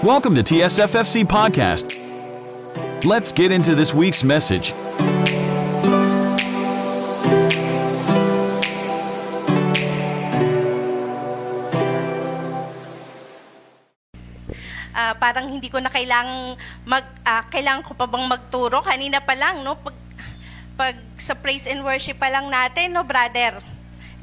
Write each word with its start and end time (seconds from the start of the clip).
Welcome 0.00 0.32
to 0.36 0.40
TSFFC 0.40 1.28
Podcast. 1.28 1.92
Let's 3.04 3.36
get 3.36 3.52
into 3.52 3.76
this 3.76 3.92
week's 3.92 4.24
message. 4.24 4.72
Ah, 14.96 15.12
parang 15.20 15.52
hindi 15.52 15.68
ko 15.68 15.84
na 15.84 15.92
kailangang 15.92 16.56
mag 16.88 17.04
ah, 17.28 17.44
kailangan 17.52 17.84
ko 17.84 17.92
pa 17.92 18.08
bang 18.08 18.24
magturo 18.24 18.80
kanina 18.80 19.20
pa 19.20 19.36
lang 19.36 19.60
no 19.60 19.76
pag 19.76 20.00
pag 20.80 20.96
sa 21.20 21.36
praise 21.36 21.68
and 21.68 21.84
worship 21.84 22.16
pa 22.16 22.32
lang 22.32 22.48
natin 22.48 22.96
no 22.96 23.04
brother 23.04 23.60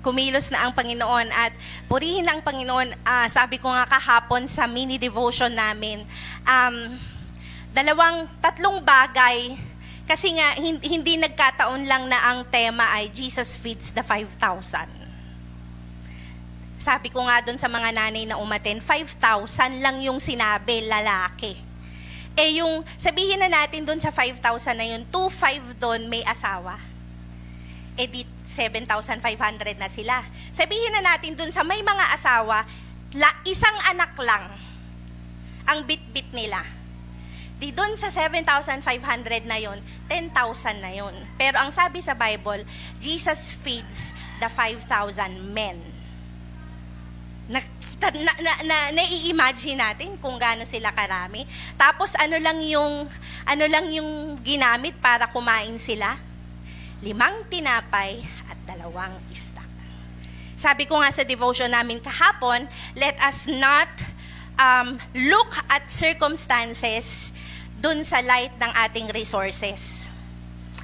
kumilos 0.06 0.50
na 0.54 0.66
ang 0.68 0.74
Panginoon 0.74 1.28
at 1.34 1.52
purihin 1.90 2.26
ang 2.28 2.40
Panginoon 2.42 2.94
Ah, 3.04 3.28
sabi 3.28 3.58
ko 3.58 3.70
nga 3.72 3.86
kahapon 3.88 4.46
sa 4.46 4.66
mini 4.66 4.96
devotion 5.02 5.52
namin 5.52 6.04
um, 6.46 6.76
dalawang 7.72 8.30
tatlong 8.40 8.82
bagay 8.82 9.58
kasi 10.08 10.32
nga 10.36 10.56
hin- 10.56 10.84
hindi 10.84 11.20
nagkataon 11.20 11.84
lang 11.84 12.08
na 12.08 12.32
ang 12.32 12.48
tema 12.48 12.88
ay 12.96 13.12
Jesus 13.12 13.60
feeds 13.60 13.92
the 13.92 14.04
5,000 14.04 15.08
sabi 16.78 17.10
ko 17.10 17.26
nga 17.26 17.42
doon 17.42 17.58
sa 17.58 17.66
mga 17.66 17.90
nanay 17.90 18.30
na 18.30 18.38
umaten, 18.38 18.78
5,000 18.78 19.82
lang 19.82 19.98
yung 19.98 20.22
sinabi, 20.22 20.86
lalaki. 20.86 21.58
Eh 22.38 22.62
yung, 22.62 22.86
sabihin 23.02 23.42
na 23.42 23.50
natin 23.50 23.82
doon 23.82 23.98
sa 23.98 24.14
5,000 24.14 24.78
na 24.78 24.86
yun, 24.86 25.02
2,500 25.10 25.74
doon 25.82 26.06
may 26.06 26.22
asawa. 26.22 26.78
Eh 27.98 28.08
di 28.08 28.22
7,500 28.46 29.82
na 29.82 29.90
sila. 29.90 30.22
Sabihin 30.54 30.94
na 30.94 31.14
natin 31.14 31.34
doon 31.34 31.50
sa 31.50 31.66
may 31.66 31.82
mga 31.82 32.06
asawa, 32.14 32.64
la, 33.18 33.30
isang 33.44 33.74
anak 33.90 34.14
lang 34.22 34.46
ang 35.68 35.84
bit-bit 35.84 36.30
nila. 36.32 36.62
Di 37.58 37.74
doon 37.74 37.98
sa 37.98 38.14
7,500 38.14 38.86
na 39.50 39.58
yon, 39.58 39.82
10,000 40.06 40.78
na 40.78 40.94
yon. 40.94 41.14
Pero 41.42 41.58
ang 41.58 41.74
sabi 41.74 42.06
sa 42.06 42.14
Bible, 42.14 42.62
Jesus 43.02 43.58
feeds 43.58 44.14
the 44.38 44.48
5,000 44.48 45.42
men 45.52 45.98
nakita 47.48 48.12
na, 48.12 48.34
na, 48.44 48.54
na 48.68 48.78
nai-imagine 48.92 49.80
natin 49.80 50.20
kung 50.20 50.36
gaano 50.36 50.68
sila 50.68 50.92
karami. 50.92 51.48
Tapos 51.80 52.14
ano 52.20 52.36
lang 52.38 52.60
yung 52.60 53.08
ano 53.48 53.66
lang 53.72 53.88
yung 53.88 54.36
ginamit 54.44 54.94
para 55.00 55.32
kumain 55.32 55.80
sila? 55.80 56.20
Limang 57.06 57.46
tinapay 57.46 58.26
at 58.50 58.58
dalawang 58.66 59.14
isda. 59.30 59.62
Sabi 60.58 60.90
ko 60.90 60.98
nga 60.98 61.14
sa 61.14 61.22
devotion 61.22 61.70
namin 61.70 62.02
kahapon, 62.02 62.66
let 62.98 63.14
us 63.22 63.46
not 63.46 63.90
um, 64.58 64.98
look 65.14 65.54
at 65.70 65.86
circumstances 65.86 67.38
dun 67.78 68.02
sa 68.02 68.26
light 68.26 68.54
ng 68.58 68.72
ating 68.90 69.14
resources. 69.14 70.10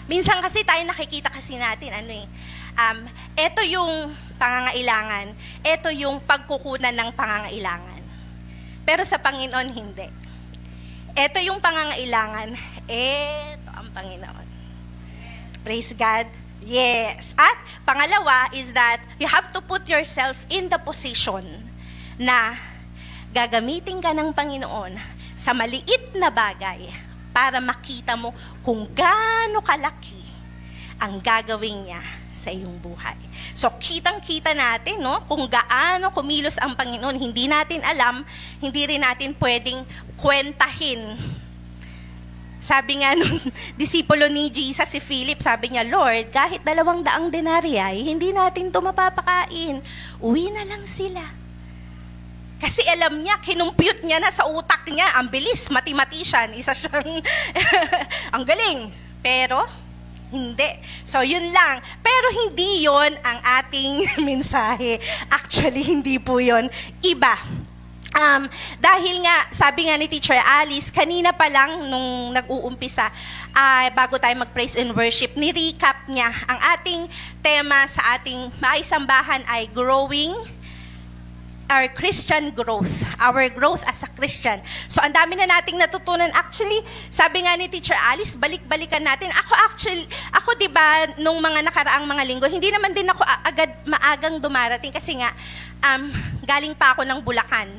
Minsan 0.06 0.38
kasi 0.45 0.61
tayo 0.61 0.86
nakikita 0.86 1.34
kasi 1.34 1.58
natin, 1.58 1.89
ano 1.89 2.11
eh, 2.14 2.28
um, 2.78 2.97
ito 3.34 3.61
yung 3.66 4.14
pangangailangan, 4.38 5.34
ito 5.66 5.89
yung 5.89 6.22
pagkukunan 6.22 6.94
ng 6.94 7.09
pangangailangan. 7.17 8.03
Pero 8.84 9.02
sa 9.08 9.17
Panginoon, 9.17 9.69
hindi. 9.73 10.08
Ito 11.17 11.39
yung 11.41 11.64
pangangailangan, 11.64 12.50
ito 12.86 13.69
ang 13.73 13.89
Panginoon. 13.89 14.42
Praise 15.64 15.95
God. 15.95 16.28
Yes. 16.64 17.31
At 17.39 17.56
pangalawa 17.88 18.52
is 18.52 18.75
that 18.75 19.00
you 19.16 19.28
have 19.31 19.47
to 19.56 19.64
put 19.64 19.88
yourself 19.88 20.44
in 20.52 20.67
the 20.67 20.80
position 20.80 21.44
na 22.19 22.56
gagamitin 23.31 24.03
ka 24.03 24.11
ng 24.11 24.36
Panginoon 24.36 24.95
sa 25.34 25.56
maliit 25.56 26.14
na 26.19 26.28
bagay 26.28 26.91
para 27.31 27.63
makita 27.63 28.13
mo 28.19 28.35
kung 28.62 28.85
gaano 28.91 29.63
kalaki 29.63 30.22
ang 31.01 31.19
gagawin 31.19 31.90
niya 31.90 32.03
sa 32.31 32.51
iyong 32.51 32.80
buhay. 32.80 33.18
So, 33.51 33.68
kitang-kita 33.75 34.56
natin, 34.56 35.03
no, 35.03 35.19
kung 35.28 35.45
gaano 35.47 36.09
kumilos 36.16 36.56
ang 36.59 36.74
Panginoon. 36.74 37.19
Hindi 37.19 37.45
natin 37.47 37.84
alam, 37.84 38.24
hindi 38.63 38.88
rin 38.88 39.03
natin 39.03 39.35
pwedeng 39.35 39.84
kwentahin. 40.16 41.18
Sabi 42.63 43.03
nga 43.03 43.12
nung 43.12 43.44
disipulo 43.81 44.31
ni 44.31 44.47
Jesus, 44.47 44.88
si 44.88 45.03
Philip, 45.03 45.44
sabi 45.44 45.75
niya, 45.75 45.84
Lord, 45.84 46.31
kahit 46.31 46.63
dalawang 46.63 47.03
daang 47.03 47.28
denaryo 47.28 47.75
ay 47.75 48.07
hindi 48.07 48.31
natin 48.31 48.72
ito 48.72 48.79
mapapakain. 48.79 49.84
Uwi 50.24 50.47
na 50.47 50.63
lang 50.63 50.88
sila. 50.88 51.19
Kasi 52.63 52.79
alam 52.88 53.19
niya, 53.19 53.35
kinumpute 53.44 54.07
niya 54.07 54.24
na 54.24 54.31
sa 54.31 54.47
utak 54.47 54.88
niya, 54.88 55.19
ang 55.19 55.28
bilis, 55.28 55.68
mathematician, 55.68 56.56
isa 56.56 56.72
siyang, 56.79 57.19
ang 58.31 58.47
galing. 58.47 58.88
Pero, 59.19 59.59
hindi. 60.31 60.66
So, 61.03 61.19
yun 61.19 61.51
lang. 61.51 61.84
Pero 62.00 62.28
hindi 62.31 62.88
yon 62.88 63.12
ang 63.22 63.40
ating 63.62 64.07
mensahe. 64.28 65.03
Actually, 65.28 65.84
hindi 65.84 66.16
po 66.16 66.40
yon 66.40 66.72
Iba. 67.03 67.35
Um, 68.13 68.46
dahil 68.78 69.25
nga, 69.25 69.50
sabi 69.50 69.90
nga 69.90 69.97
ni 69.97 70.06
Teacher 70.06 70.38
Alice, 70.38 70.94
kanina 70.94 71.34
pa 71.34 71.50
lang 71.50 71.90
nung 71.90 72.29
nag-uumpisa, 72.29 73.09
uh, 73.57 73.90
bago 73.97 74.22
tayo 74.22 74.38
mag-praise 74.38 74.78
and 74.78 74.94
worship, 74.94 75.34
ni-recap 75.34 76.06
niya 76.06 76.29
ang 76.46 76.59
ating 76.78 77.09
tema 77.41 77.90
sa 77.90 78.18
ating 78.18 78.53
maisambahan 78.62 79.41
ay 79.50 79.66
growing 79.74 80.29
our 81.74 81.90
Christian 81.90 82.53
growth, 82.53 83.01
our 83.18 83.50
growth 83.50 83.81
as 83.90 84.06
a 84.06 84.09
Christian. 84.13 84.62
So, 84.85 85.01
ang 85.01 85.09
dami 85.09 85.34
na 85.34 85.50
nating 85.50 85.81
natutunan. 85.81 86.30
Actually, 86.38 86.85
sabi 87.09 87.41
nga 87.41 87.57
ni 87.57 87.66
Teacher 87.66 87.97
Alice, 87.97 88.38
balik-balikan 88.38 89.01
natin. 89.01 89.34
Ako 89.34 89.53
actually, 89.66 90.06
ako 90.30 90.53
'di 90.53 90.69
ba 90.69 91.18
nung 91.18 91.41
mga 91.41 91.66
nakaraang 91.66 92.06
mga 92.06 92.24
linggo, 92.30 92.45
hindi 92.45 92.69
naman 92.69 92.94
din 92.94 93.09
ako 93.09 93.25
agad 93.25 93.74
maagang 93.90 94.38
dumarating 94.38 94.94
kasi 94.94 95.18
nga 95.18 95.34
um, 95.81 96.13
galing 96.45 96.78
pa 96.78 96.94
ako 96.94 97.07
ng 97.07 97.19
Bulacan. 97.25 97.69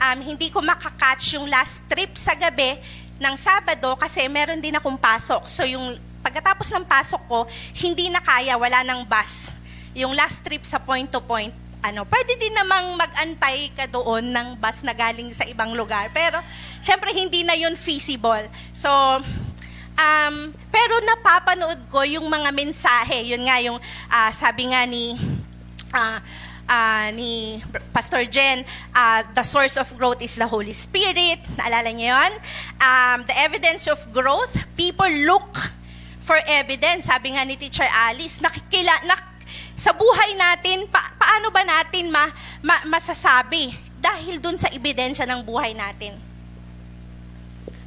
Um, 0.00 0.18
hindi 0.24 0.48
ko 0.48 0.64
makakatch 0.64 1.36
yung 1.36 1.44
last 1.44 1.84
trip 1.84 2.16
sa 2.16 2.32
gabi 2.32 2.80
ng 3.20 3.34
Sabado 3.36 3.92
kasi 4.00 4.24
meron 4.32 4.56
din 4.56 4.72
akong 4.72 4.96
pasok. 4.96 5.44
So, 5.44 5.68
yung 5.68 6.00
pagkatapos 6.24 6.72
ng 6.72 6.88
pasok 6.88 7.22
ko, 7.28 7.38
hindi 7.76 8.08
na 8.08 8.24
kaya, 8.24 8.56
wala 8.56 8.80
ng 8.80 9.04
bus. 9.04 9.52
Yung 9.92 10.16
last 10.16 10.40
trip 10.40 10.64
sa 10.64 10.80
point 10.80 11.04
to 11.12 11.20
point, 11.20 11.52
ano, 11.84 12.08
pwede 12.08 12.36
din 12.40 12.52
namang 12.52 12.96
mag-antay 12.96 13.72
ka 13.76 13.84
doon 13.88 14.24
ng 14.24 14.48
bus 14.56 14.80
na 14.84 14.96
galing 14.96 15.28
sa 15.32 15.44
ibang 15.44 15.76
lugar. 15.76 16.08
Pero, 16.16 16.40
syempre, 16.80 17.12
hindi 17.12 17.44
na 17.44 17.52
yun 17.56 17.76
feasible. 17.76 18.48
So, 18.72 18.88
um, 20.00 20.34
pero 20.72 20.94
napapanood 21.04 21.80
ko 21.92 22.04
yung 22.08 22.24
mga 22.24 22.52
mensahe. 22.52 23.28
Yun 23.32 23.44
nga 23.44 23.56
yung 23.60 23.78
uh, 24.08 24.30
sabi 24.32 24.72
nga 24.72 24.84
ni 24.88 25.16
uh, 25.92 26.18
uh, 26.68 27.08
ni 27.14 27.62
Pastor 27.92 28.24
Jen, 28.26 28.64
uh, 28.92 29.20
the 29.34 29.44
source 29.44 29.76
of 29.76 29.88
growth 29.96 30.20
is 30.20 30.36
the 30.36 30.48
Holy 30.48 30.72
Spirit. 30.72 31.40
Naalala 31.56 31.92
niyo 31.92 32.12
yun? 32.12 32.32
Um, 32.80 33.24
the 33.24 33.36
evidence 33.36 33.88
of 33.88 34.00
growth, 34.12 34.52
people 34.76 35.08
look 35.24 35.56
for 36.20 36.36
evidence. 36.46 37.08
Sabi 37.08 37.36
nga 37.36 37.44
ni 37.44 37.56
Teacher 37.56 37.88
Alice, 37.88 38.40
nakikila, 38.44 39.06
nak, 39.08 39.22
sa 39.76 39.96
buhay 39.96 40.36
natin, 40.36 40.84
pa, 40.92 41.00
paano 41.16 41.48
ba 41.48 41.64
natin 41.64 42.12
ma, 42.12 42.28
ma, 42.60 42.84
masasabi? 42.84 43.72
Dahil 44.00 44.40
dun 44.40 44.56
sa 44.56 44.68
ebidensya 44.72 45.28
ng 45.28 45.44
buhay 45.44 45.76
natin. 45.76 46.29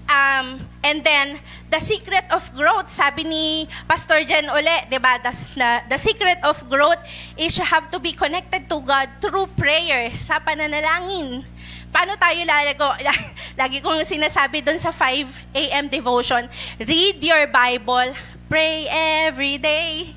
Um, 0.10 0.60
and 0.84 1.02
then, 1.04 1.40
the 1.72 1.80
secret 1.80 2.28
of 2.30 2.44
growth, 2.54 2.92
sabi 2.92 3.24
ni 3.24 3.66
Pastor 3.88 4.22
Jen 4.28 4.46
Ole, 4.52 4.86
di 4.92 5.00
ba, 5.00 5.18
the, 5.24 5.34
the 5.90 5.98
secret 5.98 6.38
of 6.44 6.60
growth 6.70 7.00
is 7.40 7.58
you 7.58 7.66
have 7.66 7.90
to 7.90 7.98
be 7.98 8.14
connected 8.14 8.70
to 8.70 8.78
God 8.84 9.10
through 9.24 9.48
prayer, 9.58 10.12
sa 10.14 10.38
pananalangin. 10.44 11.42
Paano 11.90 12.18
tayo 12.18 12.42
lalago? 12.46 12.90
Lagi 13.60 13.80
kong 13.80 14.02
sinasabi 14.06 14.66
doon 14.66 14.78
sa 14.82 14.90
5 14.90 15.56
a.m. 15.56 15.86
devotion, 15.88 16.46
read 16.82 17.18
your 17.22 17.46
Bible, 17.50 18.14
pray 18.50 18.86
every 18.90 19.58
day, 19.58 20.14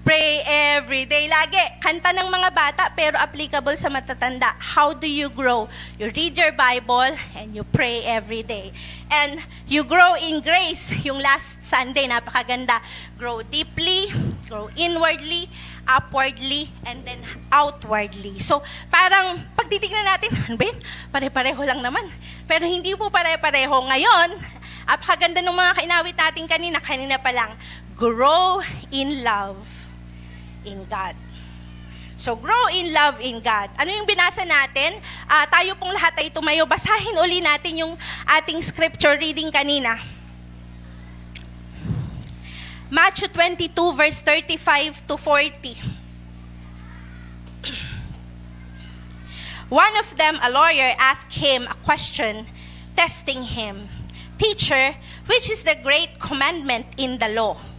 Pray 0.00 0.40
every 0.48 1.04
day. 1.04 1.28
Lagi, 1.28 1.60
kanta 1.76 2.16
ng 2.16 2.32
mga 2.32 2.48
bata 2.56 2.88
pero 2.96 3.20
applicable 3.20 3.76
sa 3.76 3.92
matatanda. 3.92 4.56
How 4.56 4.96
do 4.96 5.04
you 5.04 5.28
grow? 5.28 5.68
You 6.00 6.08
read 6.08 6.40
your 6.40 6.56
Bible 6.56 7.12
and 7.36 7.52
you 7.52 7.68
pray 7.68 8.00
every 8.08 8.40
day. 8.40 8.72
And 9.10 9.42
you 9.66 9.82
grow 9.82 10.14
in 10.14 10.38
grace. 10.38 10.94
Yung 11.02 11.18
last 11.18 11.66
Sunday, 11.66 12.06
napakaganda. 12.06 12.78
Grow 13.18 13.42
deeply, 13.42 14.06
grow 14.46 14.70
inwardly, 14.78 15.50
upwardly, 15.82 16.70
and 16.86 17.02
then 17.02 17.18
outwardly. 17.50 18.38
So, 18.38 18.62
parang 18.86 19.42
pagtitignan 19.58 20.06
natin, 20.06 20.30
ano 20.46 20.56
Pare-pareho 21.10 21.62
lang 21.66 21.82
naman. 21.82 22.06
Pero 22.46 22.70
hindi 22.70 22.94
po 22.94 23.10
pare-pareho. 23.10 23.74
Ngayon, 23.90 24.28
apakaganda 24.86 25.42
ng 25.42 25.54
mga 25.58 25.72
kainawit 25.82 26.16
natin 26.16 26.44
kanina, 26.46 26.78
kanina 26.78 27.18
pa 27.18 27.34
lang, 27.34 27.50
grow 27.98 28.62
in 28.94 29.26
love 29.26 29.58
in 30.62 30.86
God. 30.86 31.29
So, 32.20 32.36
grow 32.36 32.68
in 32.68 32.92
love 32.92 33.16
in 33.24 33.40
God. 33.40 33.72
Ano 33.80 33.88
yung 33.88 34.04
binasa 34.04 34.44
natin? 34.44 35.00
Uh, 35.24 35.48
tayo 35.48 35.72
pong 35.80 35.96
lahat 35.96 36.20
ay 36.20 36.28
tumayo. 36.28 36.68
Basahin 36.68 37.16
uli 37.16 37.40
natin 37.40 37.80
yung 37.80 37.96
ating 38.28 38.60
scripture 38.60 39.16
reading 39.16 39.48
kanina. 39.48 39.96
Matthew 42.92 43.32
22 43.32 43.72
verse 43.96 44.20
35 44.20 45.08
to 45.08 45.16
40. 45.16 45.80
One 49.72 49.96
of 49.96 50.12
them, 50.20 50.36
a 50.44 50.52
lawyer, 50.52 50.92
asked 51.00 51.32
him 51.40 51.64
a 51.72 51.76
question, 51.88 52.44
testing 53.00 53.48
him. 53.48 53.88
Teacher, 54.36 54.92
which 55.24 55.48
is 55.48 55.64
the 55.64 55.80
great 55.80 56.20
commandment 56.20 56.84
in 57.00 57.16
the 57.16 57.32
law? 57.32 57.69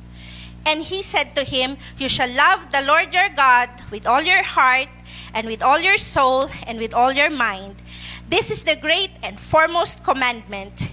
And 0.66 0.84
he 0.84 1.02
said 1.02 1.36
to 1.36 1.44
him, 1.44 1.78
You 1.98 2.10
shall 2.10 2.30
love 2.30 2.72
the 2.72 2.82
Lord 2.82 3.14
your 3.14 3.30
God 3.36 3.70
with 3.92 4.06
all 4.06 4.22
your 4.22 4.44
heart, 4.44 4.90
and 5.34 5.48
with 5.48 5.62
all 5.62 5.80
your 5.80 5.98
soul, 5.98 6.50
and 6.68 6.78
with 6.78 6.94
all 6.94 7.12
your 7.12 7.30
mind. 7.30 7.82
This 8.30 8.52
is 8.52 8.64
the 8.64 8.76
great 8.76 9.12
and 9.24 9.40
foremost 9.40 10.04
commandment. 10.04 10.90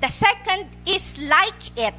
The 0.00 0.08
second 0.08 0.68
is 0.86 1.16
like 1.18 1.78
it 1.78 1.94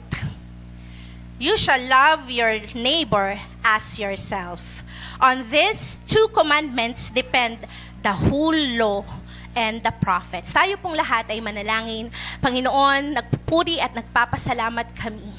You 1.44 1.58
shall 1.58 1.82
love 1.90 2.32
your 2.32 2.62
neighbor 2.72 3.36
as 3.66 4.00
yourself. 4.00 4.80
On 5.20 5.44
these 5.50 6.00
two 6.08 6.32
commandments 6.32 7.10
depend 7.10 7.58
the 8.00 8.14
whole 8.14 8.56
law 8.56 9.04
and 9.52 9.84
the 9.84 9.92
prophets. 9.92 10.54
Tayo 10.54 10.78
pong 10.78 10.96
lahat 10.96 11.28
ay 11.34 11.44
manalangin. 11.44 12.14
Panginoon, 12.40 13.18
nagpupuri 13.18 13.82
at 13.82 13.92
nagpapasalamat 13.92 14.94
kami 14.96 15.33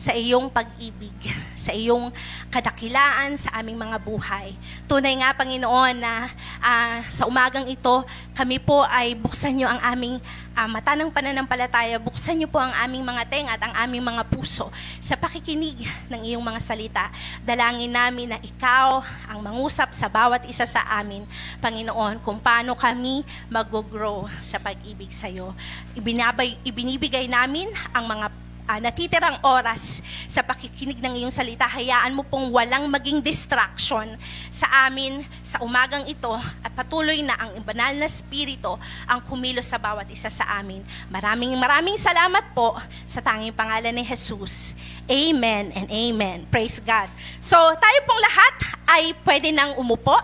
sa 0.00 0.16
iyong 0.16 0.48
pag-ibig, 0.48 1.12
sa 1.68 1.76
iyong 1.76 2.08
kadakilaan 2.48 3.36
sa 3.36 3.60
aming 3.60 3.76
mga 3.76 4.00
buhay. 4.00 4.56
Tunay 4.88 5.20
nga, 5.20 5.36
Panginoon, 5.36 6.00
na 6.00 6.32
uh, 6.64 7.04
sa 7.04 7.28
umagang 7.28 7.68
ito, 7.68 8.00
kami 8.32 8.56
po 8.56 8.80
ay 8.88 9.12
buksan 9.12 9.60
niyo 9.60 9.68
ang 9.68 9.76
aming 9.84 10.16
uh, 10.56 10.64
mata 10.72 10.96
ng 10.96 11.12
pananampalataya, 11.12 12.00
buksan 12.00 12.40
niyo 12.40 12.48
po 12.48 12.56
ang 12.56 12.72
aming 12.80 13.04
mga 13.04 13.28
tenga 13.28 13.52
at 13.52 13.60
ang 13.60 13.76
aming 13.84 14.00
mga 14.00 14.24
puso 14.32 14.72
sa 14.96 15.20
pakikinig 15.20 15.76
ng 16.08 16.20
iyong 16.32 16.40
mga 16.40 16.60
salita. 16.64 17.12
Dalangin 17.44 17.92
namin 17.92 18.32
na 18.32 18.38
ikaw 18.40 19.04
ang 19.28 19.44
mangusap 19.44 19.92
sa 19.92 20.08
bawat 20.08 20.48
isa 20.48 20.64
sa 20.64 20.80
amin, 20.96 21.28
Panginoon, 21.60 22.24
kung 22.24 22.40
paano 22.40 22.72
kami 22.72 23.20
mag-grow 23.52 24.24
sa 24.40 24.56
pag-ibig 24.56 25.12
sa 25.12 25.28
iyo. 25.28 25.52
Ibinabay, 25.92 26.56
ibinibigay 26.64 27.28
namin 27.28 27.68
ang 27.92 28.08
mga 28.08 28.49
uh, 28.70 28.78
natitirang 28.78 29.42
oras 29.42 30.06
sa 30.30 30.46
pakikinig 30.46 31.02
ng 31.02 31.24
iyong 31.24 31.34
salita, 31.34 31.66
hayaan 31.66 32.14
mo 32.14 32.22
pong 32.22 32.54
walang 32.54 32.86
maging 32.86 33.18
distraction 33.18 34.06
sa 34.46 34.86
amin 34.86 35.26
sa 35.42 35.58
umagang 35.66 36.06
ito 36.06 36.30
at 36.62 36.70
patuloy 36.70 37.18
na 37.26 37.34
ang 37.34 37.58
banal 37.66 37.90
na 37.98 38.06
spirito 38.06 38.78
ang 39.10 39.18
kumilos 39.26 39.66
sa 39.66 39.82
bawat 39.82 40.06
isa 40.06 40.30
sa 40.30 40.46
amin. 40.62 40.78
Maraming 41.10 41.58
maraming 41.58 41.98
salamat 41.98 42.54
po 42.54 42.78
sa 43.02 43.18
tanging 43.18 43.54
pangalan 43.54 43.90
ni 43.90 44.06
Jesus. 44.06 44.78
Amen 45.10 45.74
and 45.74 45.90
amen. 45.90 46.46
Praise 46.46 46.78
God. 46.78 47.10
So, 47.42 47.58
tayo 47.58 47.98
pong 48.06 48.22
lahat 48.22 48.54
ay 48.86 49.02
pwede 49.26 49.50
nang 49.50 49.74
umupo. 49.74 50.14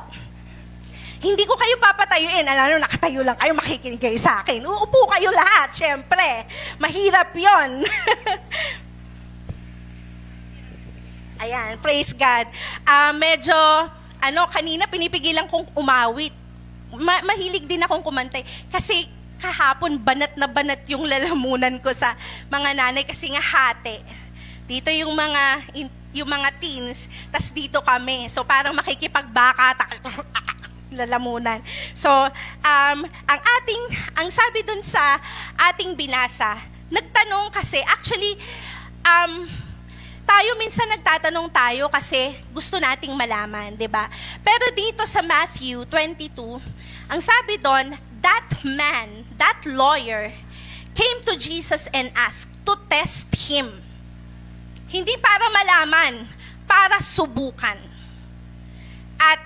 Hindi 1.26 1.43
ko 1.43 1.58
kayo 1.58 1.75
papatayuin. 1.82 2.46
Alam 2.46 2.78
nakatayo 2.78 3.26
lang 3.26 3.34
kayo, 3.34 3.50
makikinig 3.58 3.99
kayo 3.99 4.14
sa 4.14 4.46
akin. 4.46 4.62
Uupo 4.62 5.11
kayo 5.11 5.34
lahat, 5.34 5.75
syempre. 5.75 6.46
Mahirap 6.78 7.34
yon. 7.34 7.82
Ayan, 11.43 11.82
praise 11.82 12.14
God. 12.14 12.46
Uh, 12.87 13.11
medyo, 13.19 13.58
ano, 14.23 14.46
kanina 14.55 14.87
pinipigilan 14.87 15.50
kong 15.50 15.67
umawit. 15.75 16.31
Ma- 16.94 17.26
mahilig 17.26 17.67
din 17.67 17.82
akong 17.82 18.06
kumantay. 18.06 18.46
Kasi 18.70 19.11
kahapon, 19.43 19.99
banat 19.99 20.38
na 20.38 20.46
banat 20.46 20.87
yung 20.87 21.11
lalamunan 21.11 21.75
ko 21.82 21.90
sa 21.90 22.14
mga 22.46 22.70
nanay 22.70 23.02
kasi 23.02 23.34
nga 23.34 23.43
hati. 23.43 23.99
Dito 24.70 24.94
yung 24.94 25.11
mga 25.11 25.75
yung 26.17 26.32
mga 26.32 26.49
teens, 26.56 27.12
tas 27.28 27.52
dito 27.52 27.84
kami. 27.84 28.32
So 28.32 28.40
parang 28.40 28.73
makikipagbaka, 28.73 29.76
lalamunan. 30.97 31.61
So, 31.93 32.09
um, 32.09 32.99
ang 33.05 33.41
ating, 33.61 33.83
ang 34.17 34.29
sabi 34.33 34.65
dun 34.65 34.81
sa 34.81 35.21
ating 35.71 35.93
binasa, 35.93 36.57
nagtanong 36.89 37.53
kasi, 37.53 37.79
actually, 37.85 38.41
um, 39.05 39.45
tayo 40.27 40.59
minsan 40.59 40.91
nagtatanong 40.91 41.47
tayo 41.55 41.87
kasi 41.87 42.35
gusto 42.51 42.83
nating 42.83 43.15
malaman, 43.15 43.79
'di 43.79 43.87
ba? 43.87 44.11
Pero 44.43 44.75
dito 44.75 45.07
sa 45.07 45.23
Matthew 45.23 45.87
22, 45.87 46.59
ang 47.07 47.21
sabi 47.23 47.63
doon, 47.63 47.95
that 48.19 48.51
man, 48.67 49.23
that 49.39 49.63
lawyer 49.63 50.35
came 50.99 51.19
to 51.23 51.39
Jesus 51.39 51.87
and 51.95 52.11
asked 52.19 52.51
to 52.67 52.75
test 52.91 53.31
him. 53.47 53.71
Hindi 54.91 55.15
para 55.23 55.47
malaman, 55.55 56.27
para 56.67 56.99
subukan. 56.99 57.79
At 59.15 59.39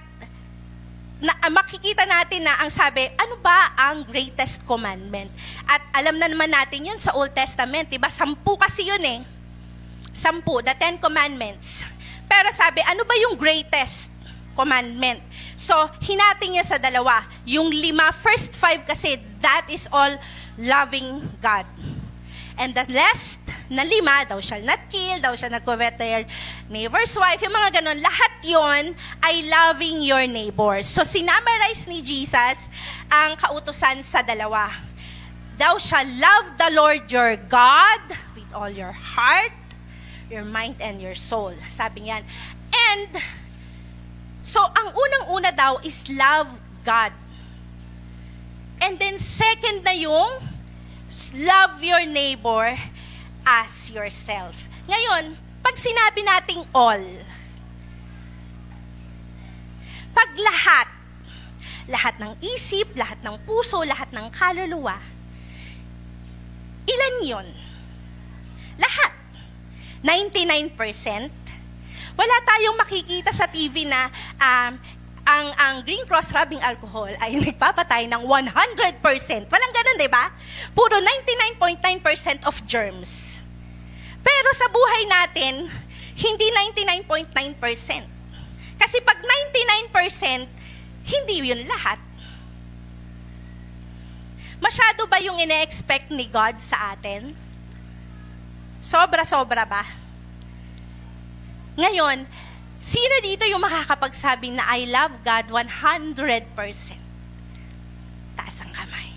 na, 1.20 1.36
uh, 1.36 1.52
makikita 1.52 2.08
natin 2.08 2.48
na 2.48 2.56
ang 2.64 2.72
sabi, 2.72 3.06
ano 3.20 3.36
ba 3.38 3.76
ang 3.76 4.02
greatest 4.08 4.64
commandment? 4.64 5.28
At 5.68 5.84
alam 5.92 6.16
na 6.16 6.26
naman 6.26 6.48
natin 6.48 6.88
yun 6.88 6.96
sa 6.96 7.12
Old 7.12 7.36
Testament, 7.36 7.92
diba? 7.92 8.08
Sampu 8.08 8.56
kasi 8.56 8.88
yun 8.88 9.04
eh. 9.04 9.20
Sampu, 10.10 10.64
the 10.64 10.72
Ten 10.74 10.96
Commandments. 10.96 11.86
Pero 12.24 12.48
sabi, 12.50 12.80
ano 12.88 13.04
ba 13.04 13.14
yung 13.20 13.36
greatest 13.36 14.10
commandment? 14.56 15.20
So, 15.60 15.76
hinating 16.00 16.56
niya 16.56 16.64
sa 16.64 16.78
dalawa. 16.80 17.20
Yung 17.44 17.68
lima, 17.68 18.10
first 18.16 18.56
five 18.56 18.82
kasi, 18.88 19.20
that 19.44 19.68
is 19.68 19.86
all 19.92 20.16
loving 20.56 21.20
God. 21.44 21.68
And 22.56 22.72
the 22.72 22.88
last 22.92 23.44
na 23.70 23.86
lima, 23.86 24.26
thou 24.26 24.42
shall 24.42 24.60
not 24.66 24.90
kill, 24.90 25.22
thou 25.22 25.38
shall 25.38 25.48
not 25.48 25.62
covet 25.62 25.94
their 25.94 26.26
neighbor's 26.66 27.14
wife, 27.14 27.38
yung 27.38 27.54
mga 27.54 27.78
ganun, 27.78 28.02
lahat 28.02 28.32
yon 28.42 28.84
ay 29.22 29.46
loving 29.46 30.02
your 30.02 30.26
neighbor. 30.26 30.82
So, 30.82 31.06
sinamarize 31.06 31.86
ni 31.86 32.02
Jesus 32.02 32.66
ang 33.06 33.38
kautusan 33.38 34.02
sa 34.02 34.26
dalawa. 34.26 34.74
Thou 35.54 35.78
shall 35.78 36.04
love 36.18 36.58
the 36.58 36.70
Lord 36.74 37.06
your 37.14 37.38
God 37.46 38.02
with 38.34 38.50
all 38.50 38.68
your 38.68 38.90
heart, 38.90 39.54
your 40.26 40.42
mind, 40.42 40.82
and 40.82 40.98
your 40.98 41.14
soul. 41.14 41.54
Sabi 41.70 42.10
niyan. 42.10 42.26
And, 42.74 43.22
so, 44.42 44.66
ang 44.66 44.90
unang-una 44.90 45.54
daw 45.54 45.78
is 45.86 46.10
love 46.10 46.50
God. 46.82 47.14
And 48.82 48.98
then, 48.98 49.20
second 49.22 49.86
na 49.86 49.94
yung 49.94 50.42
love 51.38 51.84
your 51.84 52.02
neighbor 52.06 52.74
as 53.44 53.90
yourself. 53.90 54.68
Ngayon, 54.88 55.36
pag 55.60 55.76
sinabi 55.76 56.20
nating 56.24 56.62
all, 56.72 57.04
pag 60.10 60.30
lahat, 60.36 60.88
lahat 61.86 62.14
ng 62.18 62.32
isip, 62.42 62.90
lahat 62.96 63.18
ng 63.22 63.36
puso, 63.46 63.82
lahat 63.86 64.10
ng 64.10 64.26
kaluluwa, 64.34 64.98
ilan 66.88 67.16
yon? 67.22 67.48
Lahat. 68.80 69.12
99%. 70.00 70.72
Wala 72.16 72.36
tayong 72.44 72.76
makikita 72.76 73.30
sa 73.32 73.44
TV 73.46 73.84
na 73.84 74.08
um, 74.40 74.72
ang, 75.24 75.46
ang 75.56 75.74
Green 75.84 76.02
Cross 76.08 76.32
rubbing 76.34 76.60
alcohol 76.64 77.12
ay 77.20 77.36
nagpapatay 77.44 78.08
ng 78.08 78.22
100%. 78.24 79.46
Walang 79.46 79.72
ganun, 79.72 79.96
di 80.00 80.10
ba? 80.10 80.32
Puro 80.72 80.96
99.9% 80.98 82.48
of 82.48 82.56
germs. 82.66 83.29
Pero 84.20 84.48
sa 84.52 84.66
buhay 84.68 85.02
natin, 85.08 85.54
hindi 86.16 86.46
99.9%. 87.08 88.76
Kasi 88.80 88.96
pag 89.04 89.18
99%, 89.92 90.48
hindi 91.10 91.34
yun 91.52 91.64
lahat. 91.68 92.00
Masyado 94.60 95.08
ba 95.08 95.20
yung 95.24 95.40
ine-expect 95.40 96.12
ni 96.12 96.28
God 96.28 96.60
sa 96.60 96.92
atin? 96.92 97.32
Sobra-sobra 98.80 99.64
ba? 99.64 99.84
Ngayon, 101.80 102.28
Sino 102.80 103.20
dito 103.20 103.44
yung 103.44 103.60
makakapagsabing 103.60 104.56
na 104.56 104.64
I 104.72 104.88
love 104.88 105.12
God 105.20 105.52
100%? 105.52 106.48
Taas 108.40 108.56
ang 108.64 108.72
kamay. 108.72 109.12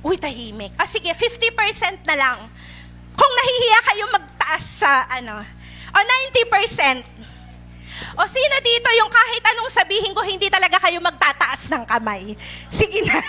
Uy, 0.00 0.16
tahimik. 0.16 0.72
Ah, 0.80 0.88
sige, 0.88 1.12
50% 1.12 2.08
na 2.08 2.16
lang. 2.16 2.38
Kung 3.16 3.32
nahihiya 3.32 3.80
kayo 3.88 4.04
magtaas 4.12 4.64
sa 4.84 5.08
ano, 5.10 5.40
o 5.90 5.98
90%. 5.98 7.02
O 8.16 8.24
sino 8.28 8.56
dito 8.60 8.88
yung 8.96 9.08
kahit 9.08 9.44
anong 9.56 9.72
sabihin 9.72 10.12
ko, 10.12 10.20
hindi 10.24 10.52
talaga 10.52 10.76
kayo 10.80 11.00
magtataas 11.00 11.72
ng 11.72 11.84
kamay? 11.88 12.36
Sige 12.68 13.00
na. 13.04 13.16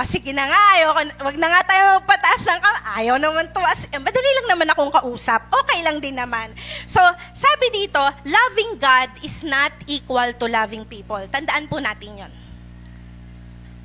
O 0.00 0.06
sige 0.06 0.30
na 0.30 0.46
nga, 0.46 0.62
ayoko, 0.78 1.00
wag 1.26 1.36
na 1.36 1.48
nga 1.50 1.62
tayo 1.66 2.00
pataas 2.06 2.46
ng 2.46 2.60
kamay. 2.62 2.82
Ayaw 3.04 3.16
naman 3.18 3.50
tuwas. 3.50 3.84
Eh, 3.90 3.98
madali 3.98 4.30
lang 4.38 4.48
naman 4.54 4.68
akong 4.70 4.92
kausap. 4.94 5.50
Okay 5.50 5.82
lang 5.82 5.98
din 5.98 6.14
naman. 6.14 6.54
So, 6.86 7.02
sabi 7.34 7.68
dito, 7.74 8.00
loving 8.24 8.78
God 8.78 9.10
is 9.26 9.42
not 9.42 9.74
equal 9.90 10.30
to 10.38 10.46
loving 10.46 10.86
people. 10.86 11.20
Tandaan 11.28 11.66
po 11.66 11.82
natin 11.82 12.22
yon. 12.22 12.32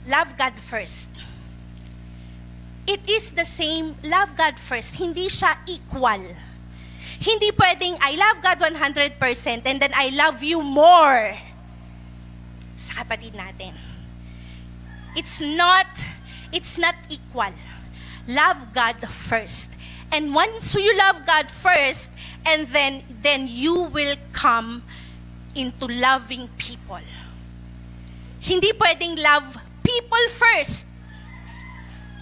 Love 0.05 0.37
God 0.37 0.55
first. 0.61 1.09
It 2.85 3.01
is 3.09 3.33
the 3.33 3.45
same, 3.45 3.97
love 4.05 4.37
God 4.37 4.61
first. 4.61 4.93
Hindi 4.95 5.25
siya 5.25 5.57
equal. 5.65 6.21
Hindi 7.17 7.49
pwedeng, 7.57 7.97
I 7.97 8.13
love 8.13 8.43
God 8.45 8.61
100% 8.61 9.17
and 9.65 9.77
then 9.81 9.93
I 9.95 10.13
love 10.13 10.43
you 10.43 10.61
more 10.61 11.33
sa 12.75 13.01
kapatid 13.01 13.33
natin 13.33 13.71
it's 15.15 15.39
not 15.39 15.87
it's 16.51 16.77
not 16.77 16.95
equal. 17.09 17.51
Love 18.27 18.73
God 18.73 18.99
first. 19.09 19.71
And 20.11 20.35
once 20.35 20.75
you 20.75 20.95
love 20.97 21.25
God 21.25 21.49
first, 21.49 22.09
and 22.45 22.67
then 22.67 23.03
then 23.23 23.47
you 23.47 23.89
will 23.89 24.15
come 24.33 24.83
into 25.55 25.87
loving 25.87 26.47
people. 26.57 27.01
Hindi 28.39 28.71
pwedeng 28.73 29.17
love 29.23 29.57
people 29.81 30.25
first. 30.29 30.84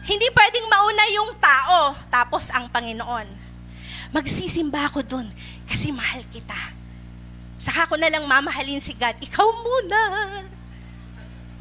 Hindi 0.04 0.28
pwedeng 0.36 0.68
mauna 0.68 1.06
yung 1.16 1.32
tao, 1.40 1.96
tapos 2.12 2.52
ang 2.52 2.68
Panginoon. 2.68 3.28
Magsisimba 4.12 4.92
ako 4.92 5.00
dun 5.02 5.28
kasi 5.64 5.96
mahal 5.96 6.22
kita. 6.28 6.60
Saka 7.56 7.88
ko 7.88 7.96
na 7.96 8.12
lang 8.12 8.28
mamahalin 8.28 8.84
si 8.84 8.92
God, 8.92 9.16
ikaw 9.24 9.48
muna. 9.48 10.02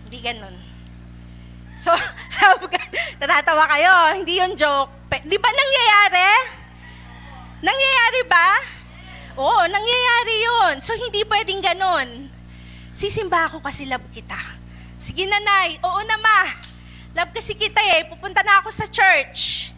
Hindi 0.04 0.18
ganun. 0.18 0.56
So, 1.78 1.94
natatawa 3.22 3.64
kayo, 3.70 4.18
hindi 4.18 4.42
yun 4.42 4.58
joke. 4.58 4.90
Di 5.22 5.38
ba 5.38 5.48
nangyayari? 5.48 6.30
Nangyayari 7.62 8.20
ba? 8.26 8.48
Oo, 9.38 9.62
nangyayari 9.70 10.34
yun. 10.42 10.74
So, 10.82 10.98
hindi 10.98 11.22
pwedeng 11.24 11.62
ganun. 11.62 12.26
Sisimba 12.92 13.46
ako 13.48 13.62
kasi 13.62 13.86
love 13.86 14.04
kita. 14.12 14.36
Sige 14.98 15.24
nanay, 15.30 15.78
oo 15.80 16.00
na 16.04 16.18
ma. 16.18 16.71
Love 17.12 17.30
kasi 17.36 17.52
kita 17.52 17.76
eh, 17.76 18.08
pupunta 18.08 18.40
na 18.40 18.64
ako 18.64 18.72
sa 18.72 18.88
church. 18.88 19.72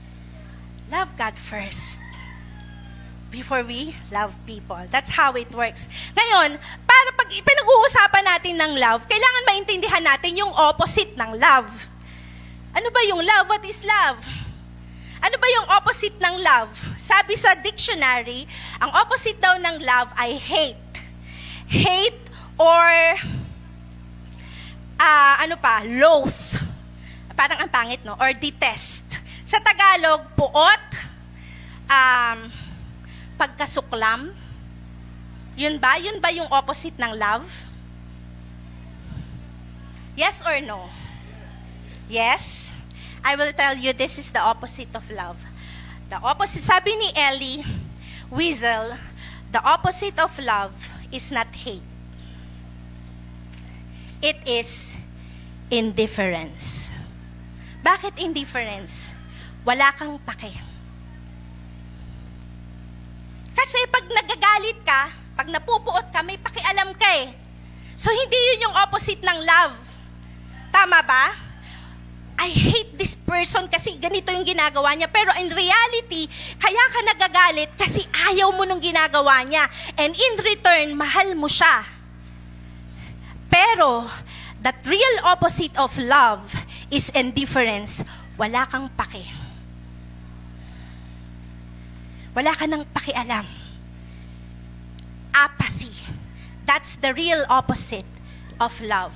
Love 0.87 1.11
God 1.19 1.35
first 1.35 1.99
before 3.35 3.67
we 3.67 3.91
love 4.15 4.39
people. 4.47 4.79
That's 4.95 5.11
how 5.11 5.35
it 5.35 5.51
works. 5.51 5.91
Ngayon, 6.15 6.55
para 6.87 7.09
pag 7.19 7.27
pinag-uusapan 7.27 8.25
natin 8.31 8.55
ng 8.55 8.73
love, 8.79 9.03
kailangan 9.11 9.43
maintindihan 9.51 10.07
natin 10.07 10.39
yung 10.39 10.55
opposite 10.55 11.19
ng 11.19 11.35
love. 11.35 11.91
Ano 12.71 12.89
ba 12.95 13.03
yung 13.03 13.19
love? 13.27 13.51
What 13.51 13.67
is 13.67 13.83
love? 13.83 14.23
Ano 15.19 15.37
ba 15.43 15.49
yung 15.51 15.67
opposite 15.75 16.15
ng 16.23 16.37
love? 16.39 16.71
Sabi 16.95 17.35
sa 17.35 17.59
dictionary, 17.59 18.47
ang 18.79 18.95
opposite 18.95 19.43
daw 19.43 19.59
ng 19.59 19.83
love 19.83 20.15
ay 20.15 20.39
hate. 20.39 20.95
Hate 21.67 22.23
or 22.55 22.87
uh, 25.03 25.35
ano 25.43 25.59
pa, 25.59 25.83
loath. 25.83 26.64
Parang 27.35 27.59
ang 27.59 27.71
pangit, 27.71 28.01
no? 28.07 28.15
Or 28.19 28.31
detest. 28.33 29.05
Sa 29.45 29.59
Tagalog, 29.59 30.23
puot, 30.39 30.85
um, 31.91 32.39
pagkasuklam. 33.37 34.31
Yun 35.55 35.79
ba? 35.79 35.99
Yun 35.99 36.19
ba 36.19 36.31
yung 36.35 36.51
opposite 36.51 36.95
ng 36.99 37.15
love? 37.15 37.47
Yes 40.15 40.47
or 40.47 40.63
no? 40.63 40.87
Yes? 42.07 42.75
I 43.25 43.35
will 43.35 43.51
tell 43.53 43.75
you 43.75 43.91
this 43.93 44.19
is 44.19 44.31
the 44.31 44.39
opposite 44.39 44.95
of 44.95 45.03
love. 45.11 45.39
The 46.07 46.23
opposite, 46.23 46.63
sabi 46.63 46.95
ni 46.95 47.11
Ellie 47.17 47.67
Weasel, 48.31 48.95
the 49.51 49.63
opposite 49.65 50.19
of 50.23 50.31
love 50.39 50.71
is 51.11 51.35
not 51.35 51.51
hate. 51.51 51.83
It 54.23 54.39
is 54.47 54.99
indifference. 55.71 56.94
Bakit 57.85 58.17
indifference? 58.25 59.13
Wala 59.61 59.93
kang 59.93 60.17
pake. 60.25 60.49
Kasi 63.53 63.79
pag 63.93 64.09
nagagalit 64.09 64.81
ka, 64.81 65.13
pag 65.37 65.49
napupuot 65.53 66.09
ka, 66.09 66.25
may 66.25 66.41
pakialam 66.41 66.97
ka 66.97 67.09
eh. 67.21 67.29
So 68.01 68.09
hindi 68.09 68.35
yun 68.35 68.73
yung 68.73 68.77
opposite 68.81 69.21
ng 69.21 69.39
love. 69.45 69.77
Tama 70.73 71.05
ba? 71.05 71.37
I 72.41 72.51
hate 72.51 72.97
this 72.97 73.15
person 73.15 73.69
kasi 73.69 74.01
ganito 74.01 74.33
yung 74.33 74.49
ginagawa 74.49 74.97
niya. 74.97 75.13
Pero 75.13 75.37
in 75.37 75.53
reality, 75.53 76.25
kaya 76.57 76.85
ka 76.89 77.01
nagagalit 77.05 77.71
kasi 77.77 78.01
ayaw 78.33 78.49
mo 78.57 78.65
nung 78.65 78.81
ginagawa 78.81 79.45
niya. 79.45 79.69
And 80.01 80.17
in 80.17 80.35
return, 80.41 80.97
mahal 80.97 81.37
mo 81.37 81.47
siya. 81.47 81.85
Pero, 83.53 84.09
that 84.65 84.81
real 84.89 85.17
opposite 85.29 85.77
of 85.77 85.93
love 86.01 86.64
is 86.95 87.11
indifference. 87.11 88.07
Wala 88.39 88.63
kang 88.71 88.87
pake. 88.95 89.27
Wala 92.35 92.55
ka 92.55 92.71
nang 92.71 92.87
pakialam. 92.95 93.47
Apathy. 95.35 95.91
That's 96.63 96.95
the 96.99 97.11
real 97.11 97.43
opposite 97.51 98.07
of 98.63 98.79
love. 98.79 99.15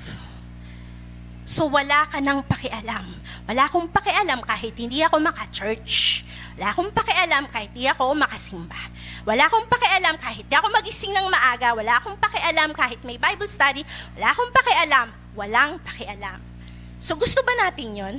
So 1.46 1.70
wala 1.70 2.06
ka 2.10 2.18
nang 2.18 2.42
pakialam. 2.42 3.06
Wala 3.46 3.70
akong 3.70 3.88
pakialam 3.88 4.42
kahit 4.44 4.74
hindi 4.76 5.00
ako 5.00 5.22
maka-church. 5.22 6.22
Wala 6.58 6.74
akong 6.74 6.90
pakialam 6.90 7.46
kahit 7.48 7.70
hindi 7.72 7.88
ako 7.88 8.12
makasimba. 8.18 8.78
Wala 9.22 9.46
akong 9.46 9.66
pakialam 9.70 10.14
kahit 10.18 10.44
hindi 10.44 10.56
ako 10.58 10.68
magising 10.74 11.14
ng 11.14 11.26
maaga. 11.30 11.72
Wala 11.72 12.02
akong 12.02 12.18
pakialam 12.18 12.70
kahit 12.74 13.00
may 13.06 13.16
Bible 13.16 13.48
study. 13.48 13.86
Wala 14.18 14.34
akong 14.34 14.50
pakialam. 14.52 15.08
Walang 15.38 15.78
pakialam. 15.82 16.57
So 16.98 17.14
gusto 17.14 17.42
ba 17.46 17.54
natin 17.66 17.94
yon? 17.94 18.16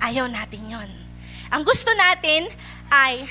Ayaw 0.00 0.28
natin 0.28 0.64
yon. 0.68 0.90
Ang 1.50 1.62
gusto 1.64 1.90
natin 1.96 2.48
ay 2.92 3.26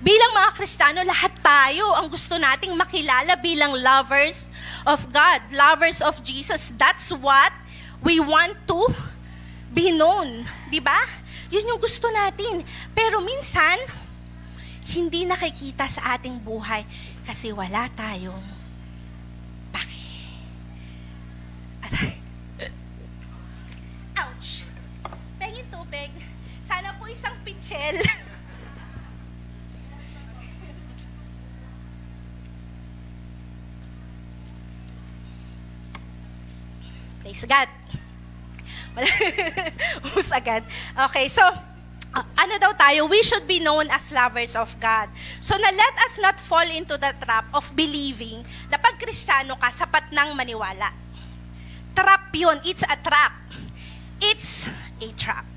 bilang 0.00 0.32
mga 0.36 0.50
Kristiyano, 0.56 1.00
lahat 1.04 1.32
tayo 1.44 1.92
ang 1.96 2.08
gusto 2.08 2.36
nating 2.40 2.72
makilala 2.76 3.36
bilang 3.40 3.76
lovers 3.76 4.48
of 4.88 5.04
God, 5.12 5.40
lovers 5.52 6.00
of 6.00 6.20
Jesus. 6.24 6.72
That's 6.76 7.12
what 7.12 7.52
We 8.00 8.16
want 8.16 8.56
to 8.72 8.88
be 9.68 9.92
known. 9.92 10.48
Di 10.72 10.80
ba? 10.80 10.96
Yun 11.52 11.76
yung 11.76 11.80
gusto 11.80 12.08
natin. 12.08 12.64
Pero 12.96 13.20
minsan, 13.20 13.76
hindi 14.96 15.28
nakikita 15.28 15.84
sa 15.84 16.16
ating 16.16 16.40
buhay 16.40 16.82
kasi 17.28 17.52
wala 17.52 17.92
tayong 17.92 18.40
paki. 19.68 20.08
Aray. 21.84 22.16
Ouch! 24.20 24.68
Pengin 25.40 25.64
tubig. 25.72 26.12
Sana 26.60 26.92
po 27.00 27.08
isang 27.08 27.32
pitchel. 27.40 27.96
Praise 37.24 37.44
God. 37.48 37.68
Ubus 40.10 40.28
agad. 40.34 40.66
Okay, 41.08 41.30
so, 41.30 41.44
uh, 42.10 42.26
ano 42.36 42.58
daw 42.58 42.74
tayo? 42.74 43.06
We 43.08 43.22
should 43.22 43.46
be 43.46 43.62
known 43.62 43.88
as 43.88 44.10
lovers 44.12 44.58
of 44.58 44.68
God. 44.82 45.08
So 45.40 45.56
na 45.56 45.70
let 45.70 45.94
us 46.04 46.18
not 46.20 46.36
fall 46.36 46.66
into 46.68 46.98
the 47.00 47.12
trap 47.22 47.48
of 47.54 47.64
believing 47.72 48.44
na 48.68 48.76
pag 48.76 48.98
kristyano 48.98 49.56
ka, 49.56 49.70
sapat 49.72 50.10
nang 50.12 50.34
maniwala. 50.36 50.90
Trap 51.94 52.34
yun. 52.34 52.58
It's 52.66 52.84
a 52.84 52.96
trap. 52.98 53.34
It's 54.20 54.68
a 55.00 55.08
trap. 55.16 55.48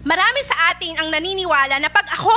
Marami 0.00 0.40
sa 0.46 0.72
atin 0.72 0.96
ang 0.96 1.12
naniniwala 1.12 1.76
na 1.76 1.90
pag 1.92 2.08
ako, 2.08 2.32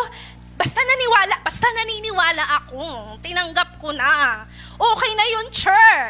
basta 0.59 0.81
naniwala, 0.83 1.35
basta 1.45 1.67
naniniwala 1.69 2.43
ako, 2.59 2.81
tinanggap 3.23 3.79
ko 3.79 3.95
na. 3.95 4.43
Okay 4.75 5.11
na 5.15 5.25
yun, 5.31 5.47
sure. 5.53 6.05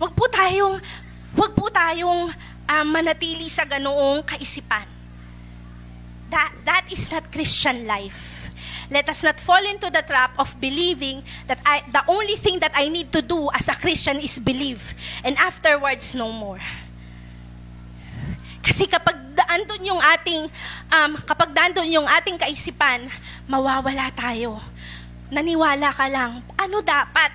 Huwag 0.00 0.12
po 0.16 0.26
tayong, 0.32 0.80
wag 1.36 1.52
po 1.54 1.70
tayong 1.70 2.32
uh, 2.66 2.84
manatili 2.88 3.46
sa 3.46 3.68
ganoong 3.68 4.24
kaisipan. 4.24 4.88
That, 6.32 6.50
that 6.64 6.84
is 6.90 7.10
not 7.12 7.30
Christian 7.30 7.86
life. 7.86 8.50
Let 8.90 9.06
us 9.06 9.22
not 9.22 9.38
fall 9.38 9.62
into 9.62 9.86
the 9.90 10.02
trap 10.02 10.34
of 10.38 10.58
believing 10.58 11.22
that 11.46 11.62
I, 11.62 11.86
the 11.86 12.02
only 12.10 12.34
thing 12.34 12.58
that 12.58 12.74
I 12.74 12.90
need 12.90 13.12
to 13.14 13.22
do 13.22 13.46
as 13.54 13.68
a 13.70 13.78
Christian 13.78 14.18
is 14.18 14.42
believe. 14.42 14.94
And 15.22 15.38
afterwards, 15.38 16.14
no 16.14 16.32
more. 16.34 16.58
Kasi 18.70 18.86
kapag 18.86 19.18
daan 19.34 19.66
doon 19.66 19.82
yung 19.82 19.98
ating, 19.98 20.46
um, 20.94 21.10
kapag 21.26 21.50
daan 21.50 21.74
doon 21.74 21.90
yung 21.90 22.06
ating 22.06 22.38
kaisipan, 22.38 23.02
mawawala 23.50 24.14
tayo. 24.14 24.62
Naniwala 25.26 25.90
ka 25.90 26.06
lang. 26.06 26.38
Ano 26.54 26.78
dapat? 26.78 27.34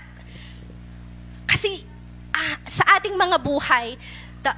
Kasi 1.44 1.84
ah, 2.32 2.56
sa 2.64 2.88
ating 2.96 3.20
mga 3.20 3.36
buhay, 3.44 4.00
the, 4.48 4.56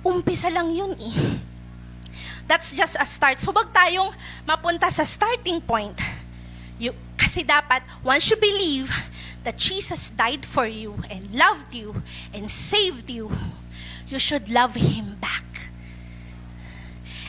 umpisa 0.00 0.48
lang 0.48 0.72
yun 0.72 0.96
eh. 0.96 1.12
That's 2.48 2.72
just 2.72 2.96
a 2.96 3.04
start. 3.04 3.36
So 3.36 3.52
wag 3.52 3.68
tayong 3.68 4.08
mapunta 4.48 4.88
sa 4.88 5.04
starting 5.04 5.60
point. 5.60 6.00
You, 6.80 6.96
kasi 7.20 7.44
dapat, 7.44 7.84
once 8.00 8.24
you 8.32 8.40
believe 8.40 8.88
that 9.44 9.60
Jesus 9.60 10.08
died 10.16 10.48
for 10.48 10.64
you 10.64 10.96
and 11.12 11.28
loved 11.36 11.76
you 11.76 12.00
and 12.32 12.48
saved 12.48 13.12
you, 13.12 13.28
you 14.08 14.16
should 14.16 14.48
love 14.48 14.80
Him 14.80 15.20
back. 15.20 15.49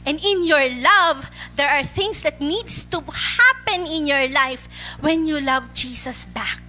And 0.06 0.20
in 0.24 0.44
your 0.46 0.68
love, 0.82 1.30
there 1.56 1.70
are 1.70 1.84
things 1.84 2.24
that 2.24 2.42
needs 2.42 2.86
to 2.86 3.02
happen 3.02 3.86
in 3.86 4.08
your 4.08 4.28
life 4.28 4.68
when 5.00 5.26
you 5.28 5.40
love 5.40 5.74
Jesus 5.74 6.26
back. 6.26 6.62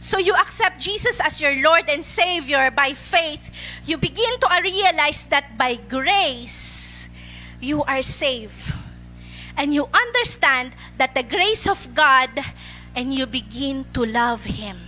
So 0.00 0.18
you 0.18 0.34
accept 0.34 0.78
Jesus 0.78 1.18
as 1.18 1.40
your 1.40 1.56
Lord 1.62 1.88
and 1.88 2.04
Savior 2.04 2.70
by 2.70 2.92
faith. 2.92 3.50
You 3.86 3.96
begin 3.96 4.38
to 4.40 4.48
realize 4.62 5.24
that 5.24 5.56
by 5.58 5.76
grace, 5.76 7.08
you 7.60 7.82
are 7.84 8.02
saved. 8.02 8.74
And 9.56 9.72
you 9.72 9.88
understand 9.92 10.72
that 10.98 11.14
the 11.14 11.22
grace 11.22 11.66
of 11.66 11.94
God 11.94 12.30
and 12.94 13.12
you 13.12 13.26
begin 13.26 13.86
to 13.94 14.04
love 14.04 14.44
Him. 14.44 14.78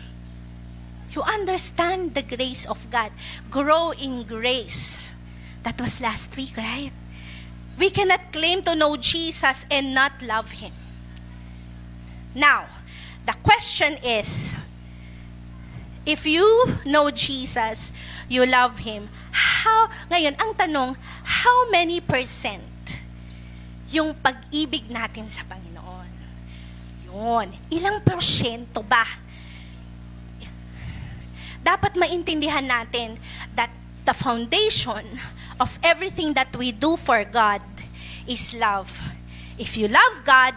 You 1.12 1.22
understand 1.22 2.14
the 2.14 2.22
grace 2.22 2.66
of 2.66 2.90
God. 2.90 3.10
Grow 3.50 3.90
in 3.90 4.22
grace. 4.24 5.14
That 5.62 5.80
was 5.80 6.00
last 6.00 6.36
week, 6.36 6.56
right? 6.56 6.92
We 7.78 7.94
cannot 7.94 8.34
claim 8.34 8.60
to 8.66 8.74
know 8.74 8.98
Jesus 8.98 9.64
and 9.70 9.94
not 9.94 10.18
love 10.20 10.50
Him. 10.58 10.74
Now, 12.34 12.66
the 13.24 13.38
question 13.38 13.94
is, 14.02 14.58
if 16.02 16.26
you 16.26 16.42
know 16.84 17.10
Jesus, 17.14 17.94
you 18.26 18.44
love 18.44 18.82
Him, 18.82 19.08
how, 19.30 19.86
ngayon, 20.10 20.34
ang 20.42 20.58
tanong, 20.58 20.98
how 21.22 21.70
many 21.70 22.02
percent 22.02 22.66
yung 23.94 24.12
pag-ibig 24.18 24.90
natin 24.90 25.30
sa 25.30 25.46
Panginoon? 25.46 26.10
Yun. 27.06 27.46
Ilang 27.70 28.02
porsyento 28.02 28.82
ba? 28.82 29.06
Dapat 31.62 31.94
maintindihan 31.94 32.64
natin 32.64 33.16
that 33.54 33.70
the 34.08 34.14
foundation 34.16 35.04
of 35.58 35.78
everything 35.82 36.32
that 36.34 36.54
we 36.56 36.72
do 36.72 36.96
for 36.96 37.22
God 37.26 37.62
is 38.26 38.54
love. 38.54 38.90
If 39.58 39.76
you 39.76 39.90
love 39.90 40.22
God, 40.24 40.54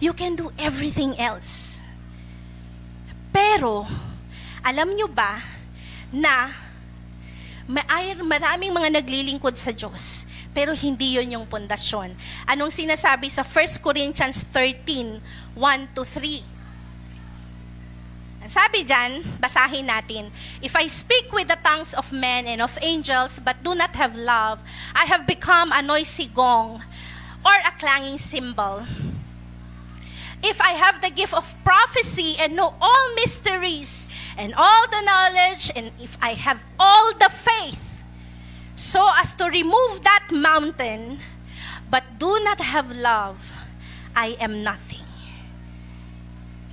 you 0.00 0.12
can 0.12 0.34
do 0.34 0.50
everything 0.58 1.16
else. 1.20 1.80
Pero, 3.32 3.84
alam 4.64 4.94
nyo 4.96 5.08
ba 5.10 5.42
na 6.08 6.48
may 7.66 8.14
maraming 8.16 8.72
mga 8.72 9.00
naglilingkod 9.00 9.56
sa 9.56 9.72
Diyos, 9.72 10.28
pero 10.52 10.76
hindi 10.76 11.16
yon 11.18 11.34
yung 11.40 11.46
pundasyon. 11.48 12.12
Anong 12.46 12.70
sinasabi 12.70 13.26
sa 13.32 13.42
1 13.42 13.80
Corinthians 13.80 14.44
13, 14.52 15.18
1 15.56 15.96
to 15.96 16.04
3? 16.06 16.53
Sabi 18.44 18.84
dyan, 18.84 19.24
basahin 19.40 19.88
natin, 19.88 20.28
If 20.60 20.76
I 20.76 20.84
speak 20.86 21.32
with 21.32 21.48
the 21.48 21.56
tongues 21.64 21.96
of 21.96 22.12
men 22.12 22.44
and 22.44 22.60
of 22.60 22.76
angels, 22.84 23.40
but 23.40 23.56
do 23.64 23.74
not 23.74 23.96
have 23.96 24.16
love, 24.16 24.60
I 24.92 25.08
have 25.08 25.26
become 25.26 25.72
a 25.72 25.80
noisy 25.80 26.28
gong 26.28 26.84
or 27.40 27.56
a 27.56 27.72
clanging 27.80 28.20
cymbal. 28.20 28.84
If 30.44 30.60
I 30.60 30.76
have 30.76 31.00
the 31.00 31.08
gift 31.08 31.32
of 31.32 31.48
prophecy 31.64 32.36
and 32.36 32.52
know 32.52 32.76
all 32.80 33.04
mysteries 33.16 34.06
and 34.36 34.52
all 34.52 34.84
the 34.92 35.00
knowledge, 35.00 35.72
and 35.72 35.88
if 35.96 36.20
I 36.20 36.36
have 36.36 36.60
all 36.78 37.16
the 37.16 37.32
faith, 37.32 38.04
so 38.76 39.08
as 39.16 39.32
to 39.40 39.48
remove 39.48 40.04
that 40.04 40.28
mountain, 40.28 41.20
but 41.88 42.04
do 42.18 42.36
not 42.44 42.60
have 42.60 42.92
love, 42.92 43.40
I 44.14 44.36
am 44.38 44.62
nothing. 44.62 44.93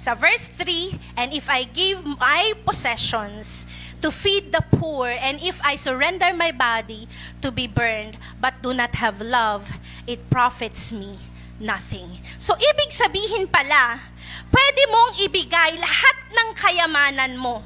Sa 0.01 0.17
verse 0.17 0.50
3, 0.58 0.98
and 1.13 1.29
if 1.29 1.46
I 1.46 1.62
give 1.62 2.01
my 2.01 2.58
possessions 2.65 3.70
to 4.01 4.10
feed 4.10 4.50
the 4.50 4.65
poor, 4.74 5.13
and 5.13 5.38
if 5.45 5.62
I 5.62 5.78
surrender 5.78 6.34
my 6.34 6.49
body 6.49 7.06
to 7.45 7.54
be 7.54 7.69
burned, 7.69 8.17
but 8.41 8.58
do 8.65 8.73
not 8.73 8.97
have 8.97 9.21
love, 9.21 9.69
it 10.10 10.25
profits 10.34 10.89
me 10.89 11.21
nothing. 11.62 12.17
So, 12.41 12.58
ibig 12.58 12.89
sabihin 12.89 13.45
pala, 13.45 14.02
pwede 14.49 14.82
mong 14.89 15.21
ibigay 15.21 15.78
lahat 15.78 16.17
ng 16.34 16.47
kayamanan 16.58 17.38
mo. 17.38 17.62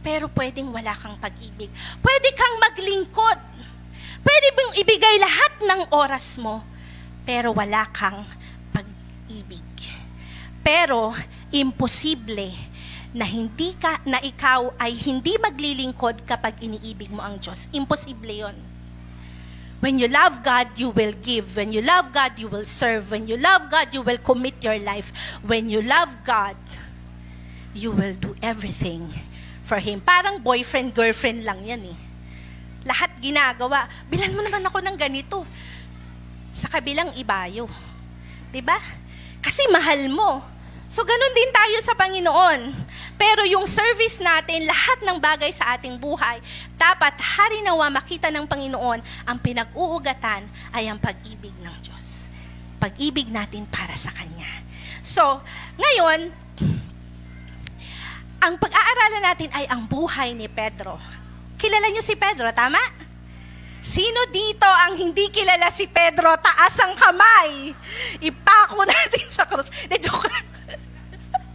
Pero 0.00 0.32
pwedeng 0.32 0.72
wala 0.72 0.96
kang 0.96 1.20
pag-ibig. 1.20 1.68
Pwede 2.00 2.32
kang 2.32 2.56
maglingkod. 2.64 3.40
Pwede 4.24 4.48
mong 4.56 4.72
ibigay 4.80 5.16
lahat 5.20 5.52
ng 5.68 5.80
oras 5.92 6.40
mo. 6.40 6.64
Pero 7.28 7.52
wala 7.52 7.84
kang 7.92 8.24
pag-ibig. 8.72 9.65
Pero 10.66 11.14
imposible 11.54 12.50
na 13.14 13.22
hindi 13.22 13.70
ka 13.78 14.02
na 14.02 14.18
ikaw 14.18 14.74
ay 14.82 14.98
hindi 14.98 15.38
maglilingkod 15.38 16.26
kapag 16.26 16.58
iniibig 16.58 17.06
mo 17.14 17.22
ang 17.22 17.38
Diyos. 17.38 17.70
Imposible 17.70 18.34
'yon. 18.34 18.58
When 19.78 20.02
you 20.02 20.10
love 20.10 20.42
God, 20.42 20.74
you 20.74 20.90
will 20.90 21.14
give. 21.22 21.54
When 21.54 21.70
you 21.70 21.86
love 21.86 22.10
God, 22.10 22.34
you 22.34 22.50
will 22.50 22.66
serve. 22.66 23.14
When 23.14 23.30
you 23.30 23.38
love 23.38 23.70
God, 23.70 23.94
you 23.94 24.02
will 24.02 24.18
commit 24.18 24.58
your 24.58 24.80
life. 24.82 25.14
When 25.46 25.70
you 25.70 25.86
love 25.86 26.10
God, 26.26 26.58
you 27.70 27.94
will 27.94 28.18
do 28.18 28.34
everything 28.42 29.06
for 29.62 29.78
Him. 29.78 30.02
Parang 30.02 30.42
boyfriend, 30.42 30.96
girlfriend 30.96 31.46
lang 31.46 31.62
yan 31.62 31.92
eh. 31.92 31.98
Lahat 32.88 33.14
ginagawa. 33.22 33.86
Bilan 34.10 34.34
mo 34.34 34.42
naman 34.42 34.64
ako 34.66 34.82
ng 34.82 34.96
ganito. 34.98 35.44
Sa 36.50 36.66
kabilang 36.72 37.14
ibayo. 37.14 37.70
ba? 38.64 38.80
Kasi 39.44 39.62
mahal 39.68 40.08
mo. 40.08 40.55
So, 40.86 41.02
ganun 41.02 41.34
din 41.34 41.50
tayo 41.50 41.76
sa 41.82 41.94
Panginoon. 41.98 42.60
Pero 43.16 43.42
yung 43.48 43.66
service 43.66 44.22
natin, 44.22 44.68
lahat 44.68 45.02
ng 45.02 45.18
bagay 45.18 45.50
sa 45.50 45.74
ating 45.74 45.98
buhay, 45.98 46.38
dapat 46.78 47.16
harinawa 47.18 47.90
makita 47.90 48.30
ng 48.30 48.46
Panginoon, 48.46 49.00
ang 49.26 49.38
pinag-uugatan 49.42 50.46
ay 50.76 50.86
ang 50.86 51.00
pag-ibig 51.00 51.54
ng 51.58 51.76
Diyos. 51.82 52.30
Pag-ibig 52.78 53.32
natin 53.32 53.66
para 53.66 53.96
sa 53.98 54.12
Kanya. 54.14 54.62
So, 55.02 55.42
ngayon, 55.74 56.30
ang 58.46 58.54
pag-aaralan 58.62 59.24
natin 59.26 59.50
ay 59.50 59.66
ang 59.66 59.88
buhay 59.90 60.30
ni 60.36 60.46
Pedro. 60.46 61.00
Kilala 61.56 61.88
niyo 61.90 62.04
si 62.04 62.14
Pedro, 62.14 62.52
tama? 62.54 62.78
Sino 63.80 64.28
dito 64.34 64.66
ang 64.66 64.98
hindi 64.98 65.30
kilala 65.30 65.70
si 65.70 65.86
Pedro? 65.86 66.30
Taas 66.42 66.74
ang 66.82 66.94
kamay. 66.98 67.70
Ipako 68.18 68.82
natin 68.92 69.26
sa 69.30 69.46
krus. 69.46 69.70
De, 69.86 69.96
joke 69.98 70.26
lang. 70.26 70.46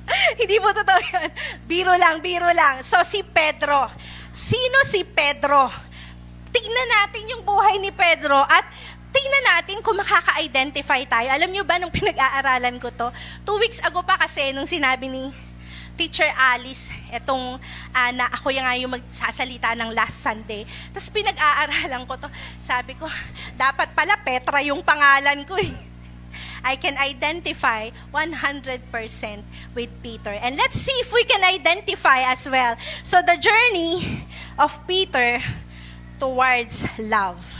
Hindi 0.41 0.55
po 0.57 0.69
totoo 0.73 0.99
yan. 0.99 1.29
Biro 1.65 1.93
lang, 1.95 2.19
biro 2.19 2.49
lang. 2.51 2.81
So, 2.81 3.01
si 3.05 3.21
Pedro. 3.21 3.89
Sino 4.31 4.83
si 4.87 5.03
Pedro? 5.03 5.67
Tignan 6.51 6.89
natin 6.89 7.23
yung 7.31 7.43
buhay 7.47 7.79
ni 7.79 7.91
Pedro 7.95 8.43
at 8.43 8.65
tingnan 9.11 9.45
natin 9.55 9.83
kung 9.83 9.95
makaka-identify 9.99 11.03
tayo. 11.07 11.27
Alam 11.31 11.51
niyo 11.51 11.63
ba, 11.67 11.79
nung 11.79 11.93
pinag-aaralan 11.97 12.79
ko 12.79 12.91
to, 12.91 13.07
two 13.43 13.59
weeks 13.59 13.79
ago 13.83 14.03
pa 14.03 14.19
kasi, 14.19 14.51
nung 14.55 14.67
sinabi 14.67 15.07
ni 15.11 15.31
Teacher 15.99 16.31
Alice, 16.33 16.89
etong 17.11 17.59
uh, 17.93 18.11
na 18.15 18.25
ako 18.31 18.49
yung 18.49 18.65
nga 18.65 18.79
yung 18.79 18.93
magsasalita 18.95 19.75
ng 19.75 19.91
last 19.91 20.23
Sunday. 20.23 20.63
Tapos 20.89 21.11
pinag-aaralan 21.11 22.03
ko 22.07 22.15
to, 22.17 22.29
sabi 22.63 22.95
ko, 22.95 23.05
dapat 23.59 23.91
pala 23.91 24.17
Petra 24.23 24.63
yung 24.63 24.81
pangalan 24.81 25.43
ko 25.43 25.59
eh. 25.59 25.90
I 26.63 26.75
can 26.77 26.97
identify 26.97 27.89
100% 28.13 29.43
with 29.73 29.89
Peter. 30.01 30.31
And 30.31 30.57
let's 30.57 30.77
see 30.77 30.95
if 31.01 31.13
we 31.13 31.25
can 31.25 31.43
identify 31.43 32.21
as 32.29 32.49
well. 32.49 32.77
So 33.03 33.21
the 33.21 33.37
journey 33.37 34.25
of 34.57 34.77
Peter 34.87 35.41
towards 36.21 36.85
love. 37.01 37.57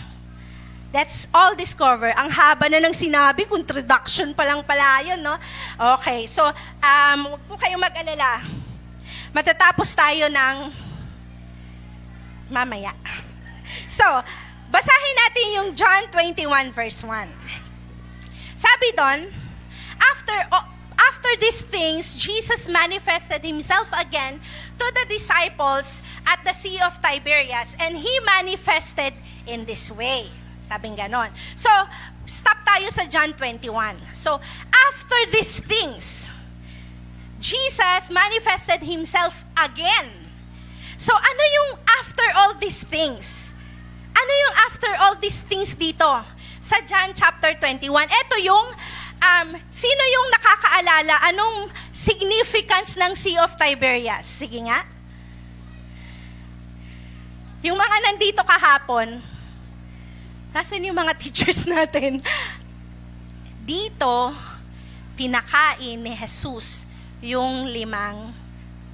Let's 0.94 1.26
all 1.34 1.56
discover. 1.56 2.12
Ang 2.14 2.30
haba 2.36 2.68
na 2.68 2.84
ng 2.84 2.92
sinabi, 2.92 3.48
introduction 3.48 4.36
pa 4.36 4.44
lang 4.44 4.60
pala 4.62 5.00
yun, 5.02 5.24
no? 5.24 5.40
Okay, 5.98 6.28
so, 6.28 6.44
um, 6.84 7.20
huwag 7.32 7.42
po 7.48 7.56
kayong 7.56 7.80
mag-alala. 7.80 8.44
Matatapos 9.32 9.96
tayo 9.96 10.28
ng 10.28 10.56
mamaya. 12.52 12.92
So, 13.88 14.04
basahin 14.68 15.16
natin 15.16 15.46
yung 15.56 15.70
John 15.72 16.12
21 16.12 16.76
verse 16.76 17.00
1. 17.08 17.41
Sabi 18.62 18.94
doon, 18.94 19.20
after, 19.98 20.38
oh, 20.54 20.66
after 21.02 21.32
these 21.42 21.66
things, 21.66 22.14
Jesus 22.14 22.70
manifested 22.70 23.42
himself 23.42 23.90
again 23.98 24.38
to 24.78 24.86
the 24.94 25.06
disciples 25.10 26.06
at 26.30 26.46
the 26.46 26.54
Sea 26.54 26.78
of 26.86 27.02
Tiberias, 27.02 27.74
and 27.82 27.98
he 27.98 28.14
manifested 28.22 29.18
in 29.50 29.66
this 29.66 29.90
way. 29.90 30.30
Sabing 30.62 30.94
ganon. 30.94 31.34
So, 31.58 31.74
stop 32.30 32.62
tayo 32.62 32.94
sa 32.94 33.10
John 33.10 33.34
21. 33.34 33.98
So, 34.14 34.38
after 34.70 35.20
these 35.34 35.58
things, 35.66 36.30
Jesus 37.42 38.14
manifested 38.14 38.86
himself 38.86 39.42
again. 39.58 40.30
So 41.02 41.18
ano 41.18 41.44
yung 41.58 41.70
after 41.98 42.28
all 42.38 42.54
these 42.62 42.86
things? 42.86 43.58
Ano 44.14 44.32
yung 44.46 44.56
after 44.70 44.92
all 45.02 45.18
these 45.18 45.42
things 45.42 45.74
dito? 45.74 46.06
Sa 46.62 46.78
John 46.86 47.10
chapter 47.18 47.58
21. 47.58 47.90
Ito 48.06 48.38
yung, 48.46 48.68
um, 49.18 49.48
sino 49.74 50.04
yung 50.14 50.28
nakakaalala? 50.30 51.16
Anong 51.34 51.58
significance 51.90 52.94
ng 53.02 53.18
Sea 53.18 53.42
of 53.42 53.58
Tiberias? 53.58 54.22
Sige 54.30 54.62
nga. 54.70 54.86
Yung 57.66 57.74
mga 57.74 57.98
nandito 58.06 58.46
kahapon, 58.46 59.18
nasan 60.54 60.86
yung 60.86 61.02
mga 61.02 61.18
teachers 61.22 61.66
natin? 61.66 62.22
Dito, 63.66 64.30
pinakain 65.18 65.98
ni 65.98 66.14
Jesus 66.14 66.86
yung 67.26 67.66
limang 67.74 68.30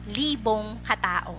libong 0.07 0.79
katao. 0.87 1.35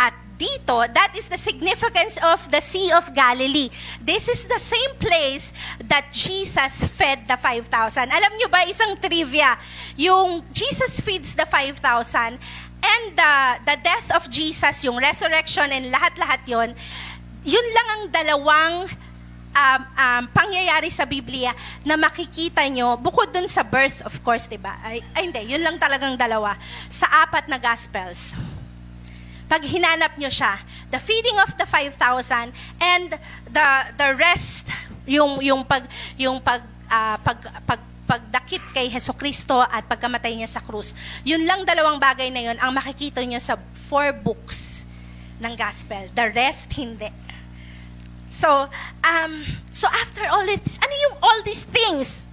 At 0.00 0.23
dito, 0.34 0.82
that 0.94 1.14
is 1.14 1.30
the 1.30 1.38
significance 1.38 2.18
of 2.22 2.42
the 2.50 2.60
Sea 2.60 2.90
of 2.92 3.10
Galilee. 3.14 3.70
This 4.02 4.28
is 4.28 4.44
the 4.44 4.58
same 4.58 4.92
place 4.98 5.54
that 5.86 6.10
Jesus 6.10 6.84
fed 6.90 7.26
the 7.30 7.38
5,000. 7.38 7.70
Alam 8.10 8.32
nyo 8.38 8.48
ba, 8.50 8.66
isang 8.66 8.98
trivia, 8.98 9.56
yung 9.94 10.42
Jesus 10.50 10.98
feeds 10.98 11.34
the 11.38 11.46
5,000, 11.46 12.38
and 12.84 13.04
the, 13.16 13.32
the 13.64 13.76
death 13.80 14.12
of 14.12 14.28
Jesus, 14.28 14.84
yung 14.84 15.00
resurrection 15.00 15.70
and 15.72 15.88
lahat-lahat 15.88 16.44
yon, 16.44 16.70
yun 17.44 17.66
lang 17.72 17.86
ang 17.88 18.02
dalawang 18.12 18.74
um, 19.54 19.80
um, 19.96 20.22
pangyayari 20.34 20.90
sa 20.90 21.08
Biblia 21.08 21.54
na 21.86 21.96
makikita 21.96 22.66
nyo, 22.68 22.98
bukod 22.98 23.30
dun 23.30 23.48
sa 23.48 23.64
birth, 23.64 24.04
of 24.04 24.18
course, 24.20 24.50
di 24.50 24.58
ba? 24.58 24.76
Ay, 24.82 25.00
ay, 25.16 25.30
hindi, 25.30 25.56
yun 25.56 25.62
lang 25.62 25.78
talagang 25.80 26.18
dalawa. 26.18 26.58
Sa 26.90 27.08
apat 27.24 27.48
na 27.48 27.56
Gospels. 27.56 28.36
Pag 29.54 29.70
hinanap 29.70 30.18
nyo 30.18 30.26
siya, 30.26 30.58
the 30.90 30.98
feeding 30.98 31.38
of 31.38 31.54
the 31.54 31.62
5,000 31.62 32.50
and 32.82 33.14
the 33.54 33.68
the 33.94 34.10
rest, 34.18 34.66
yung 35.06 35.38
yung 35.38 35.62
pag 35.62 35.86
yung 36.18 36.42
pag 36.42 36.58
uh, 36.90 37.14
pag, 37.22 37.38
pag 37.62 37.78
pagdakip 38.02 38.58
kay 38.74 38.90
Heso 38.90 39.14
Kristo 39.14 39.62
at 39.62 39.86
pagkamatay 39.86 40.34
niya 40.34 40.50
sa 40.50 40.58
krus. 40.58 40.98
Yun 41.22 41.46
lang 41.46 41.62
dalawang 41.62 42.02
bagay 42.02 42.34
na 42.34 42.50
yun 42.50 42.58
ang 42.58 42.74
makikita 42.74 43.22
niya 43.22 43.38
sa 43.38 43.54
four 43.86 44.10
books 44.10 44.90
ng 45.38 45.54
gospel. 45.54 46.10
The 46.18 46.34
rest, 46.34 46.74
hindi. 46.74 47.14
So, 48.26 48.66
um, 49.06 49.32
so 49.70 49.86
after 49.86 50.26
all 50.34 50.42
this, 50.50 50.82
ano 50.82 50.94
yung 50.98 51.14
all 51.22 51.38
these 51.46 51.62
things 51.62 52.26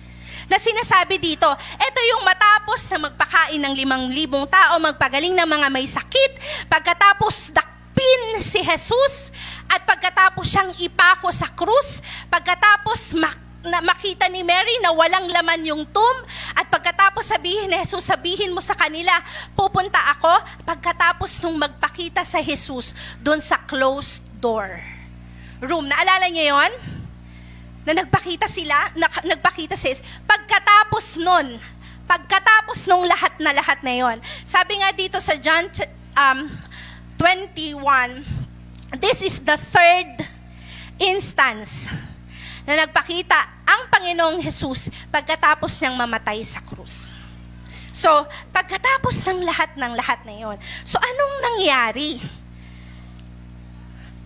na 0.51 0.59
sinasabi 0.59 1.15
dito? 1.15 1.47
Ito 1.79 1.99
yung 2.11 2.27
matapos 2.27 2.91
na 2.91 3.07
magpakain 3.07 3.63
ng 3.63 3.71
limang 3.71 4.11
libong 4.11 4.43
tao, 4.51 4.75
magpagaling 4.83 5.31
ng 5.31 5.47
mga 5.47 5.67
may 5.71 5.87
sakit, 5.87 6.67
pagkatapos 6.67 7.55
dakpin 7.55 8.43
si 8.43 8.59
Jesus, 8.59 9.31
at 9.71 9.87
pagkatapos 9.87 10.43
siyang 10.43 10.75
ipako 10.83 11.31
sa 11.31 11.47
krus, 11.55 12.03
pagkatapos 12.27 13.15
mak 13.15 13.39
na 13.61 13.79
makita 13.79 14.25
ni 14.27 14.41
Mary 14.41 14.73
na 14.81 14.89
walang 14.89 15.29
laman 15.29 15.61
yung 15.61 15.85
tomb 15.85 16.17
at 16.57 16.65
pagkatapos 16.67 17.29
sabihin 17.29 17.69
ni 17.69 17.77
Jesus, 17.79 18.03
sabihin 18.03 18.51
mo 18.51 18.59
sa 18.59 18.75
kanila, 18.75 19.13
pupunta 19.55 20.01
ako 20.17 20.33
pagkatapos 20.67 21.39
nung 21.39 21.55
magpakita 21.61 22.25
sa 22.25 22.43
Jesus 22.43 22.91
doon 23.21 23.39
sa 23.39 23.61
closed 23.63 24.27
door 24.43 24.81
room. 25.61 25.85
Naalala 25.85 26.27
niyo 26.33 26.57
yon? 26.57 27.00
Na 27.81 27.97
nagpakita 27.97 28.45
sila, 28.45 28.93
na, 28.93 29.09
nagpakita 29.25 29.73
si 29.73 29.93
Jesus. 29.93 30.05
Pagkatapos 30.25 31.17
nun, 31.17 31.57
pagkatapos 32.05 32.85
nung 32.91 33.07
lahat 33.07 33.33
na 33.39 33.55
lahat 33.55 33.79
na 33.81 33.93
yon. 33.95 34.17
Sabi 34.43 34.77
nga 34.83 34.91
dito 34.91 35.17
sa 35.23 35.39
John 35.39 35.65
um, 36.17 36.39
21, 37.17 37.79
this 38.99 39.23
is 39.23 39.39
the 39.41 39.55
third 39.55 40.27
instance 41.01 41.89
na 42.67 42.85
nagpakita 42.85 43.37
ang 43.65 43.89
Panginoong 43.89 44.43
Jesus 44.43 44.93
pagkatapos 45.09 45.81
niyang 45.81 45.97
mamatay 45.97 46.43
sa 46.45 46.61
krus. 46.61 47.17
So, 47.91 48.07
pagkatapos 48.55 49.27
ng 49.27 49.43
lahat 49.43 49.75
ng 49.75 49.93
lahat 49.97 50.23
na 50.23 50.35
yon, 50.35 50.57
so 50.87 50.95
anong 50.95 51.35
nangyari? 51.43 52.21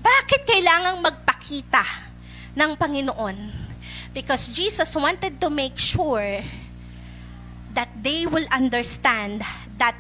Bakit 0.05 0.45
kailangang 0.45 1.01
magpakita 1.01 2.04
ng 2.55 2.75
Panginoon? 2.75 3.37
Because 4.13 4.49
Jesus 4.49 4.95
wanted 4.95 5.39
to 5.39 5.49
make 5.51 5.77
sure 5.77 6.41
that 7.75 7.91
they 7.99 8.25
will 8.25 8.47
understand 8.51 9.43
that 9.77 9.95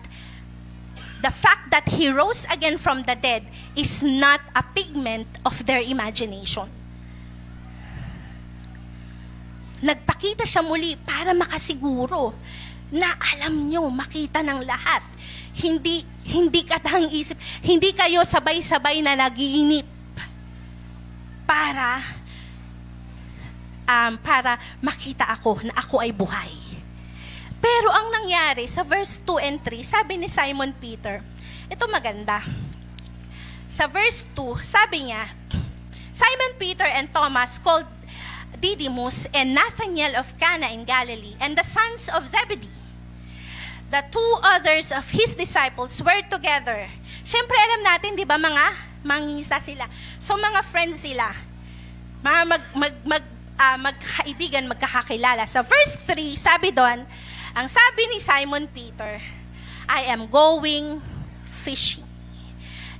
the 1.21 1.31
fact 1.31 1.69
that 1.71 1.87
He 1.91 2.07
rose 2.07 2.47
again 2.47 2.79
from 2.79 3.03
the 3.03 3.15
dead 3.15 3.43
is 3.75 4.01
not 4.01 4.39
a 4.55 4.63
pigment 4.63 5.27
of 5.43 5.59
their 5.67 5.83
imagination 5.83 6.71
nagpakita 9.85 10.47
siya 10.49 10.65
muli 10.65 10.97
para 10.97 11.37
makasiguro 11.37 12.33
na 12.89 13.13
alam 13.35 13.69
nyo, 13.69 13.85
makita 13.93 14.41
ng 14.41 14.65
lahat. 14.65 15.05
Hindi, 15.55 16.01
hindi 16.27 16.61
katang 16.65 17.07
isip, 17.13 17.37
hindi 17.63 17.93
kayo 17.95 18.25
sabay-sabay 18.25 18.99
na 19.05 19.15
nagiinip 19.15 19.87
para 21.45 22.01
um, 23.85 24.13
para 24.19 24.57
makita 24.81 25.29
ako 25.29 25.61
na 25.63 25.73
ako 25.77 26.01
ay 26.01 26.11
buhay. 26.11 26.53
Pero 27.61 27.89
ang 27.89 28.13
nangyari 28.13 28.69
sa 28.69 28.85
verse 28.85 29.21
2 29.23 29.41
and 29.41 29.57
3, 29.63 29.81
sabi 29.81 30.21
ni 30.21 30.29
Simon 30.29 30.69
Peter, 30.77 31.21
ito 31.65 31.85
maganda. 31.89 32.43
Sa 33.65 33.89
verse 33.89 34.29
2, 34.37 34.61
sabi 34.61 35.09
niya, 35.09 35.25
Simon 36.13 36.53
Peter 36.61 36.85
and 36.85 37.09
Thomas 37.09 37.57
called 37.57 37.89
Didymus 38.61 39.27
and 39.33 39.57
Nathanael 39.57 40.15
of 40.15 40.31
Cana 40.37 40.71
in 40.71 40.85
Galilee, 40.85 41.35
and 41.41 41.57
the 41.57 41.65
sons 41.65 42.07
of 42.13 42.29
Zebedee. 42.29 42.71
The 43.91 44.01
two 44.09 44.31
others 44.41 44.89
of 44.89 45.09
his 45.09 45.37
disciples 45.37 46.01
were 46.01 46.23
together. 46.25 46.89
Siyempre, 47.21 47.57
alam 47.57 47.81
natin, 47.85 48.17
di 48.17 48.25
ba, 48.25 48.37
mga 48.37 48.73
mangingista 49.05 49.61
sila. 49.61 49.85
So, 50.17 50.37
mga 50.37 50.61
friends 50.65 51.05
sila. 51.05 51.29
Mga 52.25 52.41
mag, 52.49 52.63
mag, 52.73 52.95
mag, 53.05 53.23
uh, 53.59 53.77
magkaibigan, 53.79 54.67
magkakakilala. 54.67 55.43
Sa 55.47 55.63
verse 55.63 55.99
3, 56.07 56.35
sabi 56.35 56.69
doon, 56.71 57.03
ang 57.55 57.67
sabi 57.71 58.01
ni 58.11 58.19
Simon 58.19 58.67
Peter, 58.67 59.19
I 59.87 60.11
am 60.11 60.27
going 60.27 60.99
fishing. 61.43 62.03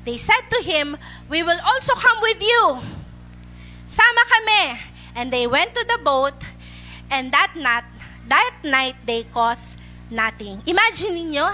They 0.06 0.22
said 0.22 0.46
to 0.54 0.60
him, 0.62 0.96
We 1.28 1.42
will 1.42 1.58
also 1.66 1.98
come 1.98 2.22
with 2.22 2.38
you. 2.40 2.64
Sama 3.90 4.24
kami. 4.30 4.64
And 5.18 5.34
they 5.34 5.50
went 5.50 5.74
to 5.74 5.84
the 5.88 6.00
boat, 6.04 6.36
and 7.08 7.32
that 7.32 7.56
night, 7.56 7.88
that 8.28 8.56
night 8.62 9.00
they 9.08 9.24
caught 9.24 9.62
nothing. 10.12 10.60
Imagine 10.68 11.16
niyo, 11.16 11.48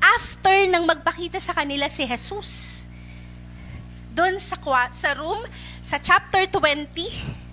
after 0.00 0.56
nang 0.66 0.88
magpakita 0.88 1.36
sa 1.36 1.52
kanila 1.52 1.86
si 1.92 2.08
Jesus, 2.08 2.84
doon 4.16 4.40
sa, 4.40 4.56
sa 4.90 5.10
room, 5.14 5.38
sa 5.84 6.00
chapter 6.00 6.48
20, 6.48 7.47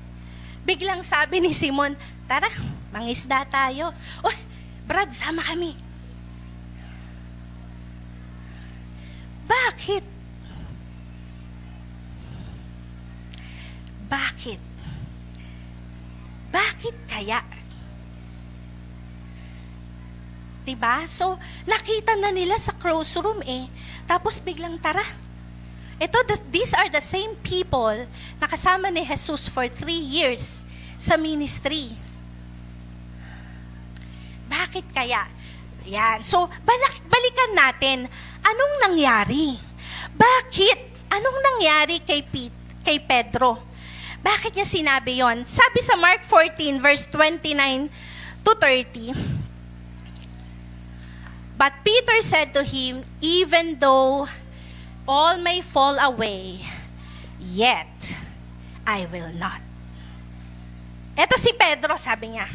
biglang 0.65 1.05
sabi 1.05 1.39
ni 1.39 1.53
Simon, 1.53 1.93
tara, 2.25 2.49
mangisda 2.89 3.45
tayo. 3.45 3.93
Oh, 4.25 4.35
Brad, 4.89 5.13
sama 5.13 5.45
kami. 5.45 5.77
Bakit? 9.45 10.03
Bakit? 14.09 14.61
Bakit 16.49 16.95
kaya? 17.09 17.41
Diba? 20.65 21.05
So, 21.05 21.37
nakita 21.69 22.17
na 22.17 22.33
nila 22.33 22.57
sa 22.57 22.73
close 22.73 23.21
room 23.21 23.37
eh. 23.45 23.69
Tapos 24.09 24.41
biglang 24.41 24.81
tara. 24.81 25.05
Ito, 25.95 26.17
these 26.51 26.75
are 26.75 26.91
the 26.91 26.99
same 26.99 27.39
people 27.39 27.95
na 28.35 28.45
kasama 28.51 28.91
ni 28.91 29.07
Jesus 29.07 29.47
for 29.47 29.63
three 29.71 29.99
years 29.99 30.59
sa 30.99 31.15
ministry. 31.15 31.95
Bakit 34.51 34.85
kaya? 34.91 35.23
Yan. 35.87 36.19
So, 36.19 36.49
balik, 36.65 36.99
balikan 37.07 37.51
natin. 37.55 37.97
Anong 38.43 38.73
nangyari? 38.89 39.55
Bakit? 40.11 40.79
Anong 41.13 41.37
nangyari 41.41 42.03
kay, 42.03 42.21
Pete, 42.25 42.83
kay 42.83 42.99
Pedro? 42.99 43.61
Bakit 44.25 44.57
niya 44.57 44.65
sinabi 44.65 45.21
yon? 45.21 45.45
Sabi 45.45 45.85
sa 45.85 45.93
Mark 45.93 46.25
14 46.25 46.81
verse 46.81 47.05
29 47.13 47.87
to 48.41 48.51
30, 48.57 49.13
But 51.55 51.71
Peter 51.85 52.19
said 52.25 52.49
to 52.57 52.65
him, 52.65 53.05
Even 53.21 53.77
though 53.77 54.25
all 55.07 55.37
may 55.37 55.61
fall 55.61 55.97
away, 55.97 56.65
yet 57.39 58.17
I 58.85 59.05
will 59.09 59.33
not. 59.33 59.61
Ito 61.15 61.35
si 61.39 61.55
Pedro, 61.55 61.95
sabi 61.95 62.35
niya, 62.35 62.49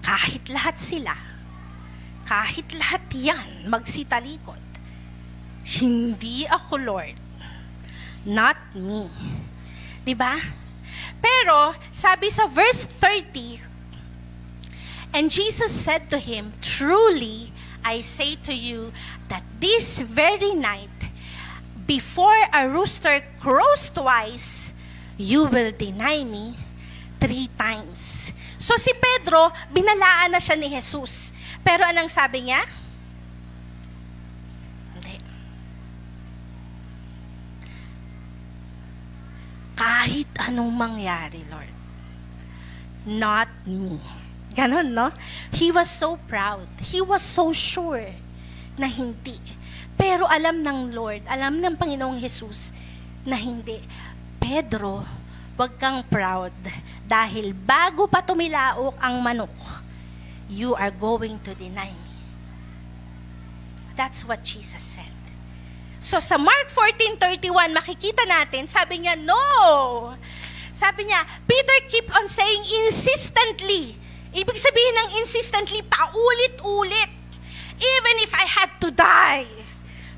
kahit 0.00 0.48
lahat 0.48 0.80
sila, 0.80 1.12
kahit 2.24 2.72
lahat 2.72 3.04
yan 3.12 3.68
magsitalikod, 3.68 4.70
Hindi 5.70 6.48
ako, 6.50 6.82
Lord. 6.82 7.14
Not 8.26 8.58
me. 8.74 9.06
'Di 10.02 10.18
ba? 10.18 10.40
Pero 11.20 11.76
sabi 11.92 12.32
sa 12.32 12.48
verse 12.48 12.88
30, 12.88 13.60
And 15.12 15.28
Jesus 15.28 15.74
said 15.74 16.08
to 16.10 16.18
him, 16.18 16.54
Truly, 16.62 17.52
I 17.82 18.00
say 18.00 18.38
to 18.46 18.54
you 18.54 18.94
that 19.30 19.46
this 19.62 20.02
very 20.02 20.52
night, 20.52 20.90
before 21.86 22.36
a 22.52 22.68
rooster 22.68 23.22
crows 23.40 23.88
twice, 23.88 24.74
you 25.16 25.46
will 25.46 25.72
deny 25.72 26.22
me 26.26 26.58
three 27.22 27.48
times. 27.56 28.34
So 28.58 28.76
si 28.76 28.92
Pedro, 28.92 29.54
binalaan 29.72 30.34
na 30.34 30.42
siya 30.42 30.58
ni 30.58 30.68
Jesus. 30.68 31.32
Pero 31.64 31.86
anong 31.86 32.10
sabi 32.10 32.50
niya? 32.50 32.60
Hindi. 34.98 35.16
Kahit 39.78 40.28
anong 40.50 40.72
mangyari, 40.76 41.40
Lord. 41.48 41.72
Not 43.08 43.48
me. 43.64 43.96
Ganon, 44.52 44.92
no? 44.92 45.08
He 45.54 45.70
was 45.70 45.88
so 45.88 46.18
proud. 46.28 46.66
He 46.82 47.00
was 47.00 47.22
so 47.22 47.54
sure 47.54 48.19
na 48.80 48.88
hindi. 48.88 49.36
Pero 50.00 50.24
alam 50.24 50.64
ng 50.64 50.96
Lord, 50.96 51.28
alam 51.28 51.60
ng 51.60 51.76
Panginoong 51.76 52.16
Jesus 52.16 52.72
na 53.28 53.36
hindi. 53.36 53.76
Pedro, 54.40 55.04
wag 55.60 55.76
kang 55.76 56.00
proud 56.08 56.56
dahil 57.04 57.52
bago 57.52 58.08
pa 58.08 58.24
tumilaok 58.24 58.96
ang 58.96 59.20
manok, 59.20 59.52
you 60.48 60.72
are 60.80 60.88
going 60.88 61.36
to 61.44 61.52
deny 61.52 61.92
me. 61.92 62.14
That's 63.92 64.24
what 64.24 64.40
Jesus 64.40 64.80
said. 64.80 65.12
So 66.00 66.16
sa 66.16 66.40
Mark 66.40 66.72
14:31 66.72 67.76
makikita 67.76 68.24
natin, 68.24 68.64
sabi 68.64 69.04
niya, 69.04 69.20
"No." 69.20 70.16
Sabi 70.72 71.04
niya, 71.04 71.20
Peter 71.44 71.78
keep 71.92 72.08
on 72.16 72.24
saying 72.24 72.64
insistently. 72.88 74.00
Ibig 74.32 74.56
sabihin 74.56 74.96
ng 74.96 75.08
insistently, 75.20 75.84
paulit-ulit. 75.84 77.19
Even 77.80 78.14
if 78.20 78.32
I 78.36 78.44
had 78.44 78.70
to 78.84 78.88
die. 78.92 79.48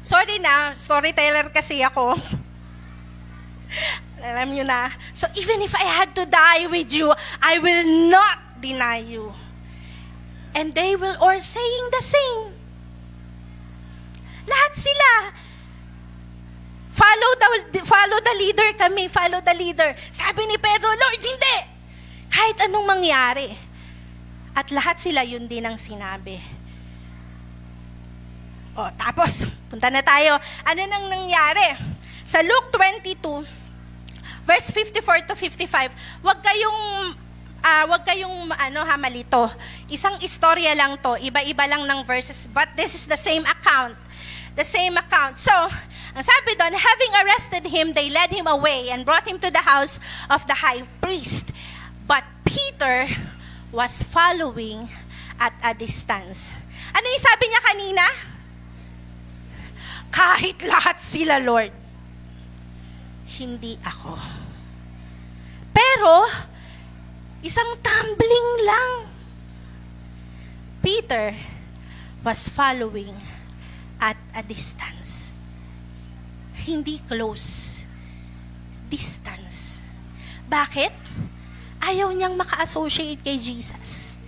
Sorry 0.03 0.43
na, 0.43 0.75
storyteller 0.75 1.55
kasi 1.55 1.79
ako. 1.79 2.19
Alam 4.23 4.55
nyo 4.55 4.67
na. 4.67 4.91
So 5.15 5.31
even 5.39 5.63
if 5.63 5.75
I 5.79 5.87
had 5.87 6.11
to 6.19 6.27
die 6.27 6.67
with 6.67 6.91
you, 6.91 7.15
I 7.39 7.63
will 7.63 8.11
not 8.11 8.59
deny 8.59 8.99
you. 9.03 9.31
And 10.55 10.75
they 10.75 10.99
will 10.99 11.15
all 11.23 11.39
saying 11.39 11.87
the 11.91 12.03
same. 12.03 12.43
Lahat 14.47 14.73
sila. 14.75 15.11
Follow 16.93 17.31
the, 17.41 17.81
follow 17.89 18.19
the 18.21 18.35
leader 18.37 18.69
kami, 18.77 19.09
follow 19.09 19.41
the 19.41 19.57
leader. 19.57 19.97
Sabi 20.13 20.45
ni 20.45 20.61
Pedro, 20.61 20.93
Lord, 20.93 21.23
hindi. 21.25 21.59
Kahit 22.29 22.69
anong 22.69 22.85
mangyari. 22.85 23.49
At 24.53 24.69
lahat 24.69 25.01
sila 25.01 25.25
yun 25.25 25.49
din 25.49 25.65
ang 25.65 25.81
sinabi. 25.81 26.37
O, 28.73 28.89
tapos, 28.97 29.45
punta 29.69 29.93
na 29.93 30.01
tayo. 30.01 30.41
Ano 30.65 30.81
nang 30.89 31.07
nangyari? 31.13 31.77
Sa 32.25 32.41
Luke 32.41 32.73
22, 32.73 33.45
verse 34.49 34.73
54 34.73 35.29
to 35.29 35.35
55, 35.37 36.25
wag 36.25 36.39
kayong 36.41 36.81
uh, 37.61 37.85
wag 37.93 38.03
kayong 38.09 38.49
ano 38.57 38.81
ha 38.81 38.97
malito. 38.97 39.53
Isang 39.93 40.17
istorya 40.25 40.73
lang 40.73 40.97
to, 40.99 41.21
iba-iba 41.21 41.65
lang 41.69 41.85
ng 41.85 42.01
verses, 42.09 42.49
but 42.49 42.73
this 42.73 42.97
is 42.97 43.05
the 43.05 43.19
same 43.19 43.45
account. 43.45 43.93
The 44.57 44.65
same 44.65 44.97
account. 44.97 45.37
So, 45.41 45.53
ang 46.13 46.25
sabi 46.25 46.57
doon, 46.57 46.77
having 46.77 47.13
arrested 47.25 47.65
him, 47.69 47.97
they 47.97 48.13
led 48.13 48.29
him 48.29 48.45
away 48.45 48.93
and 48.93 49.05
brought 49.05 49.25
him 49.25 49.41
to 49.41 49.49
the 49.49 49.65
house 49.65 49.97
of 50.29 50.45
the 50.45 50.57
high 50.61 50.85
priest. 51.01 51.49
But 52.05 52.25
Peter 52.45 53.09
was 53.73 54.05
following 54.05 54.93
at 55.41 55.57
a 55.65 55.73
distance. 55.73 56.53
Ano 56.93 57.09
yung 57.09 57.25
sabi 57.25 57.45
niya 57.49 57.63
kanina? 57.65 58.32
Kahit 60.13 60.61
lahat 60.69 61.01
sila, 61.01 61.41
Lord, 61.41 61.73
hindi 63.41 63.81
ako. 63.81 64.13
Pero, 65.73 66.29
isang 67.41 67.81
tumbling 67.81 68.51
lang. 68.69 68.93
Peter 70.85 71.33
was 72.21 72.53
following 72.53 73.17
at 73.97 74.21
a 74.37 74.45
distance. 74.45 75.33
Hindi 76.61 77.01
close. 77.09 77.83
Distance. 78.93 79.81
Bakit? 80.45 80.93
Ayaw 81.83 82.13
niyang 82.13 82.37
maka-associate 82.37 83.25
kay 83.25 83.41
Jesus. 83.41 84.21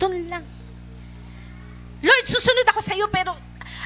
Doon 0.00 0.26
lang. 0.26 0.46
Lord, 2.02 2.26
susunod 2.26 2.66
ako 2.66 2.80
sa 2.82 2.96
iyo, 2.96 3.06
pero 3.12 3.36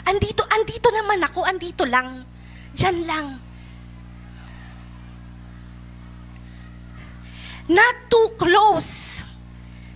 andito, 0.07 0.47
andito 0.47 0.88
naman 0.95 1.21
ako, 1.27 1.42
andito 1.42 1.85
lang. 1.85 2.23
Diyan 2.73 2.99
lang. 3.05 3.27
Not 7.66 7.97
too 8.07 8.38
close. 8.38 9.23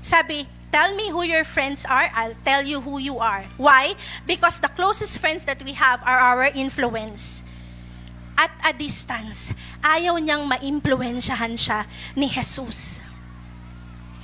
Sabi, 0.03 0.43
tell 0.75 0.91
me 0.99 1.15
who 1.15 1.23
your 1.23 1.47
friends 1.47 1.87
are, 1.87 2.11
I'll 2.11 2.35
tell 2.43 2.67
you 2.67 2.83
who 2.83 2.99
you 2.99 3.23
are. 3.23 3.47
Why? 3.57 3.95
Because 4.27 4.59
the 4.59 4.69
closest 4.75 5.23
friends 5.23 5.47
that 5.47 5.63
we 5.63 5.79
have 5.79 6.03
are 6.03 6.19
our 6.19 6.51
influence. 6.51 7.47
At 8.41 8.51
a 8.65 8.73
distance, 8.73 9.53
ayaw 9.85 10.17
niyang 10.17 10.49
maimpluensyahan 10.49 11.55
siya 11.61 11.85
ni 12.17 12.25
Jesus. 12.27 13.05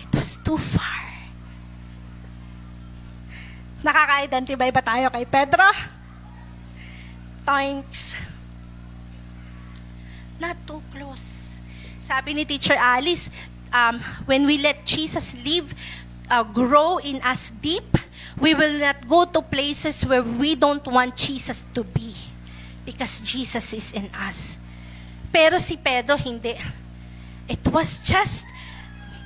It 0.00 0.10
was 0.10 0.40
too 0.40 0.56
far. 0.56 1.05
Nakaka-identify 3.84 4.70
ba 4.72 4.82
tayo 4.84 5.10
kay 5.12 5.24
Pedro? 5.28 5.66
Thanks. 7.44 8.16
Not 10.40 10.56
too 10.68 10.82
close. 10.92 11.60
Sabi 12.00 12.34
ni 12.36 12.44
Teacher 12.44 12.76
Alice, 12.78 13.30
um, 13.72 13.98
when 14.26 14.46
we 14.46 14.58
let 14.58 14.84
Jesus 14.84 15.34
live, 15.42 15.74
uh, 16.30 16.42
grow 16.42 16.98
in 16.98 17.22
us 17.22 17.50
deep, 17.60 17.86
we 18.38 18.54
will 18.54 18.78
not 18.78 19.08
go 19.08 19.24
to 19.24 19.40
places 19.40 20.04
where 20.04 20.22
we 20.22 20.54
don't 20.54 20.84
want 20.86 21.16
Jesus 21.16 21.64
to 21.74 21.82
be. 21.84 22.14
Because 22.84 23.20
Jesus 23.20 23.72
is 23.72 23.92
in 23.92 24.06
us. 24.14 24.60
Pero 25.32 25.58
si 25.58 25.76
Pedro, 25.76 26.16
hindi. 26.16 26.54
It 27.48 27.62
was 27.68 27.98
just 28.02 28.46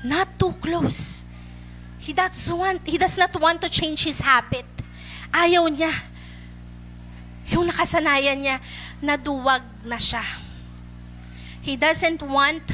not 0.04 0.28
too 0.38 0.52
close. 0.60 1.19
He 2.10 2.16
does, 2.18 2.50
want, 2.50 2.82
he 2.82 2.98
does 2.98 3.16
not 3.16 3.30
want 3.38 3.62
to 3.62 3.70
change 3.70 4.02
his 4.02 4.18
habit. 4.18 4.66
Ayaw 5.30 5.70
niya. 5.70 5.94
Yung 7.54 7.70
nakasanayan 7.70 8.34
niya, 8.34 8.58
naduwag 8.98 9.62
na 9.86 9.94
siya. 9.94 10.26
He 11.62 11.78
doesn't 11.78 12.18
want 12.26 12.66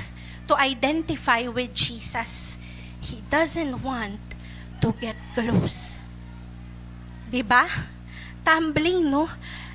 to 0.48 0.56
identify 0.56 1.44
with 1.52 1.76
Jesus. 1.76 2.56
He 3.04 3.20
doesn't 3.28 3.76
want 3.84 4.24
to 4.80 4.96
get 4.96 5.20
close. 5.36 6.00
'Di 7.28 7.44
ba? 7.44 7.68
Tumbling, 8.40 9.04
no? 9.04 9.28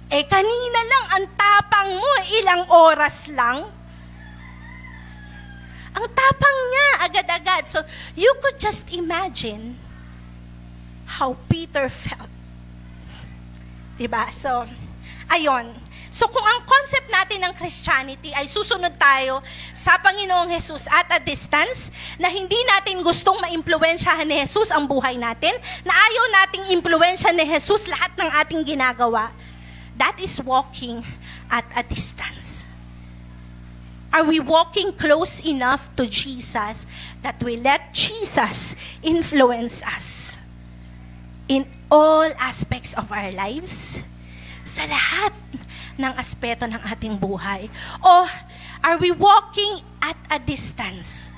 Eh 0.10 0.26
kanina 0.26 0.80
lang 0.90 1.06
ang 1.22 1.26
tapang 1.38 2.02
mo, 2.02 2.12
ilang 2.34 2.66
oras 2.66 3.30
lang. 3.30 3.70
Ang 5.92 6.06
tapang 6.12 6.58
niya 6.72 6.88
agad-agad. 7.08 7.64
So 7.68 7.84
you 8.16 8.32
could 8.40 8.56
just 8.56 8.92
imagine 8.92 9.76
how 11.20 11.36
Peter 11.52 11.92
felt. 11.92 12.32
'Di 14.00 14.08
ba? 14.08 14.32
So 14.32 14.66
ayon, 15.28 15.72
So 16.12 16.28
kung 16.28 16.44
ang 16.44 16.68
concept 16.68 17.08
natin 17.08 17.40
ng 17.40 17.56
Christianity 17.56 18.36
ay 18.36 18.44
susunod 18.44 18.92
tayo 19.00 19.40
sa 19.72 19.96
Panginoong 19.96 20.52
Jesus 20.52 20.84
at 20.92 21.08
a 21.08 21.24
distance, 21.24 21.88
na 22.20 22.28
hindi 22.28 22.60
natin 22.68 23.00
gustong 23.00 23.40
maimpluwensyahan 23.40 24.28
ni 24.28 24.44
Jesus 24.44 24.76
ang 24.76 24.92
buhay 24.92 25.16
natin, 25.16 25.56
na 25.88 25.96
ayaw 25.96 26.24
nating 26.36 26.76
impluwensya 26.76 27.32
ni 27.32 27.48
Jesus 27.48 27.88
lahat 27.88 28.12
ng 28.20 28.28
ating 28.44 28.62
ginagawa, 28.68 29.32
that 29.96 30.20
is 30.20 30.36
walking 30.44 31.00
at 31.48 31.64
a 31.80 31.84
distance. 31.88 32.68
Are 34.12 34.28
we 34.28 34.44
walking 34.44 34.92
close 34.92 35.40
enough 35.48 35.88
to 35.96 36.04
Jesus 36.06 36.86
that 37.24 37.40
we 37.40 37.56
let 37.56 37.96
Jesus 37.96 38.76
influence 39.00 39.80
us 39.88 40.40
in 41.48 41.64
all 41.88 42.28
aspects 42.36 42.92
of 42.94 43.08
our 43.08 43.32
lives? 43.32 44.04
Sa 44.68 44.84
lahat 44.84 45.32
ng 45.96 46.14
aspeto 46.20 46.68
ng 46.68 46.82
ating 46.92 47.16
buhay? 47.16 47.72
O 48.04 48.28
are 48.84 48.98
we 49.00 49.16
walking 49.16 49.80
at 50.04 50.20
a 50.28 50.40
distance? 50.44 51.32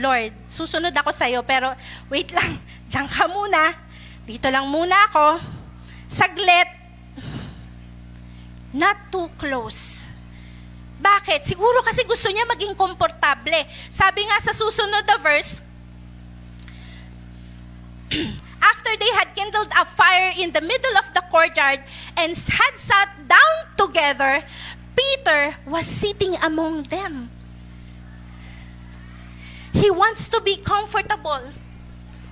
Lord, 0.00 0.32
susunod 0.48 0.96
ako 0.96 1.12
sa 1.12 1.28
iyo, 1.28 1.44
pero 1.44 1.76
wait 2.08 2.32
lang, 2.32 2.56
diyan 2.90 3.08
ka 3.12 3.28
muna. 3.28 3.76
Dito 4.24 4.48
lang 4.48 4.64
muna 4.72 4.96
ako. 5.12 5.36
Saglit. 6.08 6.80
not 8.72 8.96
too 9.12 9.28
close. 9.36 10.08
Bakit? 11.02 11.42
Siguro 11.42 11.82
kasi 11.82 12.06
gusto 12.06 12.30
niya 12.30 12.46
maging 12.46 12.78
komportable. 12.78 13.66
Sabi 13.90 14.22
nga 14.30 14.38
sa 14.38 14.54
susunod 14.54 15.02
na 15.02 15.18
verse, 15.18 15.58
after 18.72 18.92
they 18.94 19.10
had 19.18 19.34
kindled 19.34 19.66
a 19.74 19.82
fire 19.82 20.30
in 20.38 20.54
the 20.54 20.62
middle 20.62 20.94
of 21.02 21.10
the 21.10 21.24
courtyard 21.26 21.82
and 22.14 22.30
had 22.38 22.74
sat 22.78 23.10
down 23.26 23.54
together, 23.74 24.46
Peter 24.94 25.58
was 25.66 25.90
sitting 25.90 26.38
among 26.38 26.86
them. 26.86 27.34
He 29.74 29.90
wants 29.90 30.28
to 30.30 30.38
be 30.38 30.62
comfortable, 30.62 31.50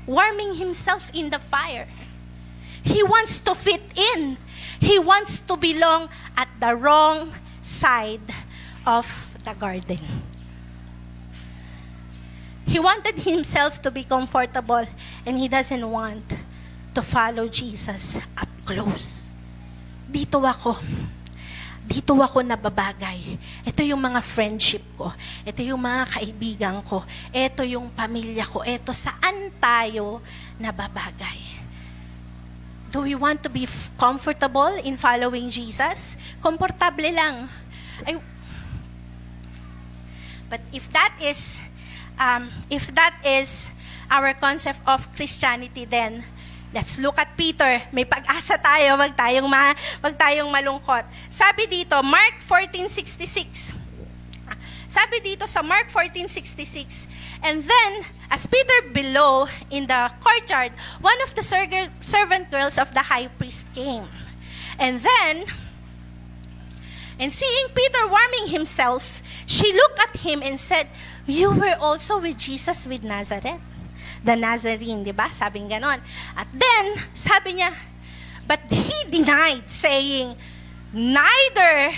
warming 0.07 0.55
himself 0.63 1.11
in 1.11 1.35
the 1.35 1.43
fire. 1.43 1.89
He 2.85 3.03
wants 3.03 3.43
to 3.43 3.57
fit 3.57 3.83
in. 4.15 4.39
He 4.79 5.01
wants 5.01 5.41
to 5.51 5.57
belong 5.57 6.09
at 6.37 6.49
the 6.61 6.77
wrong 6.77 7.35
side 7.61 8.23
of 8.91 9.07
the 9.47 9.55
garden. 9.55 10.03
He 12.67 12.79
wanted 12.79 13.23
himself 13.23 13.83
to 13.83 13.91
be 13.91 14.03
comfortable 14.03 14.87
and 15.27 15.35
he 15.39 15.47
doesn't 15.47 15.83
want 15.83 16.27
to 16.95 17.03
follow 17.03 17.47
Jesus 17.47 18.19
up 18.35 18.51
close. 18.67 19.31
Dito 20.11 20.43
ako. 20.43 20.79
Dito 21.87 22.15
ako 22.15 22.47
nababagay. 22.47 23.35
Ito 23.67 23.83
yung 23.83 23.99
mga 23.99 24.23
friendship 24.23 24.83
ko. 24.95 25.11
Ito 25.43 25.59
yung 25.63 25.83
mga 25.83 26.03
kaibigan 26.19 26.77
ko. 26.87 27.03
Ito 27.35 27.67
yung 27.67 27.91
pamilya 27.91 28.47
ko. 28.47 28.63
Ito 28.63 28.95
saan 28.95 29.51
tayo 29.59 30.23
nababagay. 30.59 31.59
Do 32.91 33.07
we 33.07 33.15
want 33.15 33.43
to 33.47 33.51
be 33.51 33.67
comfortable 33.99 34.71
in 34.83 34.99
following 34.99 35.51
Jesus? 35.51 36.19
Komportable 36.43 37.11
lang. 37.11 37.47
Ay, 38.03 38.19
but 40.51 40.61
if 40.75 40.91
that 40.91 41.15
is 41.23 41.63
um, 42.19 42.51
if 42.69 42.91
that 42.93 43.15
is 43.25 43.71
our 44.11 44.35
concept 44.35 44.83
of 44.85 45.07
Christianity, 45.15 45.87
then 45.87 46.27
let's 46.75 46.99
look 46.99 47.17
at 47.17 47.33
Peter. 47.39 47.81
May 47.95 48.05
pag-asa 48.05 48.59
tayo, 48.59 48.99
wag 48.99 49.15
tayong, 49.15 49.47
ma, 49.47 49.73
wag 50.03 50.19
tayong 50.19 50.51
malungkot. 50.51 51.07
Sabi 51.31 51.71
dito, 51.71 52.03
Mark 52.03 52.43
14.66. 52.45 53.79
Sabi 54.91 55.23
dito 55.23 55.47
sa 55.47 55.63
Mark 55.63 55.87
14.66, 55.95 57.07
And 57.47 57.63
then, 57.63 57.91
as 58.27 58.45
Peter 58.51 58.91
below 58.91 59.47
in 59.71 59.87
the 59.87 60.11
courtyard, 60.19 60.75
one 60.99 61.17
of 61.23 61.31
the 61.39 61.47
servant 61.47 62.51
girls 62.51 62.75
of 62.75 62.91
the 62.91 63.07
high 63.07 63.31
priest 63.31 63.71
came. 63.71 64.05
And 64.83 64.99
then, 64.99 65.47
and 67.23 67.31
seeing 67.31 67.71
Peter 67.71 68.03
warming 68.11 68.51
himself, 68.51 69.20
she 69.51 69.75
looked 69.75 69.99
at 69.99 70.15
him 70.23 70.47
and 70.47 70.55
said, 70.55 70.87
You 71.27 71.51
were 71.51 71.75
also 71.83 72.23
with 72.23 72.39
Jesus 72.39 72.87
with 72.87 73.03
Nazareth. 73.03 73.59
The 74.23 74.39
Nazarene, 74.39 75.03
di 75.03 75.11
ba? 75.11 75.27
Sabing 75.35 75.67
ganon. 75.67 75.99
At 76.39 76.47
then, 76.55 76.95
sabi 77.11 77.59
niya, 77.59 77.75
but 78.47 78.63
he 78.71 79.11
denied, 79.11 79.67
saying, 79.67 80.39
Neither, 80.95 81.91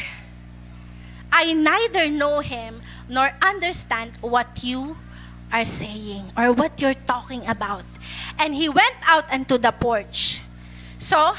I 1.29 1.53
neither 1.53 2.09
know 2.09 2.41
him 2.41 2.81
nor 3.05 3.29
understand 3.45 4.17
what 4.25 4.65
you 4.65 4.97
are 5.53 5.69
saying 5.69 6.33
or 6.33 6.57
what 6.57 6.81
you're 6.81 6.97
talking 7.05 7.45
about. 7.45 7.85
And 8.41 8.57
he 8.57 8.73
went 8.73 8.97
out 9.05 9.29
into 9.29 9.61
the 9.61 9.77
porch. 9.77 10.41
So, 10.97 11.37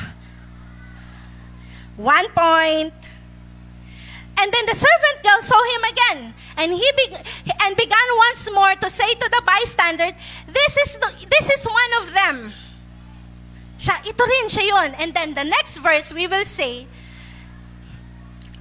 one 1.97 2.29
point, 2.37 2.93
and 4.37 4.51
then 4.51 4.65
the 4.65 4.75
servant 4.75 5.17
girl 5.23 5.41
saw 5.41 5.61
him 5.75 5.83
again, 5.93 6.33
and 6.57 6.71
he 6.71 6.87
be- 6.97 7.15
and 7.61 7.77
began 7.77 8.07
once 8.17 8.49
more 8.51 8.75
to 8.75 8.89
say 8.89 9.13
to 9.13 9.27
the 9.29 9.41
bystander, 9.45 10.11
"This 10.47 10.77
is 10.77 10.97
the, 10.97 11.09
this 11.29 11.49
is 11.49 11.65
one 11.65 11.91
of 12.01 12.13
them." 12.13 12.53
Siya, 13.83 13.99
ito 14.07 14.23
rin 14.23 14.47
siya 14.47 14.63
yun. 14.63 14.91
And 14.95 15.13
then 15.13 15.33
the 15.33 15.43
next 15.43 15.83
verse 15.83 16.13
we 16.13 16.27
will 16.27 16.45
say, 16.45 16.87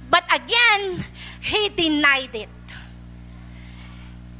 but 0.09 0.23
again 0.27 1.05
he 1.39 1.69
denied 1.69 2.35
it. 2.35 2.49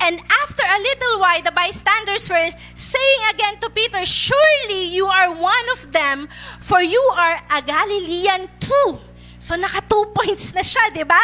And 0.03 0.19
after 0.19 0.63
a 0.67 0.79
little 0.83 1.19
while, 1.23 1.41
the 1.41 1.55
bystanders 1.55 2.29
were 2.29 2.49
saying 2.75 3.21
again 3.31 3.55
to 3.61 3.69
Peter, 3.69 4.05
Surely 4.05 4.91
you 4.91 5.07
are 5.07 5.31
one 5.31 5.67
of 5.71 5.93
them, 5.93 6.27
for 6.59 6.81
you 6.81 6.99
are 7.15 7.39
a 7.55 7.61
Galilean 7.61 8.49
too. 8.59 8.99
So 9.43 9.59
naka 9.59 9.83
two 9.83 10.07
points 10.15 10.55
na 10.55 10.63
siya, 10.63 10.87
di 10.95 11.03
ba? 11.03 11.19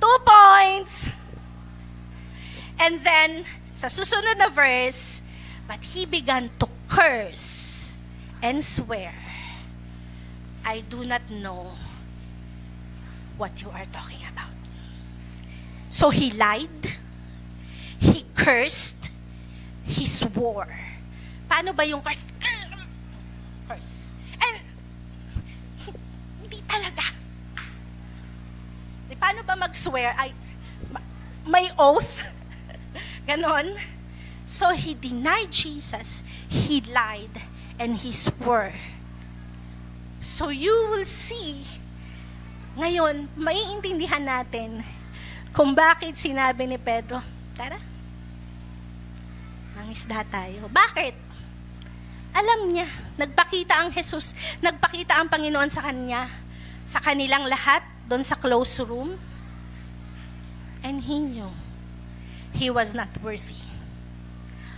Two 0.00 0.16
points. 0.24 1.12
And 2.80 3.04
then, 3.04 3.44
sa 3.76 3.92
susunod 3.92 4.40
na 4.40 4.48
verse, 4.48 5.20
but 5.68 5.84
he 5.84 6.08
began 6.08 6.48
to 6.56 6.66
curse 6.88 8.00
and 8.40 8.64
swear, 8.64 9.12
I 10.64 10.88
do 10.88 11.04
not 11.04 11.28
know 11.28 11.76
what 13.36 13.60
you 13.60 13.68
are 13.76 13.84
talking 13.92 14.24
about. 14.24 14.56
So 15.92 16.08
he 16.08 16.32
lied, 16.32 16.96
he 18.00 18.24
cursed, 18.32 19.12
he 19.84 20.08
swore. 20.08 20.72
Paano 21.44 21.76
ba 21.76 21.84
yung 21.84 22.00
curse? 22.00 22.32
Curse. 23.68 24.16
And, 24.40 24.56
hindi 26.40 26.64
talaga. 26.64 27.13
Paano 29.24 29.40
ba 29.40 29.56
mag-swear? 29.56 30.12
Ay, 30.20 30.36
may 31.48 31.72
oath. 31.80 32.20
Ganon. 33.24 33.72
So 34.44 34.76
he 34.76 34.92
denied 34.92 35.48
Jesus, 35.48 36.20
he 36.44 36.84
lied, 36.92 37.32
and 37.80 37.96
he 37.96 38.12
swore. 38.12 38.76
So 40.20 40.52
you 40.52 40.76
will 40.92 41.08
see, 41.08 41.64
ngayon, 42.76 43.32
maiintindihan 43.32 44.20
natin 44.20 44.84
kung 45.56 45.72
bakit 45.72 46.20
sinabi 46.20 46.68
ni 46.68 46.76
Pedro, 46.76 47.24
tara, 47.56 47.80
mangisda 49.72 50.20
tayo. 50.28 50.68
Bakit? 50.68 51.16
Alam 52.36 52.76
niya, 52.76 52.92
nagpakita 53.16 53.80
ang 53.80 53.88
Jesus, 53.88 54.36
nagpakita 54.60 55.16
ang 55.16 55.32
Panginoon 55.32 55.72
sa 55.72 55.80
kanya, 55.80 56.28
sa 56.84 57.00
kanilang 57.00 57.48
lahat, 57.48 57.93
doon 58.08 58.22
sa 58.22 58.36
close 58.36 58.80
room. 58.84 59.16
And 60.84 61.00
he 61.00 61.16
knew 61.16 61.48
he 62.52 62.68
was 62.68 62.92
not 62.92 63.08
worthy 63.24 63.64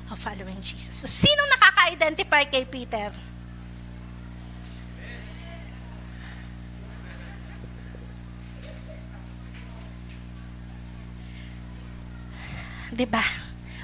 of 0.07 0.19
following 0.23 0.63
Jesus. 0.63 0.95
So, 0.95 1.11
sino 1.11 1.43
nakaka-identify 1.51 2.47
kay 2.47 2.63
Peter? 2.63 3.11
Diba? 12.97 13.21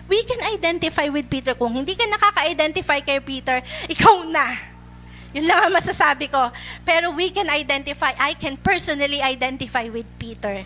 We 0.09 0.25
can 0.25 0.41
identify 0.57 1.13
with 1.13 1.29
Peter. 1.29 1.53
Kung 1.53 1.75
hindi 1.77 1.93
ka 1.93 2.09
nakaka-identify 2.09 3.05
kay 3.05 3.21
Peter, 3.21 3.61
ikaw 3.91 4.25
na. 4.25 4.72
Yun 5.33 5.49
lang 5.49 5.69
ang 5.69 5.73
masasabi 5.73 6.29
ko. 6.29 6.53
Pero 6.85 7.13
we 7.17 7.33
can 7.33 7.49
identify, 7.49 8.13
I 8.21 8.37
can 8.37 8.61
personally 8.61 9.25
identify 9.25 9.89
with 9.89 10.07
Peter. 10.21 10.61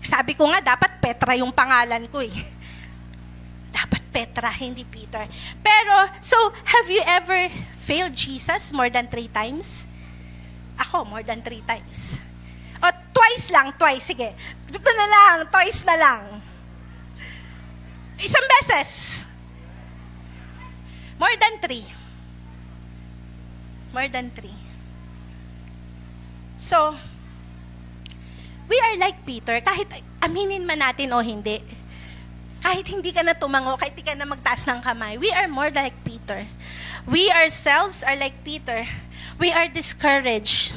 Sabi 0.00 0.32
ko 0.32 0.48
nga, 0.48 0.76
dapat 0.76 0.96
Petra 1.00 1.36
yung 1.36 1.52
pangalan 1.52 2.08
ko 2.08 2.24
eh. 2.24 2.32
Dapat 3.76 4.02
Petra, 4.08 4.48
hindi 4.48 4.88
Peter. 4.88 5.28
Pero, 5.60 5.94
so, 6.24 6.36
have 6.64 6.88
you 6.88 7.04
ever 7.04 7.52
failed 7.84 8.16
Jesus 8.16 8.72
more 8.72 8.88
than 8.88 9.04
three 9.04 9.28
times? 9.28 9.84
Ako, 10.80 11.04
more 11.04 11.20
than 11.20 11.44
three 11.44 11.60
times. 11.68 12.24
O, 12.80 12.88
twice 13.12 13.52
lang, 13.52 13.76
twice, 13.76 14.16
sige. 14.16 14.32
Dito 14.68 14.90
na 14.96 15.06
lang, 15.08 15.36
twice 15.52 15.84
na 15.84 15.96
lang. 15.96 16.22
Isang 18.16 18.46
beses. 18.48 18.90
More 21.20 21.36
than 21.36 21.60
three. 21.60 21.95
More 23.92 24.08
than 24.08 24.30
three. 24.34 24.54
So, 26.56 26.96
we 28.66 28.76
are 28.80 28.96
like 28.96 29.22
Peter, 29.28 29.60
kahit 29.60 29.90
aminin 30.24 30.64
man 30.64 30.80
natin 30.80 31.12
o 31.12 31.20
hindi. 31.20 31.62
Kahit 32.64 32.86
hindi 32.88 33.12
ka 33.12 33.22
na 33.22 33.36
tumango, 33.36 33.76
kahit 33.78 33.94
hindi 33.94 34.06
ka 34.08 34.16
na 34.16 34.26
magtaas 34.26 34.64
ng 34.66 34.80
kamay, 34.82 35.20
we 35.20 35.30
are 35.30 35.46
more 35.46 35.70
like 35.70 35.94
Peter. 36.02 36.48
We 37.06 37.30
ourselves 37.30 38.02
are 38.02 38.16
like 38.18 38.42
Peter. 38.42 38.82
We 39.38 39.52
are 39.54 39.68
discouraged. 39.70 40.74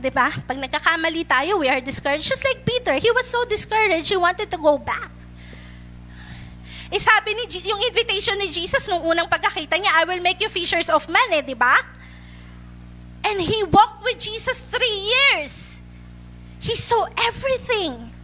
'Di 0.00 0.10
ba? 0.12 0.32
Pag 0.44 0.60
nagkakamali 0.60 1.24
tayo, 1.24 1.60
we 1.60 1.68
are 1.68 1.80
discouraged. 1.80 2.28
Just 2.28 2.44
like 2.44 2.64
Peter, 2.64 2.96
he 3.00 3.10
was 3.12 3.26
so 3.26 3.44
discouraged, 3.48 4.12
he 4.12 4.16
wanted 4.16 4.48
to 4.52 4.60
go 4.60 4.76
back. 4.76 5.15
Eh 6.90 7.02
sabi 7.02 7.34
ni, 7.34 7.44
yung 7.66 7.82
invitation 7.82 8.38
ni 8.38 8.46
Jesus 8.46 8.86
nung 8.86 9.02
unang 9.02 9.26
pagkakita 9.26 9.74
niya, 9.74 9.90
I 9.98 10.04
will 10.06 10.22
make 10.22 10.38
you 10.38 10.48
fishers 10.48 10.86
of 10.86 11.02
men, 11.10 11.28
eh, 11.34 11.42
di 11.42 11.58
ba? 11.58 11.74
And 13.26 13.42
he 13.42 13.66
walked 13.66 14.06
with 14.06 14.22
Jesus 14.22 14.54
three 14.70 14.98
years. 15.10 15.82
He 16.62 16.78
saw 16.78 17.10
everything. 17.26 18.14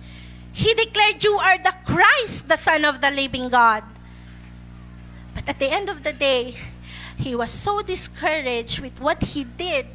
He 0.53 0.75
declared, 0.75 1.23
You 1.25 1.35
are 1.43 1.59
the 1.59 1.75
Christ, 1.83 2.47
the 2.47 2.57
Son 2.57 2.85
of 2.85 3.01
the 3.01 3.11
living 3.11 3.49
God. 3.49 3.83
But 5.35 5.49
at 5.49 5.59
the 5.59 5.71
end 5.71 5.89
of 5.89 6.05
the 6.05 6.13
day, 6.13 6.55
he 7.19 7.35
was 7.35 7.51
so 7.51 7.83
discouraged 7.83 8.79
with 8.79 9.01
what 9.01 9.23
he 9.23 9.43
did. 9.45 9.87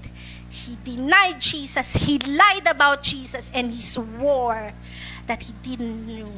He 0.49 0.77
denied 0.83 1.39
Jesus, 1.39 2.07
he 2.07 2.19
lied 2.19 2.67
about 2.67 3.03
Jesus, 3.03 3.51
and 3.53 3.71
he 3.71 3.81
swore 3.81 4.73
that 5.27 5.43
he 5.43 5.53
didn't 5.61 6.07
know 6.07 6.31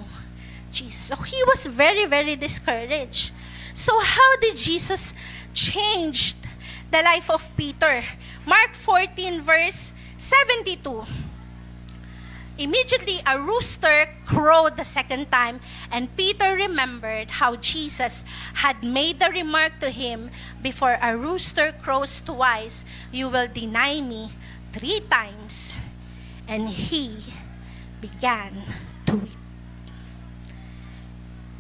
Jesus. 0.72 1.01
So 1.01 1.15
he 1.15 1.43
was 1.43 1.67
very, 1.67 2.05
very 2.05 2.36
discouraged. 2.36 3.32
So 3.74 3.99
how 3.99 4.38
did 4.38 4.55
Jesus 4.55 5.13
change 5.53 6.36
the 6.91 7.01
life 7.01 7.30
of 7.30 7.49
Peter? 7.55 8.03
Mark 8.45 8.74
14, 8.74 9.41
verse 9.41 9.93
72. 10.17 11.05
Immediately 12.59 13.22
a 13.26 13.39
rooster 13.39 14.09
crowed 14.26 14.76
the 14.76 14.84
second 14.84 15.32
time, 15.32 15.61
and 15.91 16.11
Peter 16.17 16.55
remembered 16.55 17.32
how 17.39 17.55
Jesus 17.55 18.26
had 18.55 18.84
made 18.84 19.20
the 19.20 19.32
remark 19.32 19.80
to 19.80 19.89
him 19.89 20.30
before 20.61 20.99
a 21.01 21.15
rooster 21.15 21.72
crows 21.72 22.20
twice, 22.20 22.86
you 23.13 23.30
will 23.30 23.47
deny 23.47 24.01
me 24.01 24.32
three 24.74 24.99
times. 25.09 25.80
And 26.49 26.67
he 26.67 27.32
began 28.01 28.51
to 29.05 29.15
weep. 29.15 29.38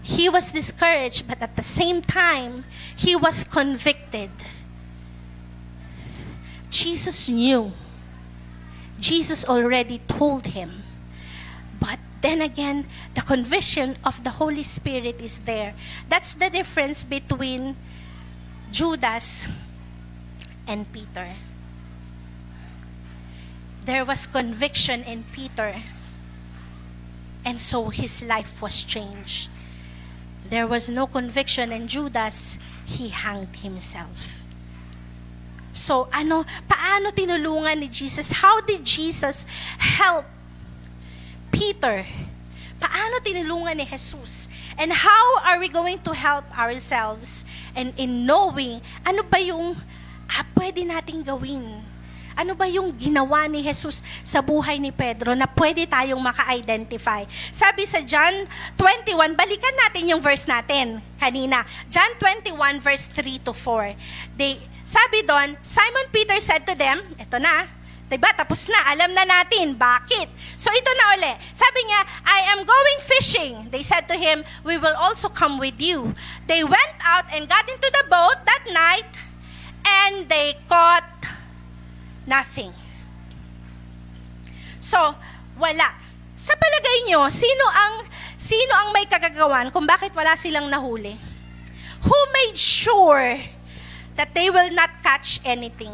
He 0.09 0.27
was 0.27 0.51
discouraged, 0.51 1.27
but 1.27 1.39
at 1.39 1.55
the 1.55 1.61
same 1.61 2.01
time, 2.01 2.65
he 2.97 3.15
was 3.15 3.43
convicted. 3.43 4.31
Jesus 6.71 7.29
knew. 7.29 7.71
Jesus 8.99 9.45
already 9.47 10.01
told 10.09 10.47
him 10.47 10.83
But 11.79 11.99
then 12.21 12.41
again, 12.41 12.87
the 13.13 13.21
conviction 13.21 13.97
of 14.03 14.23
the 14.23 14.31
Holy 14.31 14.63
Spirit 14.63 15.21
is 15.21 15.45
there. 15.45 15.75
That's 16.09 16.33
the 16.33 16.49
difference 16.49 17.05
between 17.05 17.77
Judas 18.71 19.47
and 20.67 20.91
Peter. 20.91 21.37
There 23.85 24.03
was 24.03 24.25
conviction 24.25 25.03
in 25.03 25.23
Peter, 25.31 25.75
and 27.45 27.61
so 27.61 27.89
his 27.89 28.23
life 28.25 28.59
was 28.59 28.83
changed. 28.83 29.49
There 30.49 30.65
was 30.65 30.89
no 30.89 31.05
conviction 31.05 31.71
in 31.71 31.87
Judas, 31.87 32.57
he 32.85 33.09
hanged 33.09 33.55
himself. 33.61 34.41
So, 35.71 36.09
ano, 36.11 36.43
paano 36.65 37.13
tinulungan 37.13 37.77
ni 37.77 37.87
Jesus? 37.87 38.33
How 38.33 38.59
did 38.59 38.83
Jesus 38.83 39.45
help 39.77 40.25
Peter, 41.53 42.01
paano 42.81 43.21
tinulungan 43.21 43.77
ni 43.77 43.85
Jesus? 43.85 44.49
And 44.73 44.91
how 44.91 45.45
are 45.45 45.61
we 45.61 45.69
going 45.69 46.01
to 46.01 46.17
help 46.17 46.49
ourselves 46.57 47.45
and 47.77 47.93
in 47.99 48.25
knowing 48.25 48.81
ano 49.05 49.21
ba 49.21 49.37
yung 49.37 49.77
ah, 50.33 50.43
pwede 50.57 50.81
nating 50.81 51.21
gawin? 51.21 51.85
Ano 52.39 52.55
ba 52.55 52.71
yung 52.71 52.95
ginawa 52.95 53.51
ni 53.51 53.59
Jesus 53.59 53.99
sa 54.23 54.39
buhay 54.39 54.79
ni 54.79 54.95
Pedro 54.95 55.35
na 55.35 55.43
pwede 55.43 55.83
tayong 55.83 56.23
maka-identify? 56.23 57.27
Sabi 57.51 57.83
sa 57.83 57.99
John 57.99 58.47
21, 58.79 59.35
balikan 59.35 59.75
natin 59.75 60.07
yung 60.07 60.23
verse 60.23 60.47
natin 60.47 61.03
kanina. 61.19 61.67
John 61.91 62.07
21 62.15 62.79
verse 62.79 63.11
3 63.11 63.43
to 63.43 63.51
4. 63.51 64.39
They, 64.39 64.55
sabi 64.87 65.27
doon, 65.27 65.59
Simon 65.59 66.07
Peter 66.15 66.39
said 66.39 66.63
to 66.63 66.79
them, 66.79 67.03
eto 67.19 67.43
na, 67.43 67.67
Diba? 68.09 68.33
Tapos 68.33 68.65
na. 68.65 68.89
Alam 68.89 69.13
na 69.13 69.21
natin. 69.21 69.77
Bakit? 69.77 70.33
So 70.57 70.73
ito 70.73 70.91
na 70.97 71.13
uli. 71.13 71.33
Sabi 71.53 71.79
niya, 71.85 72.01
I 72.25 72.39
am 72.57 72.65
going 72.65 72.99
fishing. 73.05 73.69
They 73.69 73.85
said 73.85 74.09
to 74.09 74.17
him, 74.17 74.41
we 74.65 74.81
will 74.81 74.97
also 74.97 75.29
come 75.29 75.61
with 75.61 75.77
you. 75.77 76.17
They 76.49 76.65
went 76.65 76.95
out 77.05 77.29
and 77.29 77.45
got 77.45 77.69
into 77.69 77.85
the 77.85 78.09
boat 78.09 78.41
that 78.49 78.65
night 78.73 79.11
and 79.85 80.25
they 80.25 80.57
caught 80.65 81.05
nothing. 82.29 82.69
So, 84.77 84.97
wala. 85.57 85.89
Sa 86.39 86.55
palagay 86.55 87.09
nyo, 87.09 87.27
sino 87.27 87.65
ang, 87.67 88.07
sino 88.39 88.71
ang 88.77 88.89
may 88.95 89.03
kagagawan 89.09 89.73
kung 89.73 89.83
bakit 89.83 90.15
wala 90.15 90.37
silang 90.39 90.71
nahuli? 90.71 91.17
Who 92.05 92.19
made 92.31 92.55
sure 92.55 93.35
that 94.15 94.31
they 94.31 94.47
will 94.47 94.71
not 94.71 95.03
catch 95.03 95.43
anything? 95.43 95.91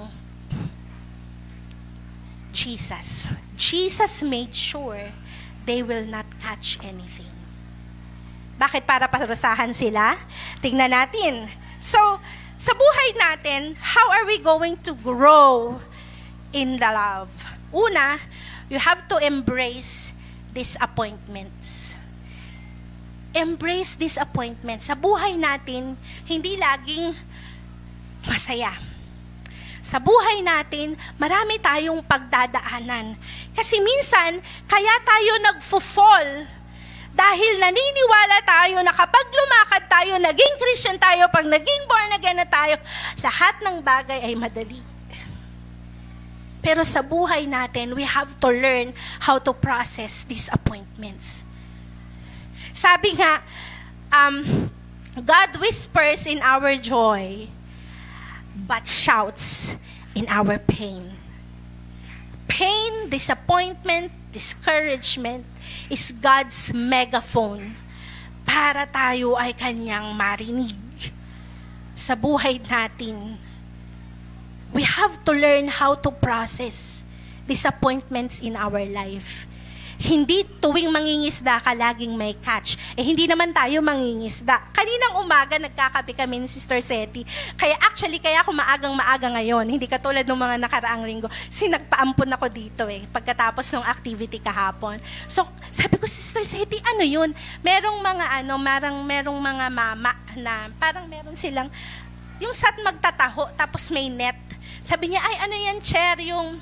Jesus. 2.54 3.34
Jesus 3.58 4.22
made 4.22 4.54
sure 4.54 5.10
they 5.66 5.82
will 5.82 6.06
not 6.06 6.30
catch 6.38 6.78
anything. 6.86 7.34
Bakit 8.56 8.86
para 8.86 9.10
parusahan 9.10 9.74
sila? 9.74 10.16
Tingnan 10.62 10.94
natin. 10.94 11.50
So, 11.82 12.00
sa 12.56 12.72
buhay 12.72 13.10
natin, 13.20 13.76
how 13.82 14.08
are 14.16 14.24
we 14.30 14.40
going 14.40 14.80
to 14.88 14.96
grow 15.04 15.76
in 16.56 16.80
the 16.80 16.88
love? 16.88 17.28
Una, 17.76 18.16
you 18.72 18.80
have 18.80 19.04
to 19.12 19.20
embrace 19.20 20.16
disappointments. 20.56 22.00
Embrace 23.36 24.00
disappointments. 24.00 24.88
Sa 24.88 24.96
buhay 24.96 25.36
natin, 25.36 26.00
hindi 26.24 26.56
laging 26.56 27.12
masaya 28.24 28.96
sa 29.86 30.02
buhay 30.02 30.42
natin, 30.42 30.98
marami 31.22 31.62
tayong 31.62 32.02
pagdadaanan. 32.02 33.14
Kasi 33.54 33.78
minsan, 33.78 34.42
kaya 34.66 34.94
tayo 35.06 35.32
nagfo-fall 35.46 36.50
dahil 37.14 37.54
naniniwala 37.62 38.38
tayo 38.42 38.82
na 38.82 38.90
kapag 38.90 39.30
lumakad 39.30 39.86
tayo, 39.86 40.18
naging 40.18 40.56
Christian 40.58 40.98
tayo, 40.98 41.30
pag 41.30 41.46
naging 41.46 41.86
born 41.86 42.18
again 42.18 42.34
na 42.34 42.50
tayo, 42.50 42.82
lahat 43.22 43.62
ng 43.62 43.78
bagay 43.86 44.26
ay 44.26 44.34
madali. 44.34 44.95
Pero 46.66 46.82
sa 46.82 47.06
buhay 47.06 47.46
natin, 47.46 47.94
we 47.94 48.02
have 48.02 48.34
to 48.42 48.50
learn 48.50 48.90
how 49.22 49.38
to 49.38 49.54
process 49.54 50.26
disappointments. 50.26 51.46
Sabi 52.74 53.14
nga, 53.14 53.46
um, 54.10 54.66
God 55.22 55.62
whispers 55.62 56.26
in 56.26 56.42
our 56.42 56.74
joy, 56.82 57.46
but 58.66 58.90
shouts 58.90 59.78
in 60.18 60.26
our 60.26 60.58
pain. 60.58 61.14
Pain, 62.50 63.14
disappointment, 63.14 64.10
discouragement 64.34 65.46
is 65.94 66.18
God's 66.18 66.74
megaphone 66.74 67.78
para 68.42 68.90
tayo 68.90 69.38
ay 69.38 69.54
kanyang 69.54 70.18
marinig 70.18 71.14
sa 71.94 72.18
buhay 72.18 72.58
natin. 72.58 73.38
We 74.76 74.84
have 74.84 75.24
to 75.24 75.32
learn 75.32 75.72
how 75.72 75.96
to 75.96 76.12
process 76.12 77.08
disappointments 77.48 78.44
in 78.44 78.60
our 78.60 78.84
life. 78.84 79.48
Hindi 79.96 80.44
tuwing 80.60 80.92
mangingisda 80.92 81.64
ka 81.64 81.72
laging 81.72 82.12
may 82.12 82.36
catch. 82.36 82.76
Eh 83.00 83.04
hindi 83.08 83.24
naman 83.24 83.56
tayo 83.56 83.80
mangingisda. 83.80 84.60
Kaninang 84.76 85.24
umaga 85.24 85.56
nagkakape 85.56 86.12
kami 86.12 86.44
ni 86.44 86.52
Sister 86.52 86.84
Seti. 86.84 87.24
Kaya 87.56 87.80
actually, 87.80 88.20
kaya 88.20 88.44
ako 88.44 88.52
maagang 88.52 88.92
maaga 88.92 89.32
ngayon. 89.32 89.64
Hindi 89.64 89.88
katulad 89.88 90.28
ng 90.28 90.36
mga 90.36 90.56
nakaraang 90.68 91.08
linggo. 91.08 91.32
Sinagpaampon 91.48 92.36
ako 92.36 92.52
dito 92.52 92.84
eh. 92.92 93.08
Pagkatapos 93.08 93.72
ng 93.72 93.88
activity 93.88 94.44
kahapon. 94.44 95.00
So, 95.32 95.48
sabi 95.72 95.96
ko, 95.96 96.04
Sister 96.04 96.44
Seti, 96.44 96.84
ano 96.84 97.08
yun? 97.08 97.32
Merong 97.64 98.04
mga 98.04 98.26
ano, 98.44 98.60
merong, 98.60 99.00
merong 99.08 99.40
mga 99.40 99.66
mama 99.72 100.12
na 100.36 100.68
parang 100.76 101.08
meron 101.08 101.40
silang 101.40 101.72
yung 102.44 102.52
sat 102.52 102.76
magtataho 102.84 103.48
tapos 103.56 103.88
may 103.88 104.12
net. 104.12 104.36
Sabi 104.86 105.10
niya, 105.10 105.22
ay 105.26 105.50
ano 105.50 105.56
yan, 105.58 105.82
chair, 105.82 106.14
yung 106.30 106.62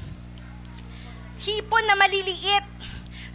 hipon 1.43 1.83
na 1.83 1.99
maliliit. 1.99 2.63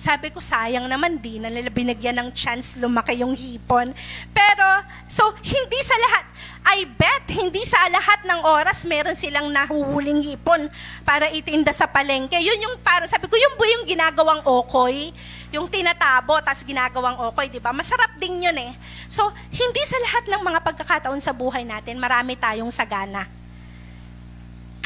Sabi 0.00 0.32
ko, 0.32 0.40
sayang 0.40 0.88
naman, 0.88 1.20
di 1.20 1.36
na 1.36 1.52
nila 1.52 1.68
binigyan 1.68 2.16
ng 2.16 2.32
chance 2.32 2.80
lumaki 2.80 3.20
yung 3.20 3.36
hipon. 3.36 3.92
Pero, 4.32 4.64
so, 5.04 5.28
hindi 5.44 5.76
sa 5.84 5.92
lahat, 5.92 6.24
I 6.72 6.88
bet, 6.88 7.36
hindi 7.36 7.68
sa 7.68 7.84
lahat 7.92 8.24
ng 8.24 8.40
oras 8.48 8.88
meron 8.88 9.12
silang 9.12 9.52
nahuhuling 9.52 10.24
hipon 10.24 10.72
para 11.04 11.28
itinda 11.36 11.68
sa 11.68 11.84
palengke. 11.84 12.40
Yun 12.40 12.56
yung 12.56 12.76
para, 12.80 13.04
sabi 13.04 13.28
ko, 13.28 13.36
yung 13.36 13.60
po 13.60 13.68
yung 13.68 13.84
ginagawang 13.84 14.40
okoy, 14.40 15.12
yung 15.52 15.68
tinatabo, 15.68 16.40
tas 16.40 16.64
ginagawang 16.64 17.20
okoy, 17.28 17.52
di 17.52 17.60
ba? 17.60 17.76
Masarap 17.76 18.16
din 18.16 18.40
yun 18.40 18.56
eh. 18.56 18.72
So, 19.04 19.28
hindi 19.52 19.84
sa 19.84 20.00
lahat 20.00 20.32
ng 20.32 20.42
mga 20.48 20.60
pagkakataon 20.64 21.20
sa 21.20 21.36
buhay 21.36 21.68
natin, 21.68 22.00
marami 22.00 22.40
tayong 22.40 22.72
sagana. 22.72 23.37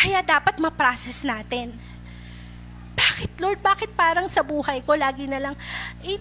Kaya 0.03 0.18
dapat 0.26 0.59
ma-process 0.59 1.22
natin 1.22 1.70
bakit 2.92 3.32
Lord, 3.40 3.61
bakit 3.62 3.90
parang 3.94 4.26
sa 4.28 4.42
buhay 4.42 4.82
ko 4.84 4.98
lagi 4.98 5.24
na 5.30 5.40
lang, 5.40 5.55
eh, 6.05 6.18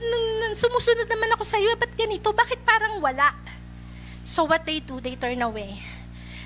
sumusunod 0.56 1.10
naman 1.10 1.34
ako 1.36 1.44
sa 1.44 1.60
iyo, 1.60 1.74
ba't 1.76 1.92
ganito? 1.98 2.32
Bakit 2.32 2.64
parang 2.64 3.02
wala? 3.04 3.34
So 4.24 4.46
what 4.46 4.64
they 4.64 4.80
do, 4.80 5.02
they 5.02 5.18
turn 5.18 5.42
away. 5.42 5.82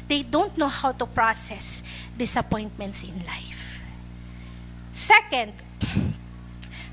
They 0.05 0.21
don't 0.21 0.53
know 0.55 0.69
how 0.69 0.93
to 0.95 1.05
process 1.09 1.81
disappointments 2.13 3.03
in 3.03 3.19
life. 3.25 3.81
Second, 4.93 5.51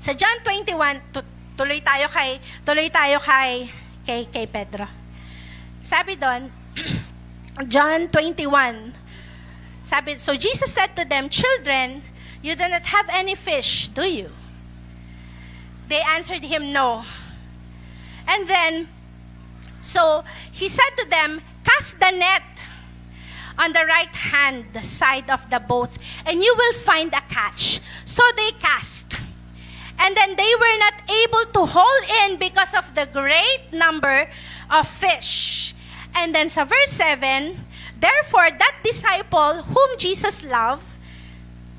Sa 0.03 0.11
John 0.11 0.35
21, 0.43 0.99
tu- 1.15 1.31
tuloy 1.55 1.79
tayo 1.79 2.11
kay 2.11 2.35
tuloy 2.67 2.91
tayo 2.91 3.23
kay 3.23 3.71
kay 4.03 4.27
kay 4.27 4.45
Pedro. 4.51 4.83
Sabi 5.79 6.19
doon, 6.19 6.51
John 7.71 8.11
21. 8.11 8.91
Sabi, 9.83 10.15
so 10.15 10.35
Jesus 10.35 10.73
said 10.73 10.95
to 10.95 11.05
them, 11.05 11.29
"Children, 11.29 12.01
you 12.41 12.55
do 12.55 12.67
not 12.67 12.83
have 12.87 13.07
any 13.11 13.35
fish, 13.35 13.89
do 13.89 14.07
you?" 14.07 14.31
They 15.87 16.01
answered 16.01 16.43
him, 16.43 16.71
"No." 16.71 17.05
And 18.25 18.47
then 18.47 18.87
so 19.81 20.23
he 20.51 20.69
said 20.69 20.95
to 20.97 21.05
them, 21.09 21.41
"Cast 21.63 21.99
the 21.99 22.11
net 22.11 22.43
on 23.59 23.73
the 23.73 23.85
right 23.85 24.15
hand 24.15 24.65
side 24.81 25.29
of 25.29 25.49
the 25.49 25.59
boat, 25.59 25.91
and 26.25 26.41
you 26.41 26.55
will 26.55 26.73
find 26.79 27.13
a 27.13 27.21
catch." 27.27 27.81
So 28.05 28.23
they 28.35 28.51
cast. 28.53 29.19
And 29.99 30.17
then 30.17 30.35
they 30.35 30.55
were 30.55 30.77
not 30.79 30.95
able 31.07 31.45
to 31.53 31.65
haul 31.67 31.99
in 32.23 32.37
because 32.37 32.73
of 32.73 32.95
the 32.95 33.05
great 33.05 33.71
number 33.71 34.27
of 34.71 34.87
fish. 34.87 35.75
And 36.15 36.33
then 36.33 36.49
sa 36.49 36.65
verse 36.65 36.91
7, 36.91 37.67
Therefore, 38.03 38.51
that 38.51 38.83
disciple 38.83 39.63
whom 39.63 39.89
Jesus 39.95 40.43
loved, 40.43 40.83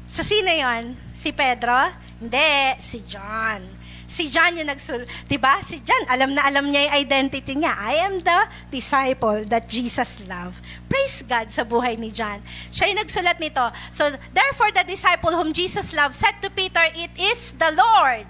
sa 0.09 0.25
sino 0.25 0.49
yon? 0.49 0.97
Si 1.13 1.29
Pedro? 1.37 1.93
Hindi, 2.17 2.81
si 2.81 3.05
John. 3.05 3.61
Si 4.09 4.29
John 4.33 4.57
yung 4.57 4.69
nagsul, 4.69 5.05
'di 5.27 5.37
ba? 5.41 5.61
Si 5.65 5.81
John, 5.81 6.05
alam 6.09 6.37
na 6.37 6.45
alam 6.45 6.69
niya 6.69 6.87
yung 6.87 6.95
identity 7.03 7.57
niya. 7.57 7.73
I 7.77 8.05
am 8.05 8.21
the 8.21 8.41
disciple 8.71 9.49
that 9.49 9.69
Jesus 9.69 10.21
loved. 10.29 10.61
Praise 10.89 11.25
God 11.25 11.49
sa 11.49 11.65
buhay 11.65 11.97
ni 11.97 12.13
John. 12.13 12.39
Siya 12.69 12.93
yung 12.93 13.01
nagsulat 13.01 13.41
nito. 13.41 13.65
So, 13.91 14.09
therefore 14.33 14.71
the 14.77 14.85
disciple 14.87 15.33
whom 15.33 15.57
Jesus 15.57 15.97
loved 15.97 16.15
said 16.15 16.37
to 16.45 16.53
Peter, 16.53 16.85
"It 16.95 17.17
is 17.17 17.57
the 17.57 17.73
Lord." 17.75 18.29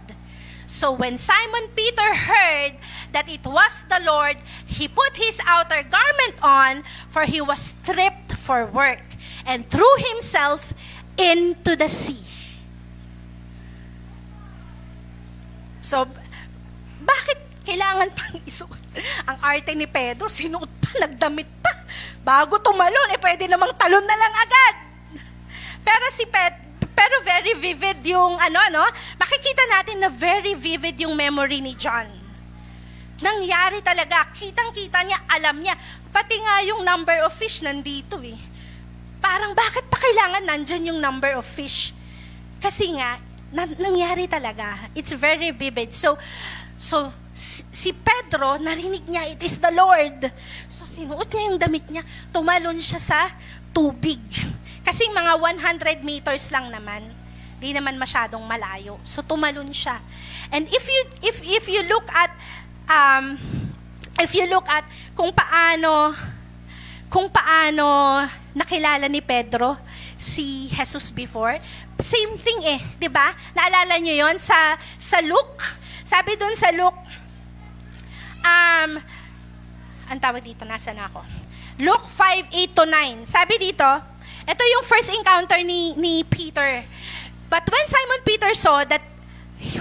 So 0.67 0.93
when 0.93 1.19
Simon 1.19 1.69
Peter 1.77 2.15
heard 2.15 2.81
that 3.13 3.29
it 3.29 3.45
was 3.47 3.85
the 3.89 4.01
Lord, 4.03 4.37
he 4.67 4.89
put 4.89 5.17
his 5.17 5.39
outer 5.47 5.85
garment 5.85 6.37
on, 6.43 6.83
for 7.09 7.23
he 7.23 7.41
was 7.41 7.75
stripped 7.77 8.35
for 8.35 8.67
work, 8.67 9.05
and 9.47 9.69
threw 9.69 9.95
himself 9.99 10.73
into 11.17 11.77
the 11.77 11.87
sea. 11.87 12.25
So, 15.85 16.09
bakit 17.05 17.39
kailangan 17.69 18.09
pang 18.17 18.41
isuot? 18.49 18.81
Ang 19.29 19.37
arte 19.45 19.77
ni 19.77 19.85
Pedro, 19.85 20.33
sinuot 20.33 20.73
pa, 20.81 20.91
nagdamit 21.05 21.49
pa. 21.61 21.73
Bago 22.25 22.57
tumalon, 22.57 23.13
eh 23.13 23.21
pwede 23.21 23.45
namang 23.45 23.77
talon 23.77 24.01
na 24.01 24.17
lang 24.17 24.33
agad. 24.33 24.75
Pero 25.85 26.05
si 26.09 26.25
Pet, 26.25 26.64
pero 26.95 27.21
very 27.27 27.59
vivid 27.59 28.01
yung 28.07 28.39
ano, 28.39 28.61
no? 28.71 28.87
Makikita 29.19 29.63
natin 29.69 29.99
na 30.01 30.11
very 30.11 30.55
vivid 30.55 30.97
yung 31.03 31.19
memory 31.19 31.59
ni 31.59 31.75
John. 31.75 32.07
Nangyari 33.19 33.83
talaga, 33.83 34.31
kitang-kita 34.35 35.03
niya, 35.03 35.19
alam 35.27 35.59
niya. 35.59 35.75
Pati 36.15 36.39
nga 36.39 36.63
yung 36.67 36.87
number 36.87 37.27
of 37.27 37.35
fish 37.35 37.63
nandito 37.67 38.19
eh. 38.23 38.39
Parang 39.19 39.55
bakit 39.55 39.87
pa 39.91 39.99
kailangan 39.99 40.43
nandyan 40.47 40.95
yung 40.95 41.01
number 41.03 41.35
of 41.35 41.47
fish? 41.47 41.95
Kasi 42.63 42.95
nga, 42.95 43.19
na- 43.55 43.79
nangyari 43.79 44.27
talaga. 44.27 44.91
It's 44.95 45.15
very 45.15 45.51
vivid. 45.51 45.95
So, 45.95 46.19
so 46.75 47.11
si, 47.35 47.91
Pedro, 47.95 48.59
narinig 48.59 49.07
niya, 49.07 49.31
it 49.31 49.43
is 49.43 49.59
the 49.59 49.71
Lord. 49.75 50.31
So, 50.71 50.87
sinuot 50.87 51.31
niya 51.31 51.45
yung 51.51 51.59
damit 51.59 51.87
niya. 51.91 52.03
Tumalon 52.31 52.79
siya 52.79 53.01
sa 53.03 53.21
tubig. 53.75 54.23
Kasi 54.85 55.09
mga 55.11 55.41
100 55.41 56.05
meters 56.05 56.53
lang 56.53 56.69
naman. 56.69 57.03
Di 57.59 57.73
naman 57.73 57.97
masyadong 57.97 58.45
malayo. 58.45 59.01
So, 59.03 59.25
tumalon 59.25 59.73
siya. 59.73 59.99
And 60.53 60.69
if 60.69 60.85
you, 60.85 61.03
if, 61.25 61.37
if 61.41 61.65
you 61.67 61.83
look 61.89 62.05
at, 62.13 62.31
um, 62.87 63.41
if 64.21 64.37
you 64.37 64.45
look 64.47 64.69
at 64.69 64.85
kung 65.17 65.33
paano, 65.33 66.13
kung 67.09 67.33
paano 67.33 68.21
nakilala 68.53 69.09
ni 69.09 69.25
Pedro 69.25 69.81
si 70.15 70.69
Jesus 70.71 71.11
before, 71.11 71.59
same 71.99 72.35
thing 72.39 72.61
eh, 72.67 72.81
'di 72.99 73.09
ba? 73.11 73.35
Naalala 73.55 73.99
niyo 74.03 74.27
'yon 74.27 74.37
sa 74.39 74.77
sa 74.99 75.23
Luke. 75.23 75.63
Sabi 76.05 76.37
doon 76.37 76.55
sa 76.59 76.75
Luke 76.75 77.01
um 78.45 78.91
ang 80.05 80.19
tawag 80.21 80.45
dito 80.45 80.69
nasa 80.69 80.93
na 80.93 81.09
ako. 81.09 81.25
Luke 81.81 82.07
5:8 82.07 82.77
to 82.77 82.85
9. 82.87 83.27
Sabi 83.27 83.55
dito, 83.59 83.89
ito 84.45 84.63
yung 84.65 84.85
first 84.85 85.09
encounter 85.13 85.59
ni 85.65 85.97
ni 85.97 86.23
Peter. 86.25 86.85
But 87.49 87.65
when 87.69 87.87
Simon 87.87 88.21
Peter 88.25 88.53
saw 88.53 88.85
that 88.85 89.05